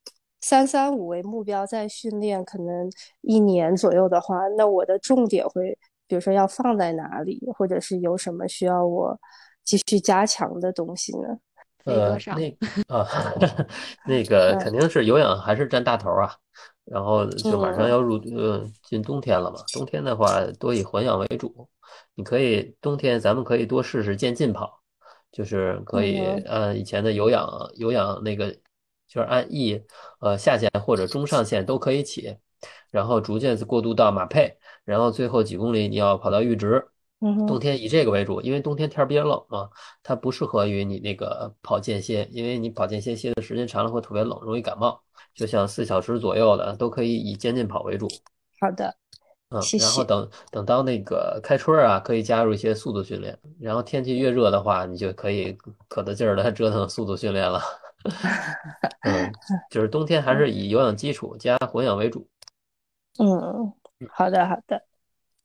[0.45, 2.91] 三三五为目标，在训练可能
[3.23, 5.71] 一年左右的话，那我的重点会，
[6.07, 9.19] 比如说要放在哪里，或者是有什么需要我
[9.65, 11.29] 继续加强的东西呢？
[11.87, 12.55] 呃，那
[12.95, 13.09] 啊，
[14.07, 16.31] 那个肯定是有氧还是占大头啊。
[16.85, 21.67] 然后就马上要入呃进冬天了嘛，冬天的话多以混氧为主。
[22.17, 24.79] 你可以冬天咱们可以多试试渐进跑，
[25.33, 28.55] 就是可以按以前的有氧有氧那个，
[29.15, 29.81] 就是按 E
[30.21, 32.37] 呃下限或者中上限都可以起，
[32.91, 36.89] 然后逐渐过渡到马配，然后最后几公里你要跑到阈值。
[37.47, 39.71] 冬天以这个为主，因为冬天天儿比较冷嘛，
[40.03, 45.01] 它不适合于你那个跑间歇，因为你跑间歇歇的时间长了会特别冷，容易感冒。
[45.35, 48.07] 就像四小时左右的都可以以渐进跑为主。
[48.61, 48.95] 好的，
[49.49, 53.39] 嗯，然后等等到那个开春啊，可以加入一些速度训练。
[53.59, 55.57] 然后天气越热的话，你就可以
[55.89, 57.59] 可得劲儿的 折腾速度训练了。
[59.03, 59.33] 嗯，
[59.71, 62.27] 就是冬天还是以有氧基础加混氧为主。
[63.19, 63.73] 嗯，
[64.11, 64.83] 好的好的。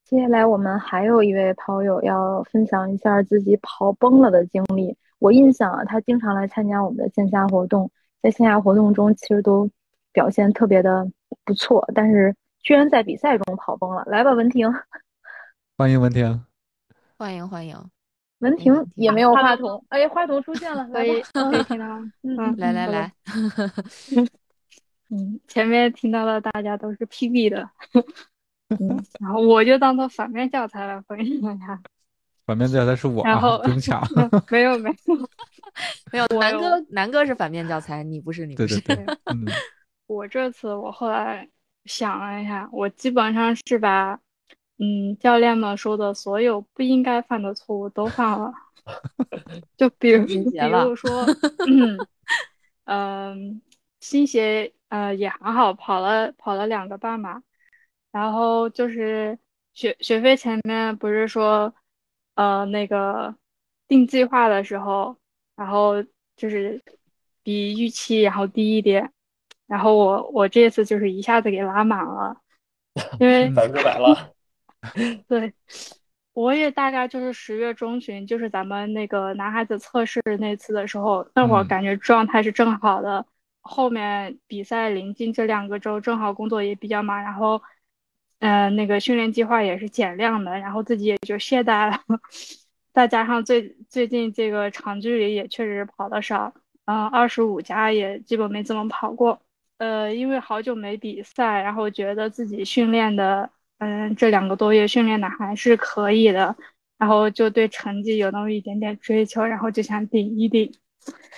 [0.04, 4.98] 接下来我们还有一位跑友要分享一下自己跑崩了的经历。
[5.20, 7.92] 我印象啊，他经常来参加我们的线下活动，
[8.22, 9.70] 在线下活动中其实都
[10.12, 11.08] 表现特别的
[11.46, 14.04] 不错，但是居然在比赛中跑崩了。
[14.08, 14.74] 来吧，文婷，
[15.78, 16.44] 欢迎文婷，
[17.18, 17.78] 欢迎欢迎，
[18.40, 21.86] 文婷也没有话筒，哎，话筒出现了，可以可以听到，
[22.24, 23.14] 嗯，来来来，
[25.10, 27.70] 嗯，前面听到了大家都是 PB 的。
[28.70, 31.82] 嗯，然后我就当做反面教材来分享一下。
[32.46, 34.02] 反面教材是我，然后不用抢。
[34.52, 34.96] 没有没有
[36.12, 38.80] 没有，南哥南哥是反面教材，你不是你不是。
[38.82, 39.18] 对对对。
[39.26, 39.46] 嗯。
[40.06, 41.50] 我这次我后来
[41.86, 44.20] 想了一下，我基本上是把
[44.80, 48.54] 嗯教练们说的所有不应该犯的错误都犯了。
[49.78, 51.26] 就比 如比如说，
[51.68, 52.00] 嗯
[52.86, 53.62] 嗯，
[54.00, 57.44] 新鞋呃也还好，跑了跑了两个半马。
[58.12, 59.38] 然后就是
[59.74, 61.72] 学学费前面不是说，
[62.34, 63.36] 呃，那个
[63.88, 65.16] 定计划的时候，
[65.56, 66.04] 然后
[66.36, 66.82] 就是
[67.44, 69.12] 比预期然后低一点，
[69.68, 72.38] 然后我我这次就是一下子给拉满了，
[73.20, 74.34] 因为百分之百了。
[75.28, 75.54] 对，
[76.34, 83.26] 我也大概就是十月中旬，就是咱们那个男孩子测试那次的时候，那会儿感觉状态是正好的，
[83.62, 87.62] 后面比赛临近这两个周，正好工作也比较忙，然后。
[88.42, 92.00] 嗯，那个训练计划也是减量的，然后自己也就懈怠了。
[92.94, 96.54] 再加上最最近这个长距离也确实跑的少，
[96.86, 99.42] 嗯，二十五加也基本没怎么跑过。
[99.78, 103.50] 呃，因为好久没比赛，然后觉得自己训练的，
[103.80, 106.56] 嗯，这两个多月训练的还是可以的，
[106.98, 110.72] 然后就对成绩有那么一点点追求，然后就想顶一顶。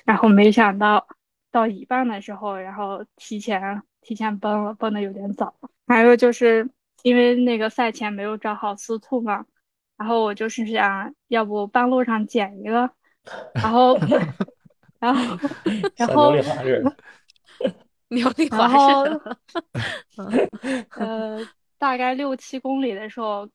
[0.05, 1.07] 然后没想到
[1.51, 5.55] 到一半的时候，然后提前提前崩了，崩的有点早。
[5.87, 6.69] 还有就是。
[7.03, 9.43] 因为那个赛前没有找好司徒嘛，
[9.97, 12.91] 然后我就是想要不半路上捡一个，
[13.55, 13.97] 然后，
[15.01, 15.37] 然后，
[15.97, 16.31] 然后，
[18.09, 19.37] 牛力华是的，
[20.93, 21.39] 呃，
[21.81, 23.49] 大概六七公里的时候，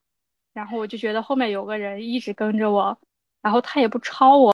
[0.52, 2.98] 然后我就觉得后面有个人一直跟着我，
[3.40, 4.52] 然后他也不超我，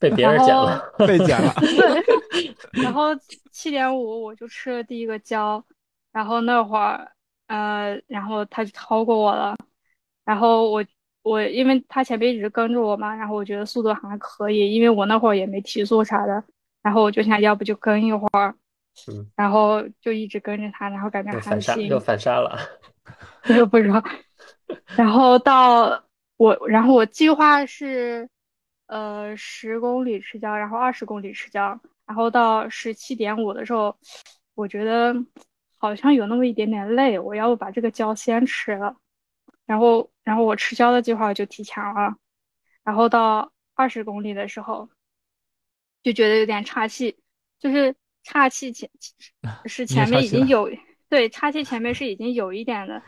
[0.00, 3.10] 被别人捡了， 被捡了，对，然后
[3.52, 5.62] 七点五我就吃了第一个胶，
[6.12, 7.12] 然后那会儿。
[7.48, 9.56] 呃，然后他就超过我了，
[10.22, 10.84] 然后我
[11.22, 16.44] 我因为他前面一直跟着我嘛，然后我觉得速度还可以，因为我那会儿也没提速啥的，
[16.82, 18.54] 然后我就想要不就跟一会儿，
[19.36, 22.58] 然后就一直跟着他，然后感觉还行， 又反杀了，
[23.56, 24.02] 又不知道，
[24.96, 26.04] 然后到
[26.36, 28.28] 我，然后我计划是
[28.86, 33.96] 呃十公里吃胶，然后二十公里吃胶，然后到十七点五的时候，
[34.54, 35.14] 我觉得。
[35.80, 38.96] 好像有那么一点点累，我要不把这个胶先吃了，
[39.64, 42.16] 然后，然后我吃胶的计划就提前了，
[42.82, 44.88] 然后到二十公里的时候，
[46.02, 47.16] 就觉得有点岔气，
[47.60, 47.94] 就是
[48.28, 48.90] 岔气前
[49.64, 50.70] 是前面已经有
[51.08, 53.02] 对岔气前面是已经有一点的，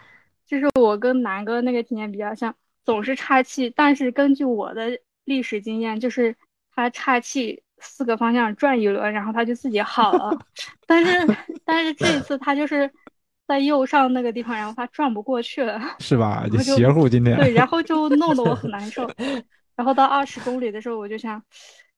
[0.46, 6.34] 就是我跟南哥那个体验比较像，总是岔气，但是根据我的历史经验，就是
[6.74, 7.62] 他岔气。
[7.82, 10.38] 四个方向转一轮，然后他就自己好了。
[10.86, 11.12] 但是，
[11.64, 12.90] 但是这一次他就是
[13.48, 16.46] 在右上那个地方，然后他转不过去了，是吧？
[16.52, 17.38] 就邪乎今天。
[17.38, 19.10] 对，然后就 弄得我很难受。
[19.76, 21.42] 然后到二十公里的时候，我就想，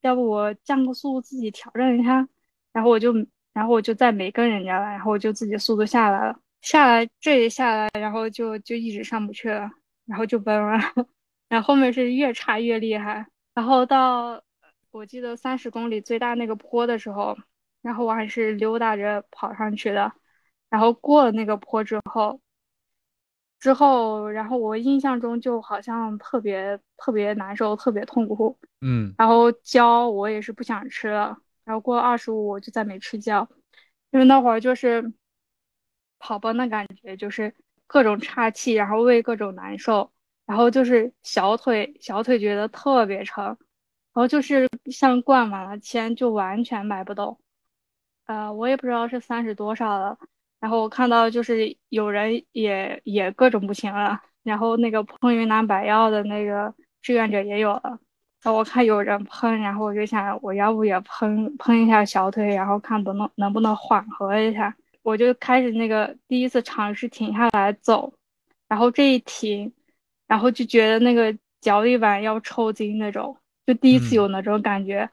[0.03, 2.29] 要不我降个速自己调整一下。
[2.73, 3.13] 然后我就，
[3.53, 6.39] 然后我就再没跟人家了，然后我就自己速度下来了。
[6.61, 9.71] 下来这一下来，然后就就一直上不去了，
[10.07, 10.79] 然后就崩了。
[11.49, 14.43] 然后后面是越差越厉害，然后到。
[14.91, 17.35] 我记得三十公里最大那个坡的时候，
[17.81, 20.13] 然后我还是溜达着跑上去的，
[20.69, 22.39] 然后过了那个坡之后，
[23.59, 28.59] 之后，然后我印象中就好像特别特别难受，特别痛苦。
[28.83, 31.39] 嗯，然后胶我也是不想吃了。
[31.65, 33.49] 然后过二十五我就再没吃胶，
[34.11, 35.13] 因为那会儿就是
[36.19, 37.55] 跑崩的感觉，就是
[37.87, 40.13] 各种岔气，然后胃各种难受，
[40.47, 43.57] 然后就是小腿小腿觉得特别沉，然
[44.15, 47.39] 后就是像灌满了铅，就完全迈不动。
[48.27, 50.19] 呃，我也不知道是三十多少了。
[50.61, 57.99] 然后我看到就是有人也也各种不行了，然后那个碰云南白药的那个志愿者也有了。
[58.51, 64.75] 我看有人喷，然后我就想我要不也喷喷一下小腿，然后看不能能不能缓和一下。
[65.03, 68.13] 我就开始那个第一次尝试停下来走，
[68.69, 69.73] 然后这一停，
[70.27, 73.37] 然后就觉得那个脚底板要抽筋那种，
[73.67, 75.09] 就第一次有那种感觉。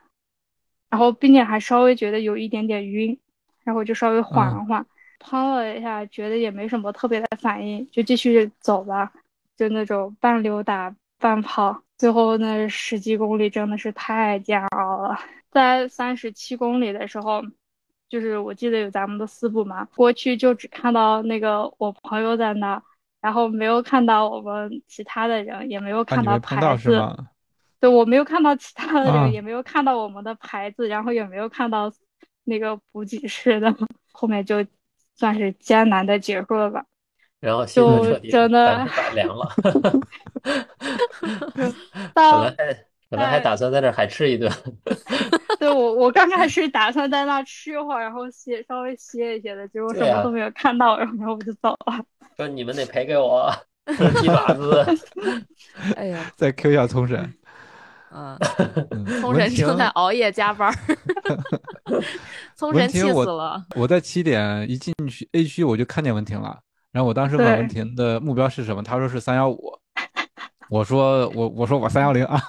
[0.90, 3.20] 然后并且还稍微觉得有一点点晕，
[3.64, 4.86] 然后就稍微缓了缓。
[5.20, 9.12] 喷了一下，觉得也没什么特别的反应，就继续走吧，
[9.58, 11.84] 就那种半溜达半跑。
[12.00, 15.20] 最后那十几公里真的是太煎熬了。
[15.52, 17.44] 在三十七公里的时候，
[18.08, 22.82] 就是我记得有咱们的四部嘛，过去就只看到那个我朋友在那，
[23.22, 27.00] 然后没有看到我们其他的人，也没有看到牌子。
[27.80, 31.92] 对，我没有看到其他的人，也没有看到我们的牌子，然后也没有看到
[32.46, 33.76] 那个补给室的。
[34.14, 34.66] 后面就。
[35.16, 36.86] 算是艰难的结束了吧，
[37.40, 39.50] 然后就真的凉了。
[42.14, 42.56] 本来
[43.10, 44.52] 本来还打算在那海吃一顿。
[45.58, 52.04] 对我我刚开始打算在那吃一会儿，然后歇稍微歇一歇的，结果什么都没有看到，然后我就走了。
[52.38, 53.52] 说你们得赔给我
[54.24, 54.86] 一把子。
[55.98, 57.34] 哎呀，再 Q 一下聪神。
[58.12, 58.38] 嗯，
[59.22, 60.74] 聪神正在熬夜加班，
[62.56, 63.64] 聪神气死了。
[63.76, 66.58] 我在七点一进去 A 区，我就看见文婷了。
[66.92, 69.60] 然后我当时问文婷的目标是什么，她说是三幺五。
[70.70, 72.40] 我说我我说我三幺零啊，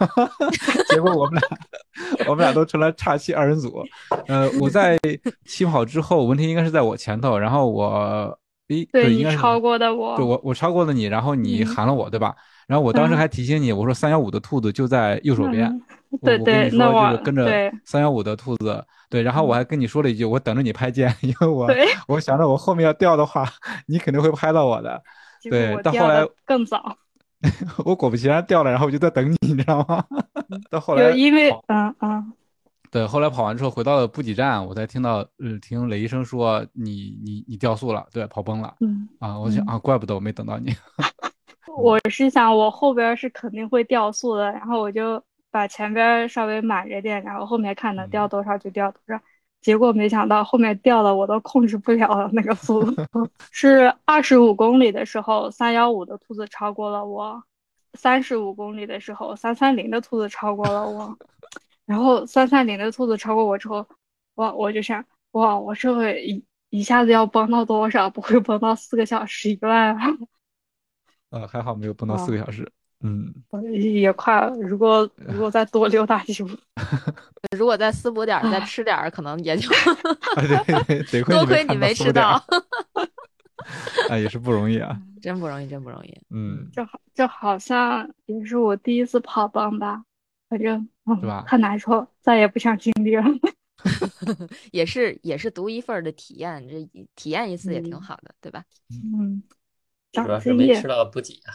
[0.90, 3.82] 结果我们俩我们俩都成了岔气二人组。
[4.26, 4.98] 呃，我在
[5.46, 8.38] 起跑之后，文婷应该是在我前头，然后我
[8.68, 12.34] 诶，对，应该是超过的我，对我我超过了你，然后你喊了我，对吧？
[12.66, 15.72] 然后我当时还提醒你，我说三幺五的兔子就在右手边，
[16.22, 17.46] 对对，那我跟着
[17.84, 21.68] 三幺五的兔子，对，然后我还跟你说了一句，我等着你拍肩， 因为我
[22.08, 23.46] 我想着我后面要掉的话，
[23.86, 25.02] 你肯定会拍到我的，
[25.48, 26.96] 对，到后来更早，
[27.84, 30.04] 我果不其然掉了，然后我就在等你，你知道吗？
[30.70, 32.32] 到后来因为嗯嗯，
[32.90, 39.08] 对，后来跑完之后回到了补给站，我才听到呃听雷医生说你你你掉速了，对，跑崩了，嗯。
[39.20, 40.74] 啊，我想啊，怪不得我没等到你。
[41.78, 49.20] 我是想，我后边是肯定会掉速的，然后我就把前边稍微满着点，然后后面看能掉多少就掉多少。
[49.60, 53.06] 结果没想到后面掉了，我都控制不了了那个速度。
[53.52, 57.42] 是二十五公里的时候，三幺五的兔子超过了我；
[57.92, 61.14] 三十五公里的时候，三三零的兔子超过了我。
[61.84, 63.86] 然后三三零的兔子超过我之后，
[64.36, 68.08] 哇，我就想，哇，我这会一一下子要崩到多少？
[68.08, 70.00] 不会崩到四个小时以外吧？
[71.30, 72.72] 呃，还好没有蹦到四个小时，
[73.02, 73.32] 嗯，
[73.72, 74.54] 也快了。
[74.56, 76.50] 如果如果再多溜达几步，
[77.56, 79.68] 如果再私补点再吃点可能也就，
[81.10, 82.42] 对，多亏你没吃到，
[84.08, 86.14] 啊， 也是不容易啊，真不容易，真不容易。
[86.30, 90.02] 嗯，就好就好像也是我第一次跑棒吧，
[90.48, 90.86] 反正
[91.20, 91.44] 是吧？
[91.46, 93.24] 很难受，再也不想经历了。
[94.72, 98.62] 也是也是独一份的体验，这体验一次也挺好的，对吧？
[98.90, 99.42] 嗯。
[100.12, 101.54] 主要是没吃到补给啊，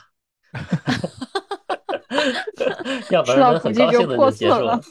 [3.12, 4.82] 要不然很高兴的就结束了。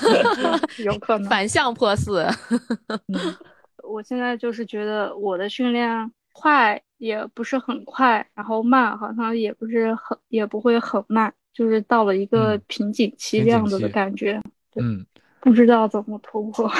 [0.84, 2.26] 有可能反向破四。
[3.82, 14.40] 我现在就是觉得我的训练快也不是很快，然后慢好像也不是很也不会很慢，就是到了一个瓶颈期这样子的感觉。
[14.76, 15.04] 嗯，
[15.40, 16.70] 不知道怎么突破。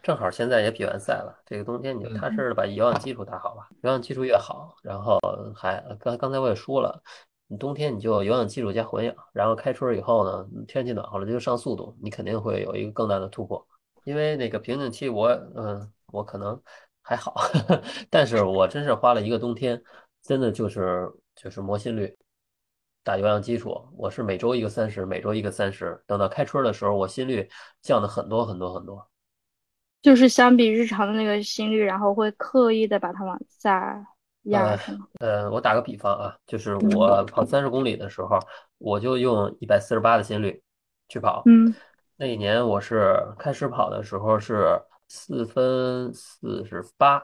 [0.00, 5.18] 正好现在也比完赛了，这个冬天你就踏实的把有氧基础打好吧，有氧基础越好，然后
[5.56, 7.02] 还刚刚才我也说了，
[7.48, 13.66] 你冬天你就有氧基础加混氧，然后开春以后呢，天气暖和了就上速度，你肯定会有一个更大的突破。
[14.04, 16.60] 因为那个瓶颈期我嗯我可能
[17.02, 17.34] 还好，
[18.10, 19.82] 但是我真是花了一个冬天，
[20.22, 22.16] 真的就是就是磨心率，
[23.02, 27.48] 打有氧基础，我是每周一个三十，每周一个三十，等到开春的时候，我心率
[27.80, 29.08] 降的很多很多很多。
[30.00, 34.06] 就是相比日常的那个心率，然后会刻意的把它往下
[34.50, 35.06] 压，是吗？
[35.20, 38.38] 呃，我打个比方啊，就是我跑三十公里的时候，
[38.78, 40.62] 我就用一百四十八的心率
[41.08, 41.42] 去跑。
[41.46, 41.74] 嗯，
[42.16, 47.22] 那一年我是开始跑的时候是四分四十八，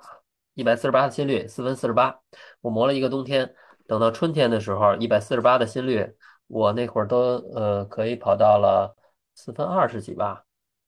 [0.55, 2.19] 一百四十八的心率，四分四十八。
[2.61, 3.55] 我磨了一个冬天，
[3.87, 6.15] 等到春天的时候，一百四十八的心率，
[6.47, 8.97] 我那会儿都呃可以跑到了
[9.35, 10.45] 四分二十几吧，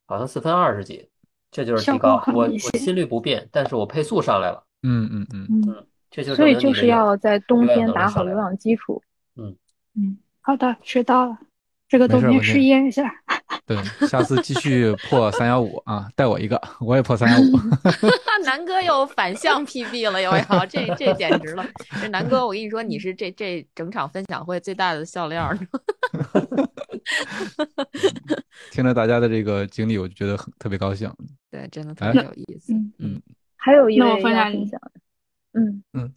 [0.06, 1.10] 好像四分二十几，
[1.50, 2.22] 这就是提高。
[2.28, 4.62] 我我心率不变，但是我配速上来了。
[4.82, 5.86] 嗯嗯嗯嗯，
[6.16, 9.02] 这就所以就是要在冬天打好有氧基础。
[9.36, 9.54] 嗯
[9.94, 11.38] 嗯，好的，学到了，
[11.86, 13.14] 这个冬天试验一下。
[13.66, 13.76] 对，
[14.08, 17.60] 下次继续破三幺五啊，带我一个，我也破三幺五。
[18.46, 21.66] 南哥又反向 PB 了，瑶瑶，这 这简直了！
[22.00, 25.52] 这南哥，我跟你说，你是这这整场分享会最大的笑料。
[28.70, 31.12] 听着大家的这个经历，我就觉得很特别高兴。
[31.50, 32.72] 对，真的特别有意思。
[32.98, 33.20] 嗯，
[33.56, 34.80] 还有一位分享分享。
[35.56, 36.14] 嗯嗯，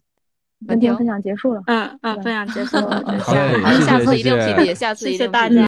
[0.68, 1.62] 文婷分享结束了。
[1.66, 3.02] 嗯嗯，分享结束了。
[3.20, 5.66] 好嘞，下次一定 PB，下次一定大家。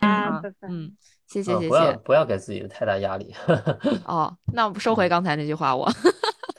[0.69, 0.95] 嗯。
[1.27, 3.35] 谢谢谢谢，不要不要给自己太大压力。
[4.05, 5.91] 哦，那我收回刚才那句话， 我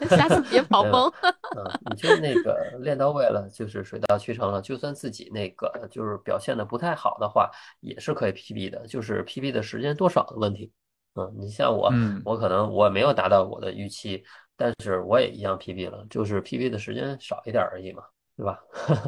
[0.09, 1.07] 下次别跑崩。
[1.55, 4.59] 嗯，你就那个练到位了，就是水到渠成了。
[4.59, 10.71] 就算自己那个就是表现的不太好的话，也是可以 PB 的，就是 PB 的时间多少的问题。
[11.13, 11.93] 嗯，你像我，
[12.25, 14.23] 我可能我没有达到我的预期，
[14.63, 18.03] 但是我也一样 PB 了，就是 PB 的时间少一点而已嘛，
[18.37, 18.57] 对吧？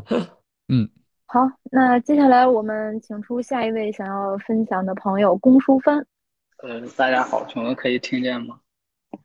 [0.68, 0.90] 嗯。
[1.28, 1.40] 好，
[1.72, 6.06] 那接下来我们请出下一位想要分享的朋友龚淑芬。
[6.62, 8.60] 呃，大家好，请问可以听见吗？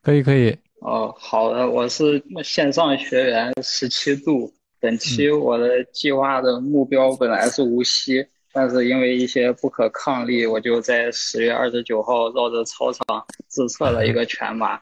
[0.03, 0.57] 可以，可以。
[0.83, 4.55] 哦，好的，我是线上学员十七度。
[4.79, 13.03] 本期我的计划的目标本来是无锡，但是因为一些不可抗力，我就在十月二十九号绕着操场
[13.49, 14.81] 自测了一个全马。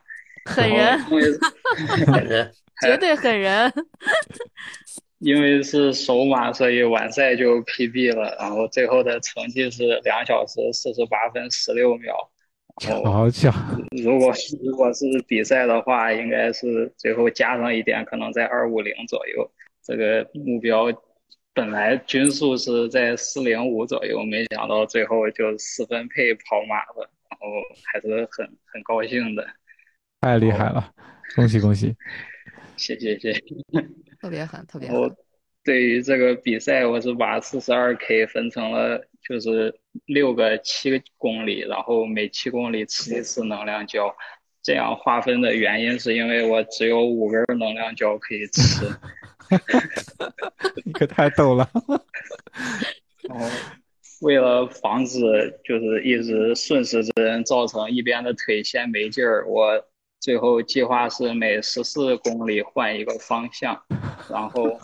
[0.48, 0.98] 狠人，
[2.06, 2.50] 狠人，
[2.82, 3.72] 绝对狠人。
[5.18, 12.14] 因为是首马，所以完赛就 PB 了，然后最后的成绩是两小时四十八分十六秒。
[13.04, 13.52] 好巧！
[14.04, 19.50] 如果如果是比赛的话，应该是最后加上一点，可能在二五零左右。
[19.82, 20.86] 这个目标
[21.52, 27.46] 本来均速是在四零五左右，没想到最后就四分配跑马了，然后
[27.92, 29.44] 还是很很高兴的。
[30.20, 30.92] 太厉害了，
[31.36, 31.94] 恭喜恭喜！
[32.76, 33.40] 谢谢谢谢。
[34.20, 34.98] 特别狠，特 别狠。
[35.00, 35.16] 我
[35.62, 39.72] 对于这个比赛，我是把四十二 K 分成了就是
[40.06, 44.14] 六个七公里，然后每七公里吃一次能量胶。
[44.60, 48.86] 这样划分的原因是因为我只有五根能量胶可以吃。
[50.84, 51.70] 你可太逗了。
[53.28, 53.46] 然后
[54.20, 55.20] 为了防止
[55.64, 59.84] 就是一直顺时针造成一边的腿先没劲儿，我。
[60.28, 63.82] 最后计划是每十四公里换一个方向，
[64.28, 64.78] 然后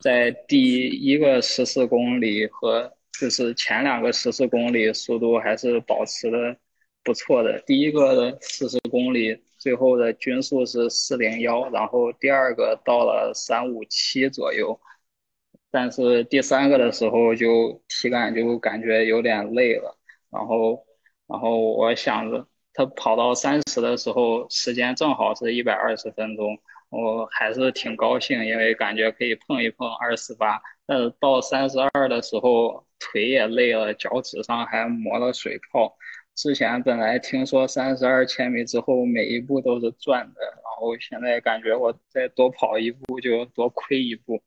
[0.00, 6.56] 在第一个十四公里和就是前两个十四公里速度还是保持的
[7.04, 7.62] 不错的。
[7.64, 14.80] 第一个的四十公里最后的均速是四零幺，然后第二个到了三五七左右，
[15.70, 19.96] 但是第三个的时候就体感就感觉有点累了，
[20.28, 20.84] 然后
[21.28, 22.48] 然后我想着。
[22.74, 26.58] 他跑到三十的时候，时间正好是一百二十分钟，
[26.90, 30.60] 我还是挺高兴，因为感觉可以碰一碰二四八。
[30.86, 35.96] 但是到三十二的时候，腿也累了，脚趾上还磨了水泡。
[36.34, 44.42] 之前本来听说三十二千米之后每一步都是赚的，然后现在感觉我再多跑一步就多亏一步，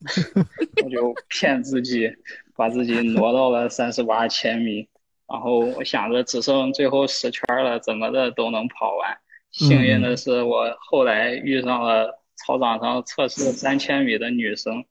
[0.82, 2.10] 我就骗自己，
[2.56, 4.88] 把自己挪到了三十八千米。
[5.30, 9.16] 然后我想着只剩最后十圈了，怎么的都能跑完。
[9.52, 14.84] 幸运的是，我后来遇上了操场上测试三千米的女生，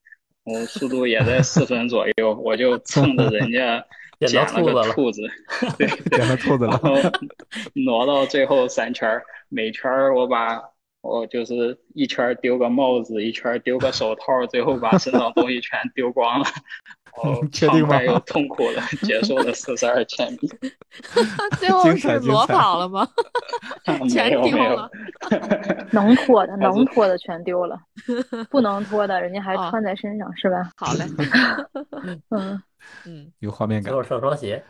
[0.44, 3.84] 我速度也在四分左右，我就蹭着人家
[4.28, 5.22] 捡了个兔子，
[5.78, 6.95] 对，捡了兔子了，然后
[7.74, 10.61] 挪到最后三圈，每圈我把
[11.02, 16.45] 我就是一圈丢个帽子，一圈丢个手套，最后把身上东西全丢光了。
[17.24, 20.50] 哦，畅快又痛苦的 结束了四十二千米，
[21.60, 23.08] 最后是裸跑了吗？
[24.10, 24.90] 全丢了，
[25.91, 27.78] 能脱的能脱的全丢了，
[28.50, 30.70] 不能脱的人家还穿在身上，是吧？
[30.76, 31.06] 好嘞，
[32.30, 32.62] 嗯。
[33.06, 33.91] 嗯，有画面感。
[33.91, 34.64] 给我上双鞋。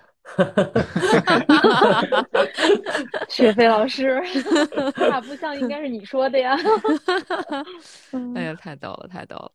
[3.30, 4.22] 雪飞老师，
[4.98, 6.58] 那不像应该是你说的呀。
[8.36, 9.52] 哎呀，太逗了，太逗了。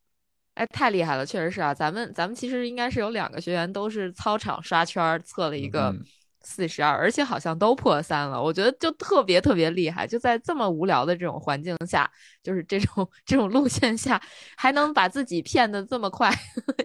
[0.54, 1.74] 哎，太厉害了，确实是啊。
[1.74, 5.94] 咱们咱们其实应该是有两个学员都是操场刷圈测了一个
[6.42, 8.40] 四十二，而且好像都破三了。
[8.40, 12.08] 我觉得就特别特别厉害，就在这么无聊的这种环境下，
[12.42, 14.20] 就是这种这种路线下，
[14.56, 16.32] 还能把自己骗的这么快，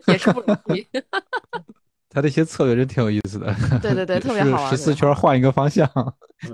[0.07, 0.85] 也是不容易。
[2.09, 3.53] 他这些策略真挺有意思的。
[3.79, 4.71] 对对对，特别好玩。
[4.71, 5.87] 十四圈换一个方向，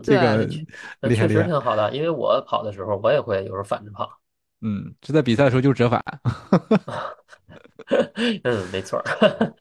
[0.03, 1.89] 这个厉害确实挺好的。
[1.95, 4.09] 因为我跑的时候，我也会有时候反着跑。
[4.67, 6.03] 嗯，就在比赛的时候就折返，
[8.43, 8.99] 嗯，没错。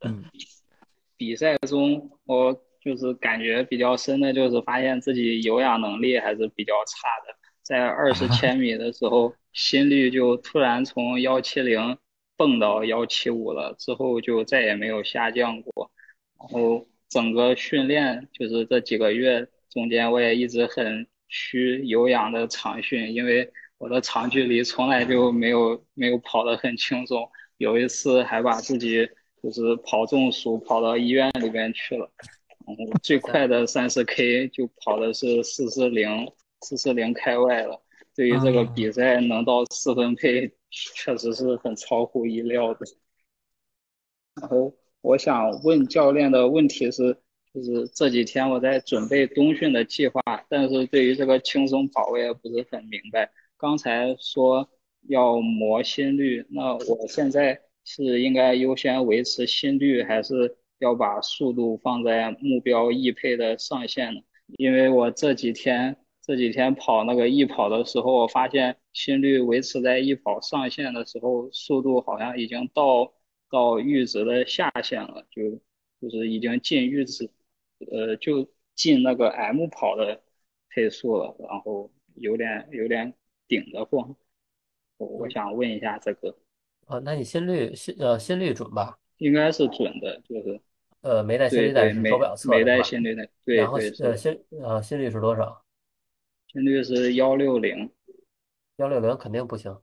[0.00, 0.24] 嗯，
[1.18, 7.36] 比赛中我就是感觉比较深的，就是发现自己有氧能力还是比较差的。
[7.62, 11.98] 在二十千米的时候， 心率就突然从幺七零
[12.38, 15.90] 蹦到幺七五了，之后就再也没有下降过。
[16.38, 23.52] 然后整个训练就是这几个月中间，我也一直很虚有氧的长训，因为
[23.84, 27.28] 我的长距离从来就没有没有跑得很轻松。
[27.58, 29.06] 有一次还把自己
[29.42, 32.10] 就是跑中暑跑到医院里边去了。
[32.66, 36.26] 然后最快的三十 K 就跑的是四四零。
[36.62, 37.78] 四四零开外了，
[38.16, 42.86] 对于这个比赛能到四分配，确实是很超乎意料的。
[44.40, 47.18] 然后我想问教练的问题是，
[47.52, 53.30] 就是这几天我在准备冬训的计划，但是对于这个轻松跑我也不是很明白。
[53.56, 54.68] 刚才说
[55.08, 64.20] 要磨心率，那我现在是应该优先维持心率，还是要把速度放在目标易配的上限呢？
[64.58, 65.96] 因为我这几天。
[66.26, 73.12] 这几天跑那个易跑的时候，我发现心率维持在易跑上限的时候，速度好像已经到
[73.50, 75.60] 到阈值的下限了，就
[76.00, 77.30] 就是已经进阈值，
[77.92, 80.22] 呃，就进那个 M 跑的
[80.70, 83.12] 配速了，然后有点有点
[83.48, 84.14] 顶得慌。
[84.96, 86.34] 我我想问一下这个，
[86.86, 88.98] 啊，那你心率心呃心率准吧？
[89.18, 90.60] 应该是准的，就是
[91.00, 95.62] 呃没带心率带，手表测没带心率带，对然后呃心呃心率是多少？
[96.46, 97.90] 心率是幺六零，
[98.76, 99.76] 幺六零肯定不行，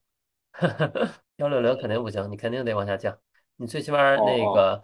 [1.36, 3.18] 幺六零肯定不行，你肯定得往下降。
[3.58, 4.82] 你最起码那个，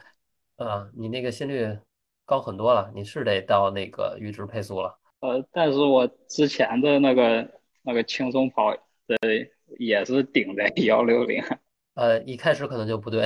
[0.57, 1.79] 啊，你那个心率
[2.25, 4.99] 高很多了，你是得到那个阈值配速了。
[5.21, 7.56] 呃，但是我之前的那个
[7.87, 9.17] 那个轻松跑的
[9.79, 11.41] 也是顶在幺六零。
[11.93, 13.25] 呃，一开始可能就不对，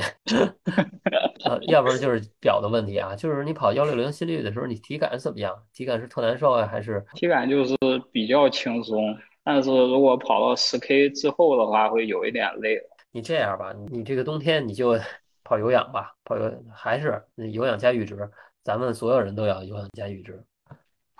[1.44, 3.16] 呃，要不然就是表的问题啊。
[3.16, 5.52] 就是你跑幺六零心率的时候，你体感怎么样？
[5.74, 7.76] 体感是特难受啊，还是体感就是
[8.12, 9.18] 比较轻松？
[9.42, 12.80] 但是如果跑到十 K 之后的话，会有一点累。
[13.10, 14.96] 你这样吧，你这个冬天你就
[15.42, 17.20] 跑有氧吧，跑有还是
[17.52, 18.30] 有氧加阈值，
[18.62, 20.42] 咱们所有人都要有氧加阈值。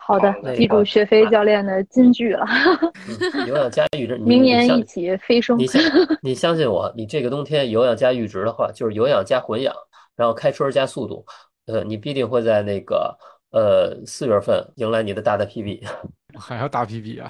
[0.04, 2.44] 好的，记住雪飞教练的金句了。
[3.46, 5.56] 有氧加阈值， 明年一起飞升。
[5.60, 5.66] 你
[6.22, 9.72] 你相信我，你这个冬天有氧加阈值的话，就是有氧加混氧，
[10.16, 11.24] 然后开春加速度，
[11.66, 13.16] 呃，你必定会在那个
[13.52, 15.86] 呃四月份迎来你的大的 PB。
[16.38, 17.28] 还要大 PB 啊？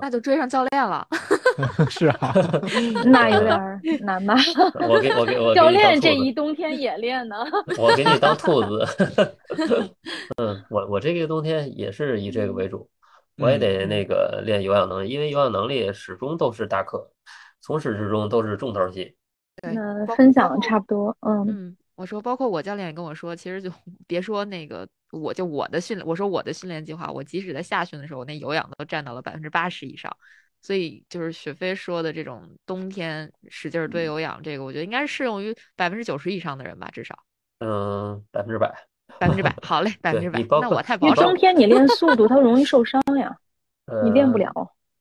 [0.00, 1.06] 那就追上教练了。
[1.88, 2.34] 是啊，
[3.06, 4.34] 那有点难吧？
[4.88, 7.36] 我给我给我教练这一冬天也练呢。
[7.78, 8.86] 我给你当兔子。
[10.36, 12.88] 嗯，我我这个冬天也是以这个为主，
[13.38, 17.10] 我也得那个练有氧能力，因为有氧能力始终都是大课，
[17.60, 19.14] 从始至终都是重头戏。
[19.62, 19.72] 对
[20.16, 23.70] 分享的差不多，嗯嗯，我说，包括我教练也跟我说，其实就
[24.08, 30.14] 别说那个，我就我的训练，我说我的训练计划，我即使在下训的时候，我那有氧都占到了百分之八十以上。
[30.60, 37.14] 所以就是雪飞说的这种冬天使劲堆有氧，这个我觉得应该是适用于百分之九十以上的人吧，至少。
[37.58, 38.74] 嗯，百分之百，
[39.20, 40.42] 百分之百，好嘞， 百分之百。
[40.62, 43.36] 那我太因为冬天你练速度，它容易受伤呀，
[44.04, 44.50] 你练不了，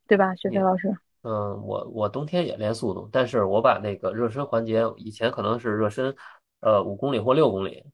[0.05, 0.93] 对吧，雪飞老师？
[1.21, 6.13] 嗯，我我冬天也练速度，但是我把那个热身环节，以前可能是热身，
[6.59, 7.85] 呃，五公里或六公里，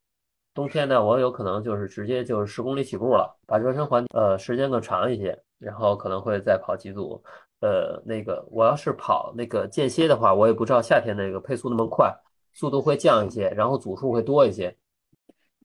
[0.53, 7.21] 冬天呢，我有可能就是直接就是十公里起步了，把热身环呃时间更长一些，然后可能会再跑几组。
[7.61, 12.13] 呃，那个我要是跑那个间歇的话，我也不知道夏天那个配速那么快，
[12.53, 14.75] 速度会降一些，然后组数会多一些，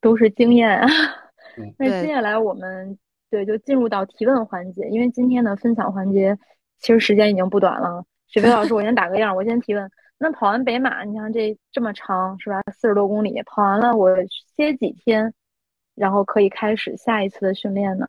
[0.00, 0.88] 都是经验啊。
[1.78, 2.98] 那接下来我们
[3.30, 6.36] 对就进入到提问环节，因为今天的分享环节
[6.80, 8.04] 其实时间已经不短了。
[8.26, 9.88] 雪飞老师，我先打个样，我先提问。
[10.24, 12.62] 那跑完北马，你像这这么长是吧？
[12.72, 14.08] 四十多公里，跑完了我
[14.56, 15.34] 歇几天，
[15.94, 18.08] 然后可以开始下一次的训练呢？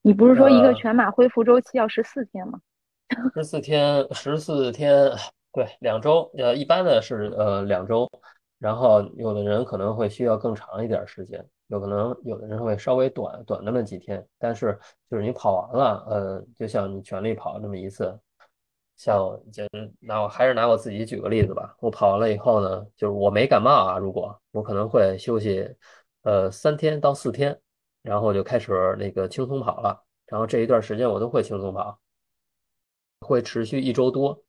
[0.00, 2.58] 你不是说一个全马恢复周期要十四天吗？
[3.36, 5.10] 十四天，十四天，
[5.52, 8.10] 对，两周，呃，一般的是呃两周，
[8.58, 14.78] 然后有的人可能会需要更长一点时间，有可能有的人会稍微短短那么几天，但是
[15.10, 18.18] 就是你跑完了，呃，就像你全力跑那么一次，
[19.02, 19.18] 像
[19.52, 19.64] 就
[19.98, 25.68] 拿我还是拿我自己举个例子吧，我跑完了以后呢，就是我没感冒啊，如果我可能会休息，
[26.22, 27.60] 呃，三天到四天，
[28.02, 31.98] 然后就开始那个轻松跑了，然后这一段时间我都会轻松跑。
[33.26, 34.40] 会持续一周多，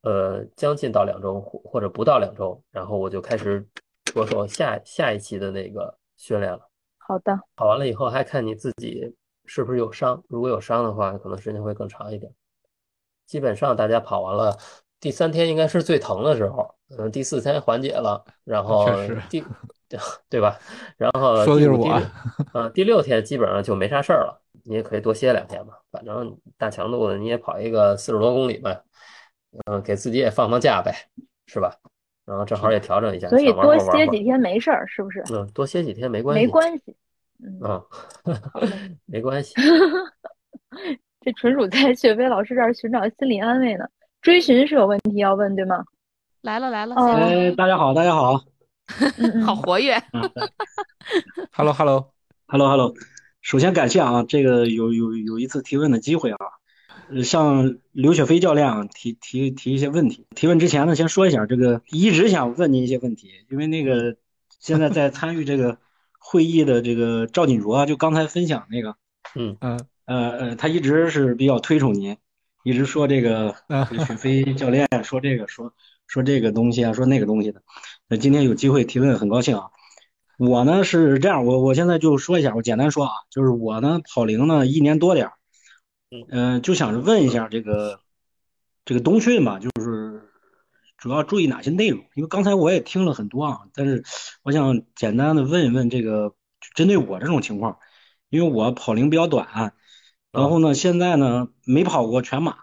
[0.00, 3.68] 呃，将近到两周或或者不到两周，然后我就开始
[4.06, 6.70] 着手下下一期的那个训练了。
[6.96, 9.14] 好的，跑完了以后还看你自己
[9.44, 12.32] 是不是有伤，如果有伤的话，可能时间会更长一点。
[13.30, 14.58] 基本上大家跑完了，
[14.98, 18.88] 第三天应该是最疼的时候，嗯，第四天缓解了，然后
[19.28, 19.44] 第，
[20.28, 20.58] 对吧？
[20.96, 21.88] 然后说的就是我，
[22.52, 28.82] 啊，第六天基本上就没啥事儿了，你也可以多歇两天嘛，反正大强度的你也跑一个四十多公里呗，
[29.66, 30.92] 嗯，给自己也放放假呗，
[31.46, 31.72] 是吧？
[32.26, 35.22] 然后正好也调整一下，所以多歇几天没事儿，是不是？
[35.32, 36.96] 嗯，多歇几天没关系，没关系，
[37.62, 37.80] 嗯，
[39.06, 39.54] 没关系。
[41.30, 43.84] 这纯属在雪飞老师这儿寻找心理安慰呢。
[44.20, 45.84] 追寻是有问题要问对吗？
[46.40, 48.44] 来了来了，哎，大家好，大家好，
[49.46, 49.96] 好活跃。
[51.52, 52.12] Hello Hello
[52.46, 52.94] Hello Hello，
[53.42, 56.36] 首先感谢啊，这个有有有一次提问的机会啊，
[57.22, 60.26] 向刘雪飞教练啊提提提一些问题。
[60.34, 64.16] 提问之前呢，先说一下这个一直想问您一些问题，因为那个
[64.58, 65.78] 现在在参与这个
[66.18, 68.96] 会议的这个赵锦卓啊，就刚才分享那个，
[69.36, 69.78] 嗯嗯。
[70.10, 72.16] 呃呃，他一直是比较推崇您，
[72.64, 73.54] 一直说这个
[74.08, 75.72] 许飞教练说这个说
[76.08, 77.62] 说这个东西啊，说那个东西的。
[78.08, 79.70] 那今天有机会提问，很高兴啊。
[80.36, 85.32] 我呢是这样，我我现在就说一下，我简单说啊，就是我呢跑龄呢一年多点儿，
[86.28, 88.00] 嗯，就想着问一下这个
[88.84, 90.28] 这个冬训吧，就是
[90.98, 92.00] 主要注意哪些内容？
[92.16, 94.02] 因为刚才我也听了很多啊，但是
[94.42, 96.34] 我想简单的问一问这个，
[96.74, 97.78] 针对我这种情况，
[98.28, 99.72] 因为我跑龄比较短。
[100.32, 102.56] 然后呢，现在呢没跑过全马，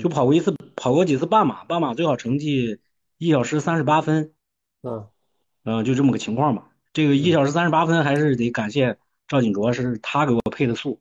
[0.00, 2.80] 就跑过一次，跑过几次半马，半马最好成绩
[3.16, 4.32] 一小时三十八分，
[4.82, 5.06] 嗯，
[5.64, 6.68] 嗯，就这么个情况吧。
[6.92, 8.98] 这个一小时三十八分还是得感谢
[9.28, 11.00] 赵锦卓，是他给我配的速，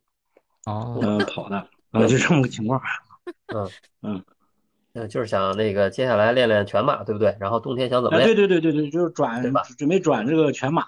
[0.65, 2.79] 哦，嗯， 跑的，嗯，就这么个情况，
[3.47, 3.69] 嗯
[4.03, 4.23] 嗯，
[4.93, 7.35] 嗯，就是想那个接下来练练全马，对不对？
[7.39, 8.27] 然后冬天想怎么练？
[8.27, 9.41] 对对对对对，就是转，
[9.75, 10.85] 准备转这个全马，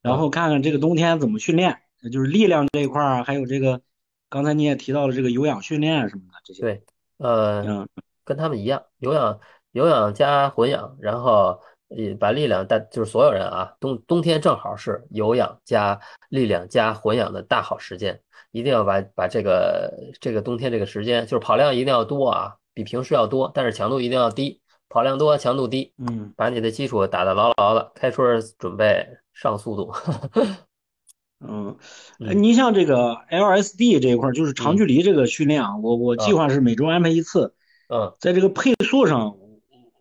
[0.00, 1.78] 然后看看这个冬天怎么训练，
[2.10, 3.82] 就是力量这一块儿，还有这个。
[4.30, 6.84] 刚才你也提到了这个有氧训练什么的这些，对，
[7.18, 7.86] 呃，
[8.24, 9.40] 跟他们一样，有氧
[9.72, 15.98] 有氧加混氧，然后也把力量带，就是所有人啊，冬冬天正好是有氧加
[16.28, 18.20] 力量加混氧的大好时间，
[18.52, 29.04] 一定要把把这个这个冬天这个时间，就是跑量一定要多啊，比平时要多，但是强度一定要低，跑量多强度低，嗯，把你的基础打得牢牢的，开春准备
[29.34, 29.92] 上速度。
[31.40, 31.76] 嗯，
[32.26, 37.54] 哎，你像这个 LSD 这一块，就是长距离这个训练啊，我我计划是每周安排一次。
[37.88, 39.36] 嗯，在这个配速上，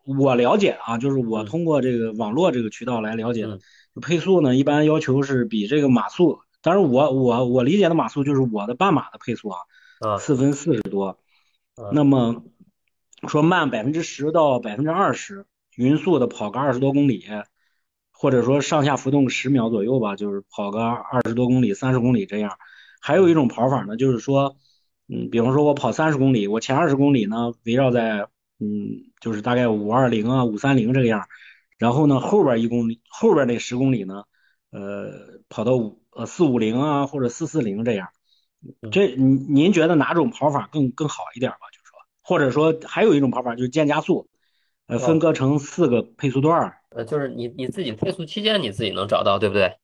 [0.06, 3.60] 我了解啊，就是我通过这个网络这个渠道来了解的，
[4.02, 11.18] 配速呢一般要求是比这个码速，当然我我我理解的码速就是我的半马的配速啊，四分四十多。
[11.94, 12.44] 那么
[13.28, 15.46] 说慢百分之十到百分之二十，
[15.78, 17.24] 匀速的跑个二十多公里。
[18.22, 22.58] 或者说上下浮动十秒左右吧，就是跑个二十多公里、三十公里这样。
[23.00, 24.58] 还有一种跑法呢，就是说，
[25.08, 28.28] 嗯，比方说我跑三十公里，我前二十公里呢围绕在，
[28.60, 31.30] 嗯，就是大概五二零啊、五三零这个样。
[31.78, 34.26] 然后呢，后边一公里，后边那十公里呢，
[34.72, 38.10] 呃，跑到五呃四五零啊或者四四零这样。
[38.92, 41.60] 这您您觉得哪种跑法更更好一点吧？
[41.72, 44.28] 就是说，或者说还有一种跑法就是渐加速，
[44.88, 46.76] 呃，分割成四个配速段。
[46.90, 49.78] 呃，就是你你自己配速期间你自己能找到，对不对？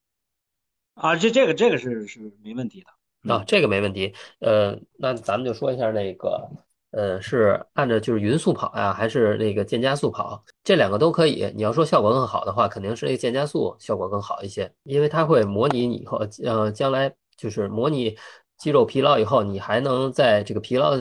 [0.95, 4.13] 啊，这这个这个是是没问题的啊，这个没问题。
[4.39, 6.49] 呃，那咱们就说一下那个，
[6.91, 10.43] 呃，是按照就是匀速跑呀，还是那个渐加速跑？
[10.63, 11.51] 这两个都可以。
[11.55, 18.17] 你要说效果更好的话，肯定是那个渐加速效果更好一些，因为它会模拟你以后，呃，将来就是模拟
[18.57, 20.93] 肌肉疲劳以后，你还能在这个疲劳。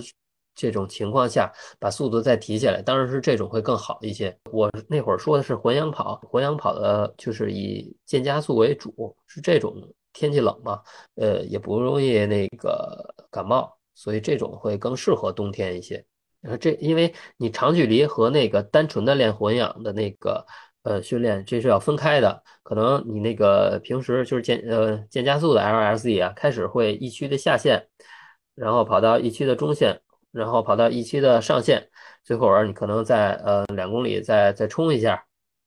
[0.55, 4.37] 这种情况下，把速度再提起来，当然是这种会更好一些。
[4.53, 9.75] 我那会儿说的是混氧跑，混氧跑的就是以渐加速为主，是这种
[10.13, 10.81] 天气冷嘛，
[11.17, 16.05] 呃，也不容易那个感冒，所以这种会更适合冬天一些。
[16.43, 20.47] 呃，这因为你长距离和那个单纯的练混氧的那个
[20.83, 22.43] 呃训练，这是要分开的。
[22.63, 27.89] 可能你那个平时就是渐呃渐加速的 L S E 啊，开始会一区的下限，
[28.55, 30.01] 然后跑到一区的中线。
[30.35, 31.89] 然后跑到一期的上限，
[32.25, 35.25] 最后儿你可能在呃两公里再再冲一下，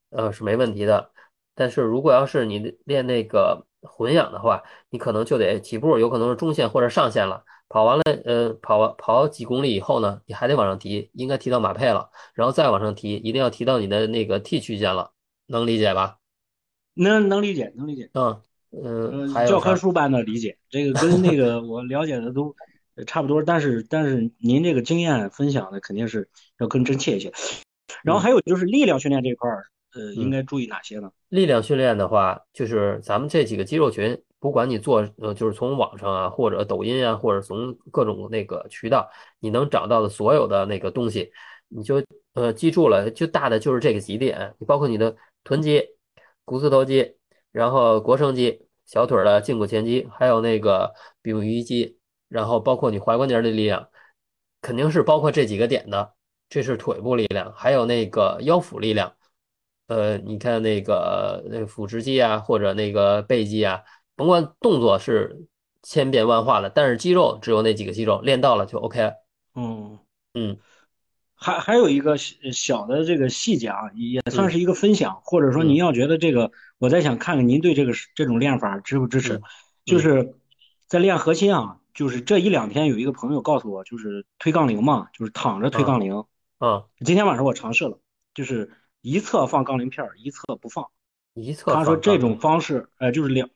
[0.10, 1.12] 呃是没问题的。
[1.56, 7.44] 但是如果要是你练那个混氧的话，你可能就得起步，有可能是中线或者上线了。
[7.70, 15.12] 跑完了，呃，跑完跑几公里以后呢，你还得往上提，应该提到马配了，然后再往上提，一定要提到你的那个 T 区间了，
[15.48, 16.18] 能理解吧？
[16.94, 18.10] 能能理解，能理解。
[18.14, 18.42] 嗯
[18.72, 22.56] 嗯，教科书般的理解，这个跟那个我了解的都。
[23.06, 26.30] 差不多，但是但是您这个经验分享的肯定是
[26.60, 27.32] 要更真切一些。
[28.04, 31.12] 然后还有就是力量训练这块儿，呃，应该注意哪些呢？
[31.30, 39.10] 力量训练的话，就是咱们这几个肌肉群，不管你做呃，就是从网上啊，或者抖音啊，或者从各种那个渠道，
[39.40, 41.32] 你能找到的所有的那个东西，
[41.70, 42.04] 你就
[42.34, 45.84] 呃，记住了，就大的就是这个几点，你包括你的臀肌、
[46.46, 47.16] 股四头肌，
[47.52, 51.97] 然后腘绳肌、小腿的胫骨前肌，还有那个比目鱼肌，
[52.28, 53.90] 然后包括你踝关节的力量，
[54.62, 56.14] 肯定是包括这几个点的。
[56.50, 59.14] 这是腿部力量，还有那个腰腹力量。
[59.88, 63.84] 呃，你看那个那个腹直肌啊，或者那个背肌啊，
[64.16, 65.46] 甭管动作是
[65.84, 69.12] 千变万化的，但是肌肉只有那几个肌肉，练到了就 OK。
[69.56, 70.00] 嗯
[70.34, 70.58] 嗯，
[71.36, 79.42] 还还有一个小的这个细节啊，也算是一个分享，或者说您要觉得这个，我在想看看您对这个这种练法支不支持？
[79.84, 80.36] 就是
[80.88, 86.24] 在练核心啊，就是这一两天有一个朋友告诉我，就是推杠铃嘛，就是躺着推杠铃。
[86.60, 88.00] 嗯，今天晚上我尝试了，
[88.34, 88.72] 就是。
[89.02, 90.86] 一侧放杠铃片，一侧不放。
[91.34, 93.50] 一侧他说这种方式，呃，就是两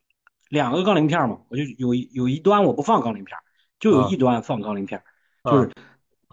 [0.47, 3.37] 两个杠铃片嘛，我就有有一端我不放杠铃片，
[3.77, 5.03] 就有一端放杠铃片，
[5.43, 5.71] 就是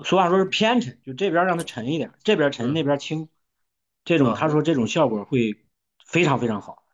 [0.04, 3.28] 俗话说是偏沉，就这边让它沉一点，这边沉那边轻。
[4.04, 5.64] 这种他说这种效果会
[6.06, 6.84] 非常非常好。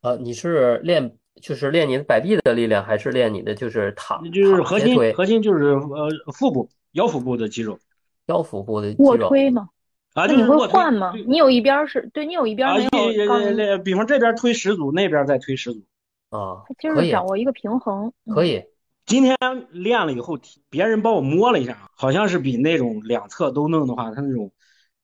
[0.00, 4.30] 呃，你是练就是练你的摆臂的力量，还是练你的就是躺？
[4.30, 7.78] 就是核心核心就是呃腹部腰腹部的肌肉，
[8.26, 9.68] 腰腹部的卧推吗？
[10.14, 11.12] 啊，你会换吗？
[11.26, 15.80] 你有一边是对，你有一边没有杠比方这边推十组，那边再推十组。
[16.30, 18.12] 啊，就是掌握一个平衡。
[18.32, 18.62] 可以。
[19.06, 19.36] 今天
[19.70, 20.38] 练了以后，
[20.70, 24.50] 别人帮我摸了一下，好像是比那种两侧都弄的话，他那种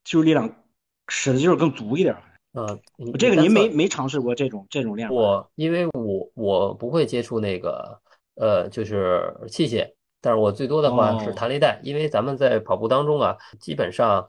[0.05, 0.65] 肌肉力量
[1.09, 2.17] 使的劲儿更足一点。
[2.53, 2.79] 呃，
[3.19, 5.15] 这个您没没尝试过这种这种练法？
[5.15, 8.01] 我因为我我不会接触那个
[8.37, 14.29] 呃，就是器械，但是我最多的话是弹力带，因为咱们在跑步当中啊，基本上。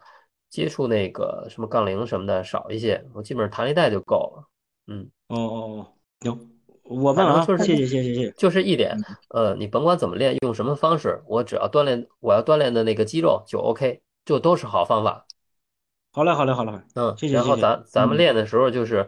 [0.51, 4.43] 接触那个什么杠铃什么的少一些，我基本上弹力带就够了。
[4.87, 5.87] 嗯，哦哦哦，
[6.19, 6.51] 行，
[6.83, 8.31] 我问完，谢谢谢谢谢谢。
[8.31, 8.97] 就是一点，
[9.29, 15.25] 呃，你甭管怎么练，用什么方式，我只要锻炼我要锻炼的那个肌肉就 OK，就都是好方法。
[16.13, 17.35] 好嘞好嘞好嘞，嗯，谢谢。
[17.35, 19.07] 然后咱咱们练的时候就是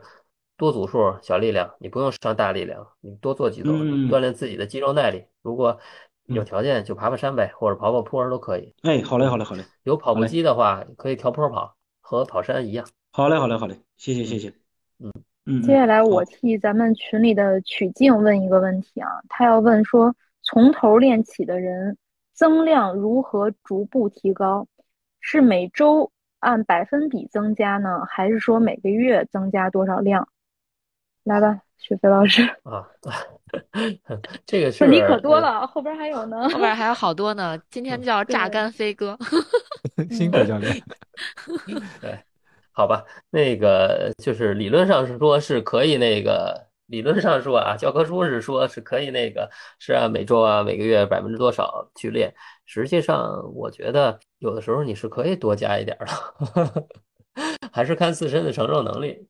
[0.55, 3.71] 多组数小力量，你不用上大力量，你多做几组，
[4.07, 5.25] 锻炼自己的肌肉耐力。
[5.41, 5.77] 如果
[6.27, 8.73] 有条件就爬爬山呗，或者跑跑坡都可以。
[8.83, 9.65] 哎，好嘞，好嘞，好嘞。
[9.83, 12.87] 有跑步机的话，可以调坡跑，和跑山一样。
[13.11, 14.53] 好嘞，好嘞，好嘞，谢谢，谢谢。
[14.99, 15.11] 嗯
[15.45, 15.61] 嗯。
[15.63, 21.97] 接下来我替咱们群里的曲靖问一个问题啊，他要问说，从头练起的人，
[22.33, 24.65] 增量如何逐步提高？
[25.19, 26.09] 是每周
[26.43, 30.27] 按百分比增加呢，还是说每个月增加多少量？
[31.23, 32.43] 来吧，雪飞老师。
[32.63, 32.87] 啊。
[34.47, 37.55] 这个是问题可多了，后边还有呢，后边还有好多呢。
[37.69, 39.15] 今天叫榨干飞哥，
[40.09, 40.73] 辛苦教练。
[42.01, 42.17] 对，
[42.71, 49.47] 好吧，那个就是理论上是说是可以，那个理论上说啊，教科书是说是可以，那个
[49.77, 52.33] 是按每周啊、每个月百分之多少去练。
[52.65, 56.87] 实际上，我觉得有的时候你是可以多加一点的，
[57.71, 59.27] 还是看自身的承受能力。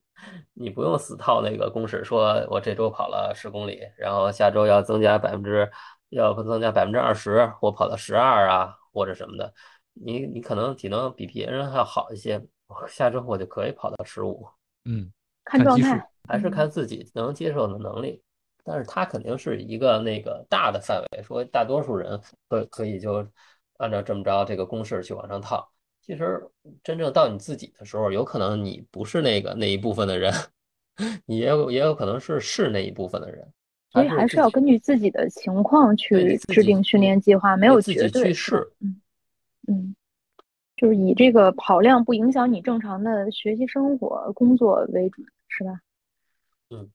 [0.54, 5.70] 你不用死套那个公式，说我这周跑了十公里，然后下周要增加百分之，
[6.08, 9.52] 要不增加百分之二十，我跑到十二啊，或者什么的。
[9.92, 12.40] 你你可能体能比别人还要好一些，
[12.88, 14.46] 下周我就可以跑到十五。
[14.84, 15.12] 嗯，
[15.44, 18.22] 看状态，还是看自己能接受的能力。
[18.64, 22.18] 但是它肯定是一个那个大的范围，说大多数人
[22.48, 23.24] 可可以就
[23.76, 25.70] 按照这么着这个公式去往上套。
[26.00, 26.42] 其实
[26.82, 30.32] 真正到你自己的时候，有可能你不是那个那一部分的人，
[31.26, 33.46] 你也有也有可能是是那一部分的人，
[33.90, 38.24] 所以还是要根据自己的情况去制定训练计划，没有绝对。
[38.24, 39.00] 去试，嗯
[39.66, 39.96] 嗯，
[40.76, 45.80] 就是以这个跑量不影响你正常的学习、生活、工作为准，是吧？
[46.68, 46.90] 嗯，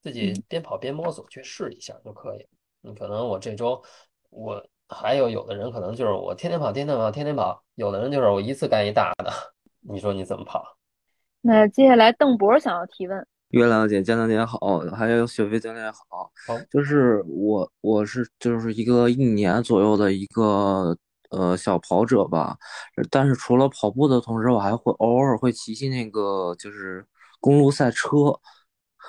[0.00, 2.46] 自己边跑边摸索去试一下就可以。
[2.80, 3.82] 你可能我这周
[4.30, 4.64] 我。
[4.92, 9.30] 还有有的人可能就是我天天跑，天天跑，天天跑；有的人就是我一次干一大的。
[9.88, 10.64] 你说你怎么跑？
[11.42, 16.32] 那接下来邓博想要提问：月亮姐、江亮姐好，还有雪飞教练好。
[16.44, 20.98] 好，就是我，我是就是一个一年左右的一个
[21.30, 22.58] 呃小跑者吧。
[23.12, 27.06] 但是除了跑步的同时，我还会偶尔会骑骑那个就是
[27.38, 28.36] 公路赛车。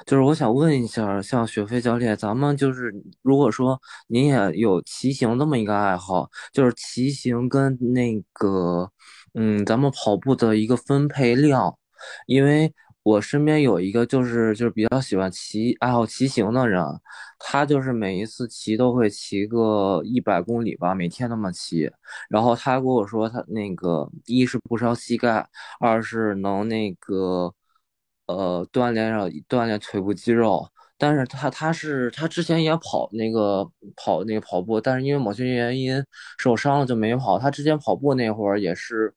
[0.06, 8.90] 就是我想问一下，像雪飞教练，咱们就是如果说您也有骑行这么一个爱好，就是骑行跟那个，
[9.34, 11.78] 嗯，咱们跑步的一个分配量，
[12.26, 12.74] 因为
[13.04, 16.84] 我身边有一个就是就是比较喜欢骑爱好骑行的人，
[17.40, 21.92] 他就是每一次骑都会骑个一百公里吧，每天那么骑，
[22.30, 25.48] 然后他跟我说他那个一是不伤膝盖，
[25.80, 27.54] 二是能那个。
[28.36, 30.68] 呃，锻炼上锻炼腿部肌肉，
[30.98, 36.04] 但是他他是他之前也跑那个跑那个跑步，但是因为某些原因
[36.38, 37.38] 受伤了就没跑。
[37.40, 39.14] 他之前跑步那会儿也是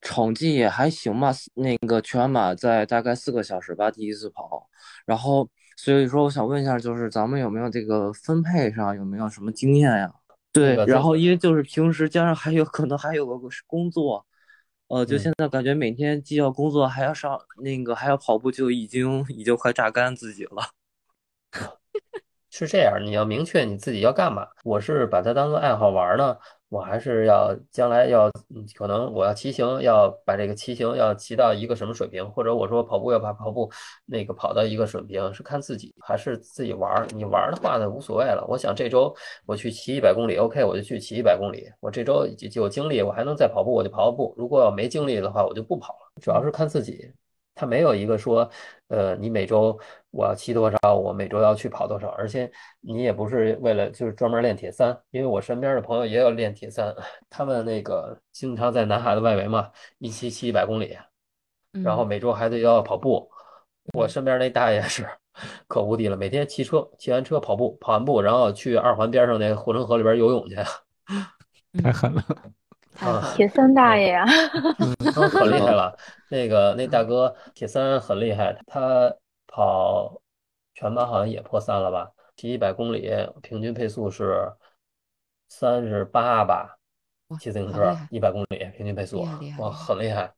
[0.00, 4.68] 成绩也还行吧，那个全马在大概四个小时吧，第一次跑。
[5.04, 10.12] 然后所以说，我想问一下，就是咱们有没有这个分配上有没有什么经验呀？
[10.52, 14.24] 对，然后因为就是平时加上还有可能还有个工作，
[14.88, 20.70] 呃，就现在感觉每天既要工作还要上那个还要跑步，就已经已经快榨干自己了。
[22.58, 24.46] 是这样，你要明确你自己要干嘛。
[24.64, 26.34] 我是把它当做爱好玩呢。
[26.68, 28.30] 我还是要将来要，
[28.74, 33.70] 可能我要骑行，要把这个骑行要骑到一个什么水平，或者我说跑步要把跑步
[34.06, 37.06] 那个跑到一个水平，是看自己还是自己玩。
[37.14, 38.44] 你玩的话呢，无所谓了。
[38.48, 39.14] 我想这周
[39.44, 41.70] 我去骑一百公里，OK，我就去骑一百公里。
[41.78, 44.34] 我这周就有精力，我还能再跑步，我就跑跑步。
[44.36, 46.20] 如果要没精力的话，我就不跑了。
[46.20, 47.12] 主要是看自己。
[47.56, 48.48] 他没有一个说，
[48.88, 49.76] 呃，你每周
[50.10, 52.48] 我要骑多少，我每周要去跑多少，而且
[52.80, 56.94] 你也不是为了就是专门练铁三，因为我身边的朋友也有练铁三，
[57.30, 60.96] 他们那个经常在南海的外围嘛，一骑骑一百公里，
[61.82, 63.28] 然后每周还得要跑步。
[63.94, 65.08] 我身边那大爷是
[65.68, 70.56] 可无敌了，每天骑车，骑完车跑步，跑完步然后去二环边上那护城河里边游泳去，
[71.82, 72.22] 太狠了。
[73.00, 74.24] 啊，铁三大爷呀，
[75.30, 75.96] 可厉害了！
[76.28, 79.14] 那个那大哥铁三很厉害，他
[79.46, 80.20] 跑
[80.74, 82.10] 全马好像也破三了吧？
[82.36, 83.10] 骑一百公里，
[83.42, 84.52] 平均配速是
[85.48, 86.78] 三十八吧？
[87.40, 89.26] 骑自行车一百公里平均配速，
[89.58, 90.32] 哇，很厉害。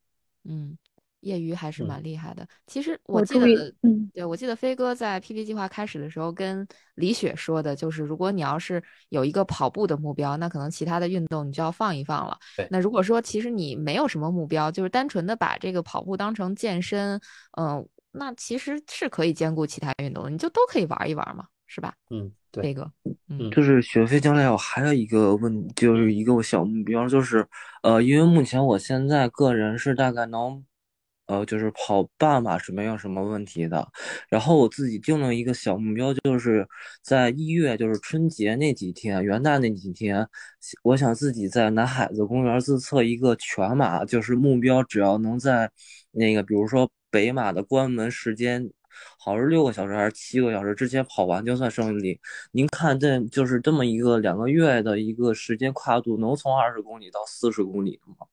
[0.45, 0.77] 嗯。
[1.21, 2.47] 业余还是蛮厉害的。
[2.67, 12.39] 其实我记得，嗯，对我记得飞哥在 PP 计划开始的时候跟李雪说的，就是如果你要是有一个跑步的目标，那可能其他的运动你就要放一放了。
[12.71, 17.21] 那如果说其实你没有什么目标，就是单纯的把这个跑步当成健身，
[17.59, 21.93] 嗯，那其实是可以兼顾其他运动的，你就都可以玩一玩嘛，是吧？
[22.11, 22.91] 嗯，对，飞哥，
[23.29, 27.47] 嗯，就是雪飞将来，我还有一个问，就是一个小目标，就是
[27.83, 30.65] 呃，因为目前我现在个人是大概能。
[31.29, 33.87] 呃，就是跑半马是没有什么问题的。
[34.29, 36.67] 然后我自己定了一个小目标，就是
[37.03, 40.27] 在一月，就是春节那几天、元旦那几天，
[40.83, 45.71] 我想自己在南海子公园自测一个全马，就是目标只要能在
[46.13, 48.71] 那个，比如说北马的关门时间，
[49.19, 52.19] 好像是六个小时还是七个小时之前跑完就算胜利。
[52.53, 58.27] 您看这就是这么一个两个月的一个时间跨度，能从二十公里到四十公里吗？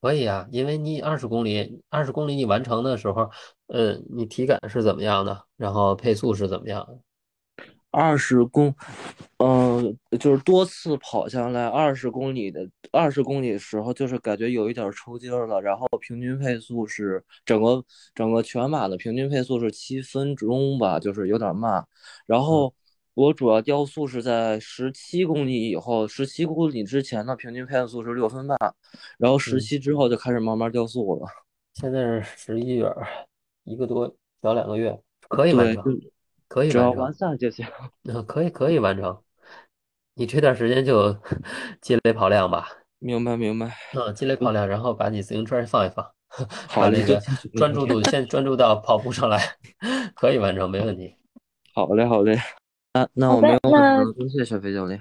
[0.00, 3.28] 可以啊，因为你二十公里，二十公里你完成的时候，
[3.66, 5.44] 呃，你体感是怎么样的？
[5.56, 6.98] 然后配速是怎么样的？
[7.90, 8.72] 二十公，
[9.38, 15.60] 嗯，就是多次跑下来二十公里的二十公里的时候，就是感觉有一点抽筋了。
[15.60, 17.82] 然后平均配速是整个
[18.14, 21.84] 整个全马的平均配速是七分钟吧，就是有点慢。
[22.26, 22.72] 然后。
[23.18, 28.56] 我主要雕速是在十七公里以后，十七公里之前的平均配速是六分半，
[29.18, 31.26] 然后十七之后就开始慢慢雕速了。
[31.74, 32.88] 现在是十一月，
[33.64, 34.96] 一个多小两个月，
[35.28, 35.82] 可以完成，
[36.46, 37.66] 可以完成，只要完赛就行。
[38.08, 39.20] 嗯，可以可以完成。
[40.14, 41.12] 你这段时间就
[41.82, 42.68] 积累跑量吧。
[43.00, 43.74] 明白明白。
[43.94, 46.08] 嗯，积累跑量，然后把你自行车放一放，
[46.72, 47.20] 把那个
[47.56, 49.42] 专注度先专注到跑步上来，
[50.14, 51.16] 可以完成，没问题。
[51.74, 52.38] 好嘞好嘞。
[53.12, 54.98] 那我们有问题，谢谢小飞教练。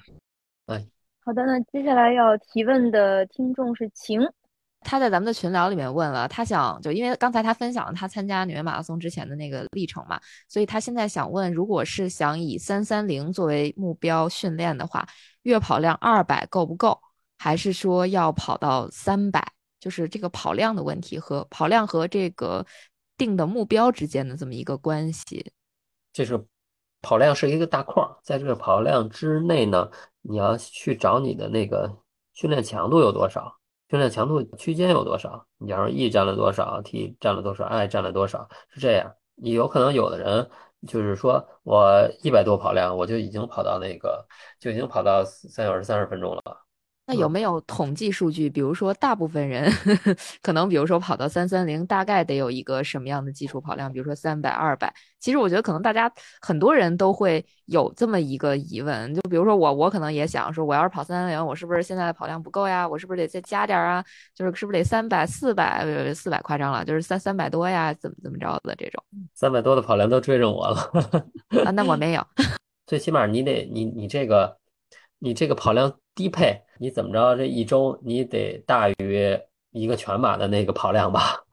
[0.66, 0.86] 哎，
[1.24, 4.22] 好的，那接下来要提问的听众是晴，
[4.82, 10.20] 他在咱们的群聊里面问了，他想就因为刚才他分享了他参加纽约马拉松之前的那个历程嘛，
[10.50, 15.08] 所以他现在想问，如果是想以三三零作为目标训练的话，
[15.44, 17.00] 月跑量二百够不够？
[17.38, 19.46] 还是说要跑到三百？
[19.80, 22.66] 就是这个跑量的问题和跑量和这个
[23.16, 25.52] 定的目标之间的这么一个关系，
[26.12, 26.44] 这是。
[27.02, 29.90] 跑量是一个大块儿，在这个跑量之内呢，
[30.22, 31.90] 你要去找你的那个
[32.34, 33.56] 训练强度有多少，
[33.90, 35.46] 训练强度区间有多少。
[35.58, 39.14] 你假如 E 占了多少，T 占了多少，I 占了多少，是这样。
[39.36, 40.50] 你有可能有的人
[40.88, 44.26] 就是说我一百多跑量，我就已经跑到那个，
[44.60, 46.67] 就已经跑到三小时三十分钟了。
[47.10, 48.50] 那有没有统计数据？
[48.50, 49.72] 比如说，大部分人
[50.44, 53.90] 可能，比如说跑到三三零，大概得有一个什么样的基础跑量？
[53.90, 54.94] 比如说三百、二百。
[55.18, 56.12] 其实我觉得，可能大家
[56.42, 59.16] 很多人都会有这么一个疑问。
[59.16, 62.86] 就比如说我，我可能也想说，我要是跑三三零，我是不是现在的跑量不够呀？
[62.86, 64.04] 我是不是得再加点啊？
[64.36, 66.14] 就是是不是得三百、四百？
[66.14, 67.94] 四百夸张了，就是三三百多呀？
[67.94, 69.02] 怎么怎么着的这种？
[69.34, 70.76] 三百多的跑量都追着我了
[71.64, 71.72] 啊！
[71.72, 72.28] 那我没有。
[72.86, 74.58] 最起码你得你你这个
[75.20, 76.67] 你这个跑量低配。
[76.80, 77.36] 你怎么着？
[77.36, 79.40] 这一周你得大于
[79.72, 81.44] 一个全马的那个跑量吧？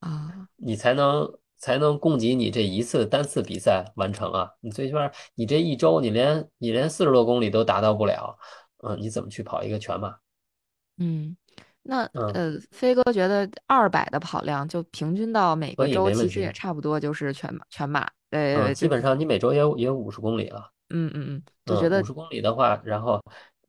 [0.00, 4.50] 啊，你才能才能供给你这一次单次比赛完成啊！
[4.60, 8.36] 你最起码你这一周你连你连四十多公里都达到不了，
[8.82, 10.16] 嗯，你怎么去跑一个全马？
[10.98, 11.36] 嗯，
[11.82, 18.08] 那呃，飞哥觉得二百的跑量就平均到每个周其实也差不多，就是全马全马。
[18.30, 20.70] 呃，基本上你每周也也有五十公里了。
[20.94, 23.22] 嗯嗯嗯，就觉得五十公里的话，然后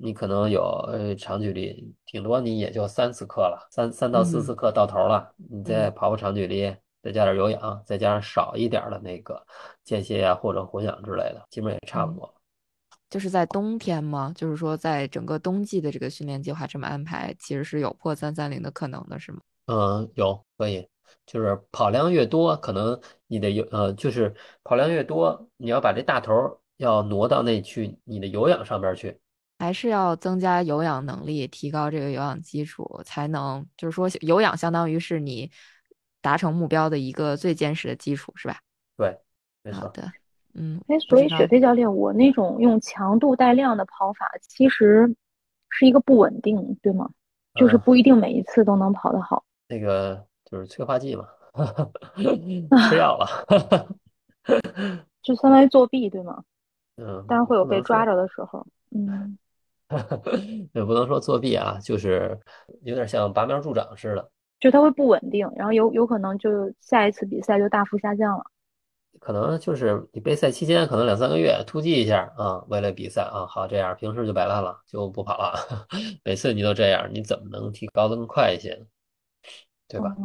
[0.04, 0.62] 你可能有
[0.92, 5.34] 呃长距离，顶多你也就三次课了，三三到四次课到头了。
[5.50, 9.42] 你再跑跑长距离，再加点有氧，再加上少一点的那个
[9.86, 12.34] 间歇呀或者混氧之类的，基本也差不多。
[13.10, 14.30] 就是在冬天吗？
[14.36, 19.40] 就是说，在整个冬季的这个训练计划这么安排，其实是有破三三零的可能的，是吗？
[19.68, 20.86] 嗯，有可以，
[21.26, 24.36] 就是跑量越多，可能你的有呃，就是
[24.66, 29.18] 跑量越多，你要把这大头要挪到那去你的有氧上边去，
[29.64, 35.50] 还是要增加有氧能力，提高这个有氧基础，才能就是说有氧相当于是你
[36.22, 38.60] 达成目标的一个最坚实的基础，是吧？
[38.98, 39.18] 对，
[39.64, 39.80] 没错。
[39.80, 40.12] 好的。
[40.54, 45.16] 嗯，哎，所以雪飞教练，我那种用强度带量的跑法，其实
[45.70, 47.10] 是一个不稳定，对吗？
[47.56, 49.46] 就是不一定每一次都能跑得好。
[49.70, 51.26] 那个就是催化剂嘛，
[52.90, 53.96] 吃药了，
[55.24, 56.44] 就相当于作弊，对吗？
[56.98, 58.68] 嗯，当然会有被抓着的时候。
[58.96, 59.36] 嗯，
[60.74, 62.40] 也不能说作弊啊，就是
[62.84, 64.30] 有点像拔苗助长似的，
[64.60, 66.50] 就它会不稳定，然后有有可能就
[66.80, 68.44] 下一次比赛就大幅下降了。
[69.20, 75.54] 可能就是你备赛期间可能两三个月突击一下啊，为了比赛啊，好这样，平时就摆烂了，就不跑了。
[76.26, 78.86] 每次你都这样，你怎么能提高的更快一些呢？
[79.88, 80.16] 对吧？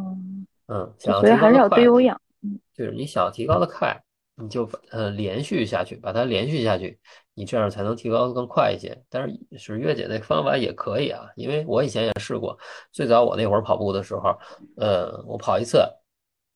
[0.68, 2.20] 嗯，想所以还是要多有氧。
[2.42, 4.00] 嗯，就是你想提高的快，
[4.36, 6.98] 你就呃连续下去，把它连续下去，
[7.38, 9.00] 你这样才能提高的更快一些。
[9.08, 12.58] 但是是月姐那方法也可以啊，因为我以前也试过，
[12.90, 14.36] 最早我那会儿跑步的时候，
[14.76, 15.78] 呃，我跑一次。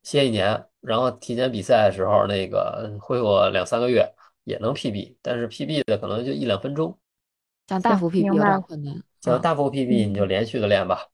[0.02, 4.04] 歇一年，然后提前比赛的时候，那个恢复两三个月
[4.42, 6.98] 也能 PB，但是 PB 的可能就一两分钟。
[7.68, 9.00] 想大幅 PB 有点困难。
[9.20, 11.06] 想大幅 PB，你就连续的练吧。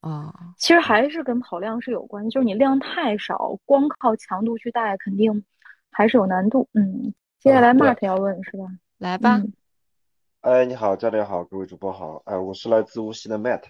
[0.00, 5.44] 啊，其实还是跟跑量是有关系，就是你量太少，光靠强度去带，肯定
[5.90, 6.68] 还是有难度。
[6.74, 8.66] 嗯，接下来 Mark 要问是吧？
[8.98, 9.42] 来吧。
[10.40, 12.22] 哎，你好，教练好，各位主播好。
[12.24, 13.64] 哎，我是来自无锡的 Matt。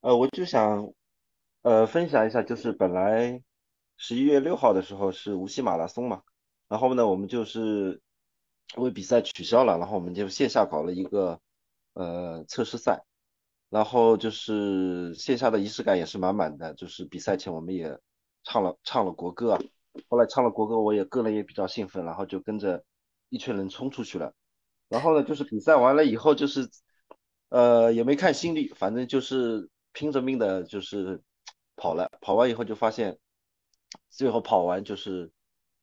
[0.00, 0.92] 呃，我就想
[1.62, 3.42] 呃分享一下，就是本来。
[4.00, 6.22] 十一月六号的时候是无锡马拉松嘛，
[6.68, 8.00] 然后呢，我们就是
[8.76, 11.40] 因为比赛取消了，然后我们就线下搞了一个
[11.94, 13.02] 呃测试赛，
[13.70, 17.98] 然后就是线下的仪式感也是满满的，就是比赛前我们也
[18.44, 19.60] 唱了唱了国歌啊，
[20.08, 22.84] 后来唱了国歌，我也个人也比较兴奋，然后就跟着
[23.30, 24.32] 一群人冲出去了，
[24.88, 26.68] 然后呢，就是比赛完了以后，就是
[27.48, 31.22] 呃也没看心率，反正就是拼着命的，就是
[31.76, 33.18] 跑了，跑完以后就发现。
[34.10, 35.30] 最后跑完就是，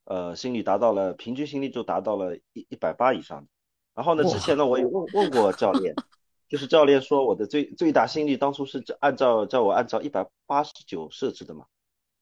[0.04, 3.48] 呃，心率达到了平均心率就达到了一一百八以上。
[3.94, 5.94] 然后呢，之前呢我也问问过教练，
[6.48, 11.64] 就是教练说我的最最大心率当初是按照叫我按照一百八十九设置的嘛。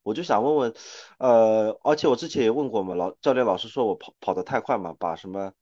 [0.02, 0.74] 我就想问问，
[1.19, 5.52] 呃，而且我之前也问过嘛，老教练老师说我跑跑得太快嘛，把什么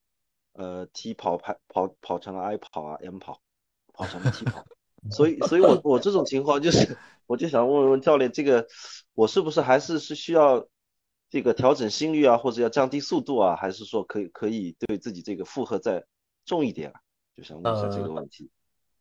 [0.54, 3.40] 呃 T 跑跑跑跑成了 I 跑啊 M 跑，
[3.92, 4.64] 跑成了 T 跑。
[5.10, 6.96] 所以，所以我我这种情况就是，
[7.26, 8.64] 我就想问问教练，这个
[9.14, 10.64] 我是不是还是是需要
[11.28, 16.04] 这个调整心率啊，或者要降低速度啊，还是说可以可以对自己这个负荷再
[16.44, 17.00] 重一点啊？
[17.36, 18.48] 就想问一下这个问题。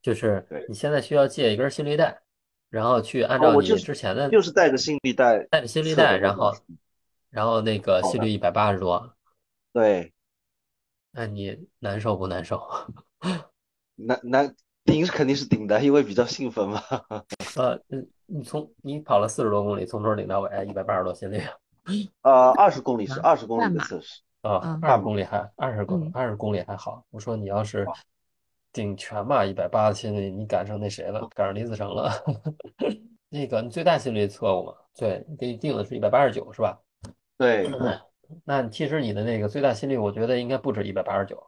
[0.01, 2.23] 就是你现在需要借一根心率带，
[2.71, 6.51] 然后去按照你之前的，就是带着心率带，带着心率带，然后
[7.29, 9.13] 然后那个心率一百八十多。
[9.71, 10.11] 对。
[11.11, 12.61] 那你难受不难受？
[13.95, 14.55] 难难。
[14.83, 16.81] 顶是肯定是顶的，因为比较兴奋嘛。
[17.55, 21.39] 呃，嗯，你从你跑了四十多公里，从头顶到尾，一百八十多心率。
[22.23, 27.05] 呃，二十公里是二十公里的测试啊，二十公里还二十公二十公里还好。
[27.11, 27.87] 我说你要是
[28.73, 31.29] 顶全嘛一百八的心率，你赶上那谁了？
[31.35, 32.11] 赶上李子成了。
[33.29, 34.73] 那个你最大心率测过吗？
[34.97, 36.79] 对，给你定的是一百八十九，是吧？
[37.37, 37.69] 对。
[38.45, 41.41] 那其实你的那个最大心率，我觉得应该不止一百八十九。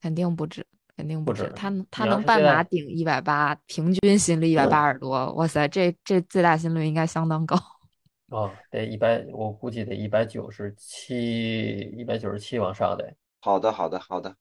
[0.00, 0.64] 肯定不止。
[0.96, 7.56] 肯定不止，他他能半马顶一百八，平均心率一百八十多，哇塞，这这最大心率应该相当高。
[8.30, 13.14] 哦，得一百，我估计得一百九十七，一百九十七往上得。
[13.40, 14.34] 好的，好的，好的。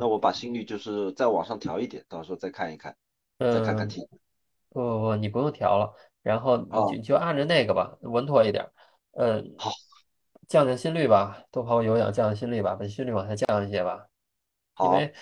[0.00, 2.96] 那我把心率就是再往上调一点，到时候再看一看，
[3.38, 4.00] 再看看题。
[4.70, 5.92] 不不不，你不用调了，
[6.22, 8.66] 然后你就就按着那个吧，稳妥一点。
[9.10, 9.70] 嗯，好，
[10.52, 14.06] 降降心率吧，多跑有氧，降降心率吧，把心率往下降一些吧。
[14.74, 14.92] 好。
[14.92, 15.14] 因为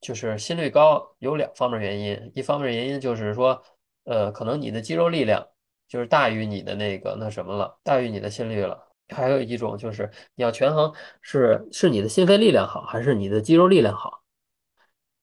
[0.00, 3.60] 就是心率高有两方面原因，一方面原因就是说，
[4.04, 5.44] 呃，可能你的肌肉力量
[5.88, 8.80] 就是大于你的那个那什么了，大于你的心率了。
[9.08, 14.22] 还有一种就是你要权衡是是你的心肺力量好还是你的肌肉力量好，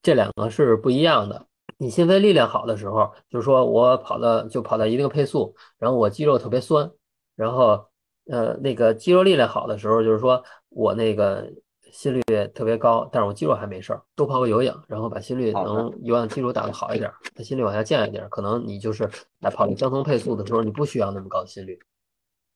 [0.02, 1.48] 这两个是不一样的。
[1.77, 6.91] 你心肺力量好的时候，就是说我跑到就跑到一定配速，然后我肌肉特别酸，
[7.35, 7.90] 然后
[8.28, 11.52] 呃那个肌肉力量好的时候，就是说我那个
[11.91, 12.22] 心率
[12.54, 19.10] 特别高，但是我肌肉还没事儿，多跑个有氧，然后把心率能有氧基础打得好一点，它心率往下降一点，可能你就是
[19.41, 21.78] 在跑相同配速的时候，你不需要那么高的心率。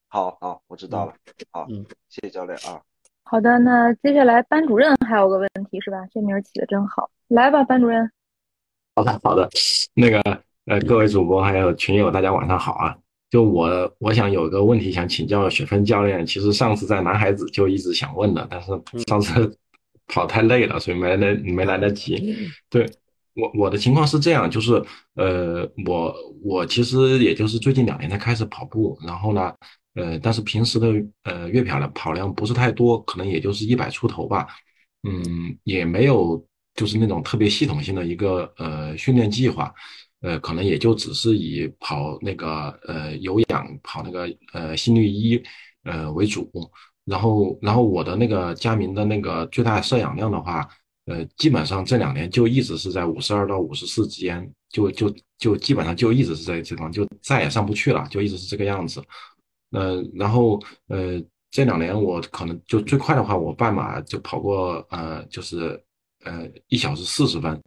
[0.10, 1.14] 好好，我知道了。
[1.52, 2.81] 好，嗯，谢谢教练啊。
[3.23, 5.98] 好的，那接下来班主任还有个问题是吧？
[6.11, 8.10] 这名起的真好，来吧，班主任。
[8.95, 9.49] 好的，好的，
[9.94, 10.19] 那个
[10.65, 12.98] 呃，各位主播还有群友，大家晚上好啊！
[13.30, 16.26] 就我，我想有个问题想请教雪芬教练。
[16.26, 18.68] 其实上次在男孩子就一直想问的，但是
[19.08, 19.58] 上次
[20.08, 22.36] 跑太累了，所以没来没来得及。
[22.70, 22.90] 对
[23.36, 24.82] 我我的情况是这样，就是
[25.16, 29.54] 呃，我我其实也就是最近两年才开始跑步，然后呢，
[29.95, 30.88] 呃，但是平时的
[31.24, 34.48] 呃月跑量跑量不是太多，可能也就是一百出头吧，
[35.08, 36.44] 嗯，也没有。
[36.78, 39.74] 就是那种特别系统性的一个呃训练计划，
[40.22, 45.41] 呃，可能也就只是以跑那个呃有氧跑那个呃心率一
[45.84, 46.49] 呃为主，
[47.06, 50.68] 然后然后我的那个佳明的那个最大摄氧量的话，
[51.06, 59.03] 呃，基本上这两年就一直是在五十二到五十四之间，就就就基本上就一直是在这个地方，就再也上不去了，就一直是这个样子。
[59.72, 61.22] 呃，然后呃
[61.52, 65.81] 这两年我可能就最快的话，我半马就跑过呃就是。
[66.26, 67.61] 呃，一小时四十分，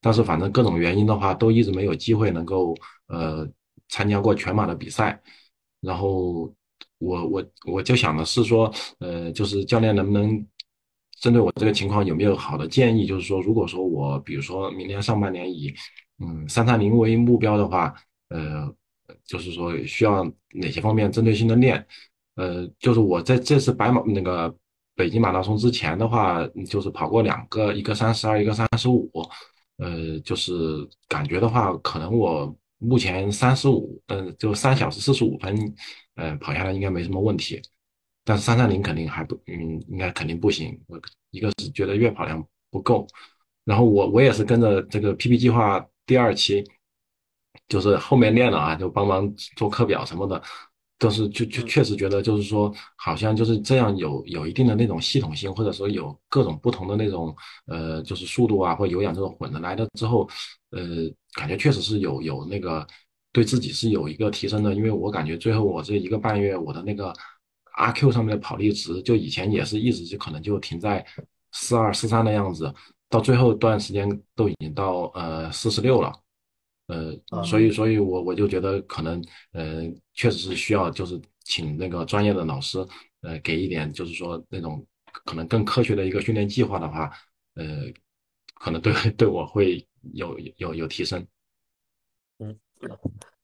[0.00, 2.74] 但是反正各种原因的话，都一直没有机会能够
[3.08, 3.46] 呃
[3.88, 5.20] 参加过全马的比赛。
[5.80, 6.52] 然后
[6.98, 10.46] 我我我就想的是说，呃，就是教练能不能
[11.20, 13.06] 针对我这个情况有没有好的建议？
[13.06, 15.74] 就是说，如果说我比如说明年上半年以
[16.18, 17.94] 嗯三三零为目标的话，
[18.28, 18.72] 呃，
[19.24, 20.24] 就是说需要
[20.54, 21.86] 哪些方面针对性的练？
[22.36, 24.54] 呃，就是我在这次白马那个。
[24.96, 29.10] 北京马拉松之前的话，就是跑过两个，一个三十二，一个三十五，
[29.80, 30.52] 呃，就是
[31.08, 35.56] 感觉的话，可能我目前三十五，嗯，就三小时四十五分，
[36.16, 37.60] 嗯，跑下来应该没什么问题。
[38.24, 40.78] 但是三三零肯定还不，嗯，应该肯定不行。
[40.86, 41.00] 我
[41.30, 43.06] 一个是觉得月跑量不够，
[43.64, 46.62] 然后我我也是跟着这个 PP 计划第二期，
[47.68, 50.42] 就是后面练了啊，就帮忙做课表什么的。
[51.00, 57.34] 都是就就确实觉得就是说，好像就是这样有有一定的那种系统性，或者说有各种不同的那种
[57.66, 60.28] 呃，就是速度啊或有氧这种混着来了之后，
[60.72, 60.80] 呃，
[61.32, 62.86] 感觉确实是有有那个
[63.32, 64.74] 对自己是有一个提升的。
[64.74, 67.12] 因为我感觉最后我这一个半月我的那个
[67.78, 71.02] RQ 上面的跑力值，就以前也是一直就可能就停在
[71.52, 72.70] 四二四三的样子，
[73.08, 74.06] 到最后段时间
[74.36, 76.12] 都已经到呃四十六了。
[76.90, 79.22] 呃，所以，所以我我就觉得可能，
[79.52, 79.82] 呃，
[80.14, 82.84] 确实是需要，就是请那个专业的老师，
[83.20, 84.84] 呃，给一点，就是说那种
[85.24, 87.10] 可能更科学的一个训练计划的话，
[87.54, 87.84] 呃，
[88.54, 91.24] 可能对 对我会有有有提升。
[92.38, 92.58] 嗯，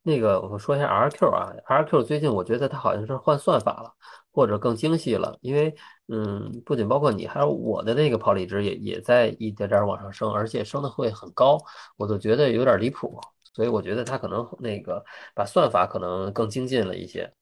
[0.03, 3.93] 那个我说一下 RQ 啊，RQ 最近我觉得它好像是换算法了，
[4.33, 5.75] 或者更精细了，因为
[6.09, 11.59] 嗯，不仅包括你，还有我的那个跑力值也也在一点点往上升，而且升的会很高，
[11.97, 13.21] 我都觉得有点离谱。
[13.57, 15.03] 所以我觉得他可能那个
[15.35, 17.33] 把算法可能更精进了一些，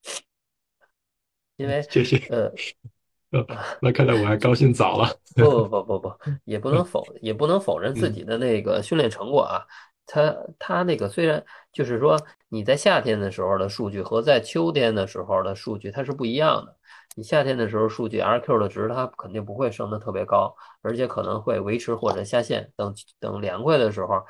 [1.56, 3.44] 因为谢谢呃，
[3.80, 5.12] 那看来我还高兴早了。
[5.34, 6.14] 不不不不不，
[6.44, 9.66] 也不能否也不能否认自己的那个训练成果啊。
[10.06, 12.16] 他他那个虽然就是说
[12.48, 16.76] 你在夏天的时候的数据和在秋天的时候的数据它是不一样的。
[17.16, 22.70] 你夏天的时候数据 RQ 的值它肯定不会升的特别高，而且可能会维持或者下线。
[22.76, 24.24] 等等凉快的时候。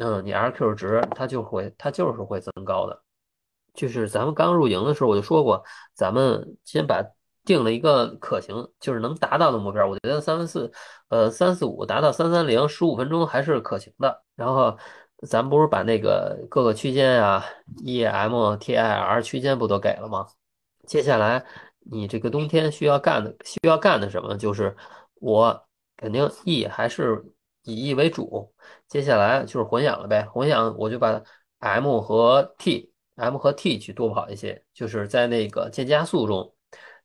[0.00, 3.02] 嗯，你 RQ 值它就会，它就是会增高的。
[3.74, 5.62] 就是咱们刚入营的时候，我就说过，
[5.94, 7.04] 咱们先把
[7.44, 9.86] 定了一个可行，就是能达到的目标。
[9.86, 10.72] 我觉得三四，
[11.08, 14.22] 呃，三四五达到三三零，十五分钟还是可行的。
[14.34, 14.76] 然后
[15.28, 17.44] 咱不是把那个各个区间啊
[17.84, 20.26] ，EM、TIR 区间不都给了吗？
[20.86, 21.44] 接下来
[21.80, 24.34] 你这个冬天需要干的，需要干的什么？
[24.36, 24.74] 就是
[25.14, 27.22] 我肯定 E 还是
[27.64, 28.52] 以 E 为主。
[28.88, 31.22] 接下来就是混氧了呗，混氧我就把
[31.58, 36.54] M 和 T，M 和 T 去多跑一些，就是在那个渐加速中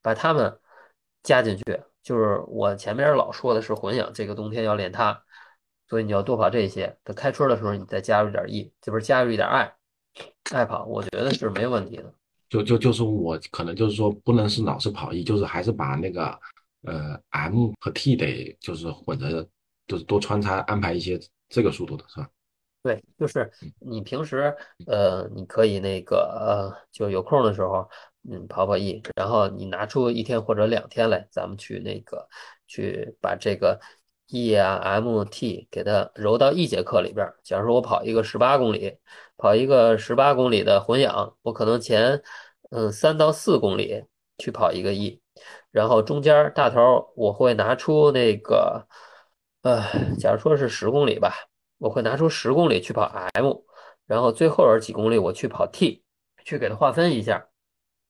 [0.01, 0.59] 把它们
[1.23, 1.63] 加进去。
[2.01, 5.23] 就是我前面老说的是混氧，这个冬天要练它，
[5.89, 6.95] 所以你要多跑这些。
[7.03, 9.73] 等开春的时候，你再加入点 E，这不是加入一点爱，
[10.51, 12.13] 爱跑，我觉得是没问题的。
[12.47, 16.39] 就就就是我可能就是说不能是老是跑 E，就是还是把那个
[16.83, 19.43] 呃 M 和 T 得就是混着，
[19.87, 21.19] 就是多穿插安排一些。
[21.49, 22.29] 这个速度的是吧？
[22.83, 24.55] 对，就是你平时
[24.85, 27.89] 呃，你可以那个呃，就有空的时候，
[28.29, 32.27] 嗯，跑跑 E，然后你拿出一天或者两天来，咱们去那个
[32.67, 33.79] 去把这个
[34.27, 37.27] E 啊 M T 给它揉到一节课里边。
[37.43, 38.99] 假如说我跑一个十八公里，
[39.35, 42.21] 跑一个十八公里的混氧，我可能前
[42.69, 44.05] 嗯三到四公里
[44.37, 45.19] 去跑一个 E，
[45.71, 48.87] 然后中间大头我会拿出那个
[49.65, 49.81] 呃，
[50.19, 51.33] 假如说是十公里吧，
[51.79, 53.01] 我会拿出十公里去跑
[53.33, 53.51] M，
[54.05, 56.03] 然后最后边几公里我去跑 T，
[56.43, 57.43] 去给它划分一下。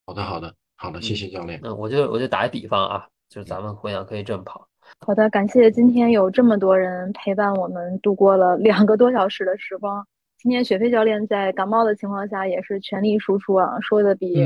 [0.06, 1.62] 好的，好的，好的，谢谢教练。
[1.64, 4.68] 嗯，我就我就打一比方啊，就是咱们混氧可以这么跑。
[5.00, 10.06] 好的，感谢今天有这么多人陪伴我们度过了两个多小时的时光。
[10.38, 14.46] 今天雪飞教练在感冒的情况下也是全力输出啊，说的比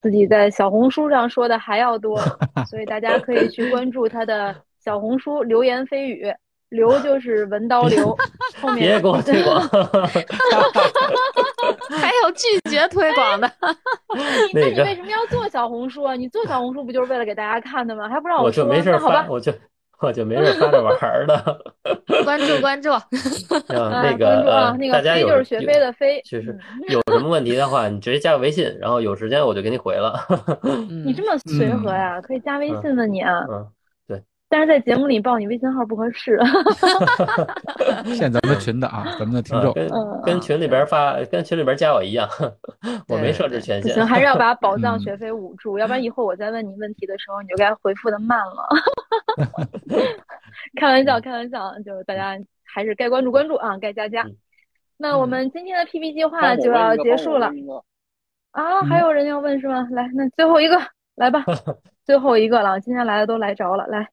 [0.00, 2.18] 自己在小红书上说的还要多，
[2.66, 6.32] 所以大家可以去关注他的小红书“流言蜚语”。
[6.76, 8.16] 刘就是文刀刘，
[8.60, 9.60] 后面别给我推广，
[11.90, 13.50] 还有拒绝推广的。
[14.54, 16.14] 那你为什么要做小红书啊？
[16.14, 18.08] 你做小红书不就是为了给大家看的吗？
[18.08, 18.64] 还不让我说？
[18.64, 19.52] 我就没事发，我就
[20.00, 20.94] 我就没事发着玩
[21.26, 21.58] 的。
[22.24, 22.90] 关注关注，
[23.68, 26.56] 那个大家有就是学飞的飞，就是
[26.88, 30.20] 有什么问题的话，你直接加个微信，然后有时间我就给你回了。
[31.04, 32.20] 你这么随和呀？
[32.20, 33.42] 可以加微信的你啊。
[34.48, 36.38] 但是在节目里报你微信号不合适，
[38.14, 39.90] 限咱们群的啊，咱们的听众，跟
[40.24, 42.28] 跟群里边发，跟群里边加我一样，
[43.08, 43.92] 我没设置权限。
[43.94, 48.68] 行，还是要把宝藏学费捂住，要不然以后我再问你问题的时候，你就该回复的慢了。
[50.80, 54.24] 开玩笑，开玩笑，就是大家还是该关注关注啊，该加加。
[54.96, 57.50] 那我们今天的 PP 计划就要结束了
[58.52, 59.88] 啊，还有人要问是吗？
[59.90, 60.80] 来，那最后一个
[61.16, 61.44] 来吧，
[62.06, 64.08] 最后一个了，今天来的都来着了，来。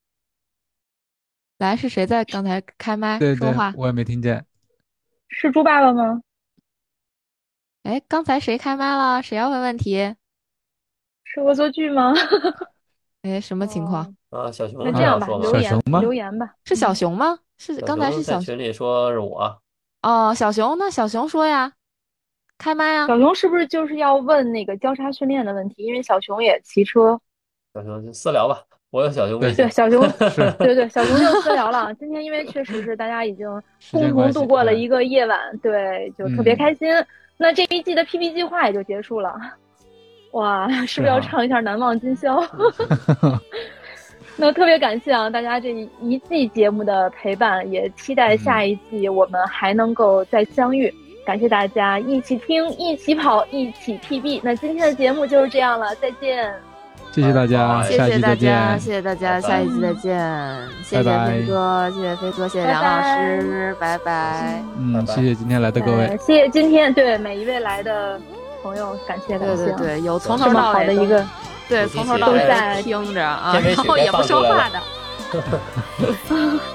[1.63, 3.73] 来是谁在刚才开麦说话？
[3.77, 4.45] 我也没听见，
[5.29, 6.21] 是猪爸爸吗？
[7.83, 9.23] 哎，刚才谁开麦了？
[9.23, 10.13] 谁要问问题？
[11.23, 12.13] 是恶作剧吗？
[13.23, 14.13] 哎，什么情况？
[14.29, 14.83] 啊，小熊。
[14.83, 16.53] 那这样吧，留言留言吧。
[16.65, 17.39] 是小熊吗？
[17.57, 19.61] 是刚才是小熊群里说是我。
[20.01, 21.71] 哦，小熊，那小熊说呀，
[22.57, 23.07] 开麦啊。
[23.07, 25.83] 小熊是不是就是要问那个交叉训练的问题？
[25.83, 27.17] 因为小熊也骑车。
[27.73, 28.61] 小熊就私聊吧。
[28.93, 30.07] 我有小熊微信，对小熊，
[30.59, 31.91] 对对小熊就私聊了。
[31.95, 33.47] 今天因为确实是大家已经
[33.91, 36.87] 共同度过了一个夜晚，对，就特别开心。
[37.35, 39.33] 那这一季的 PP 计划也就结束了。
[40.33, 42.39] 哇，是不是要唱一下《难忘今宵》？
[44.37, 50.93] 那特别感谢啊，大家这一季节目的陪伴，也期待下一季我们还能够再相遇。
[51.25, 54.41] 感谢大家一起听，一起跑，一起 PB。
[54.43, 56.53] 那今天的节目就是这样了，再见。
[57.13, 60.19] 谢谢大家，谢谢大家，谢谢大家，下一期再见。
[60.83, 64.63] 谢谢飞哥，谢谢飞哥，谢谢梁老师，拜拜。
[64.79, 68.19] 嗯，谢谢今天来的各位，谢谢今天对每一位来的
[68.63, 69.55] 朋友，感谢感谢。
[69.55, 71.23] 对对对，有从头到尾的一个，
[71.69, 74.79] 对从头到尾在听着啊，然后也不说话的。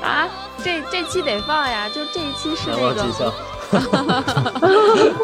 [0.01, 0.29] 啊，
[0.63, 3.05] 这这期得放呀，就这一期是那个。
[3.71, 4.63] 哈哈哈哈哈！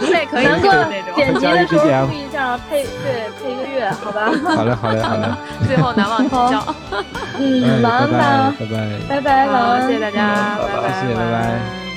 [0.01, 0.69] 这可以，能够
[1.17, 4.21] 剪辑的时候注意一下，配对配一个乐，好吧？
[4.57, 5.27] 好嘞，好嘞，好嘞。
[5.67, 6.75] 最后难忘今宵。
[7.39, 8.77] 嗯，晚安吧，拜拜，
[9.09, 11.94] 拜拜，晚安，谢谢大家，拜拜，谢谢，拜拜。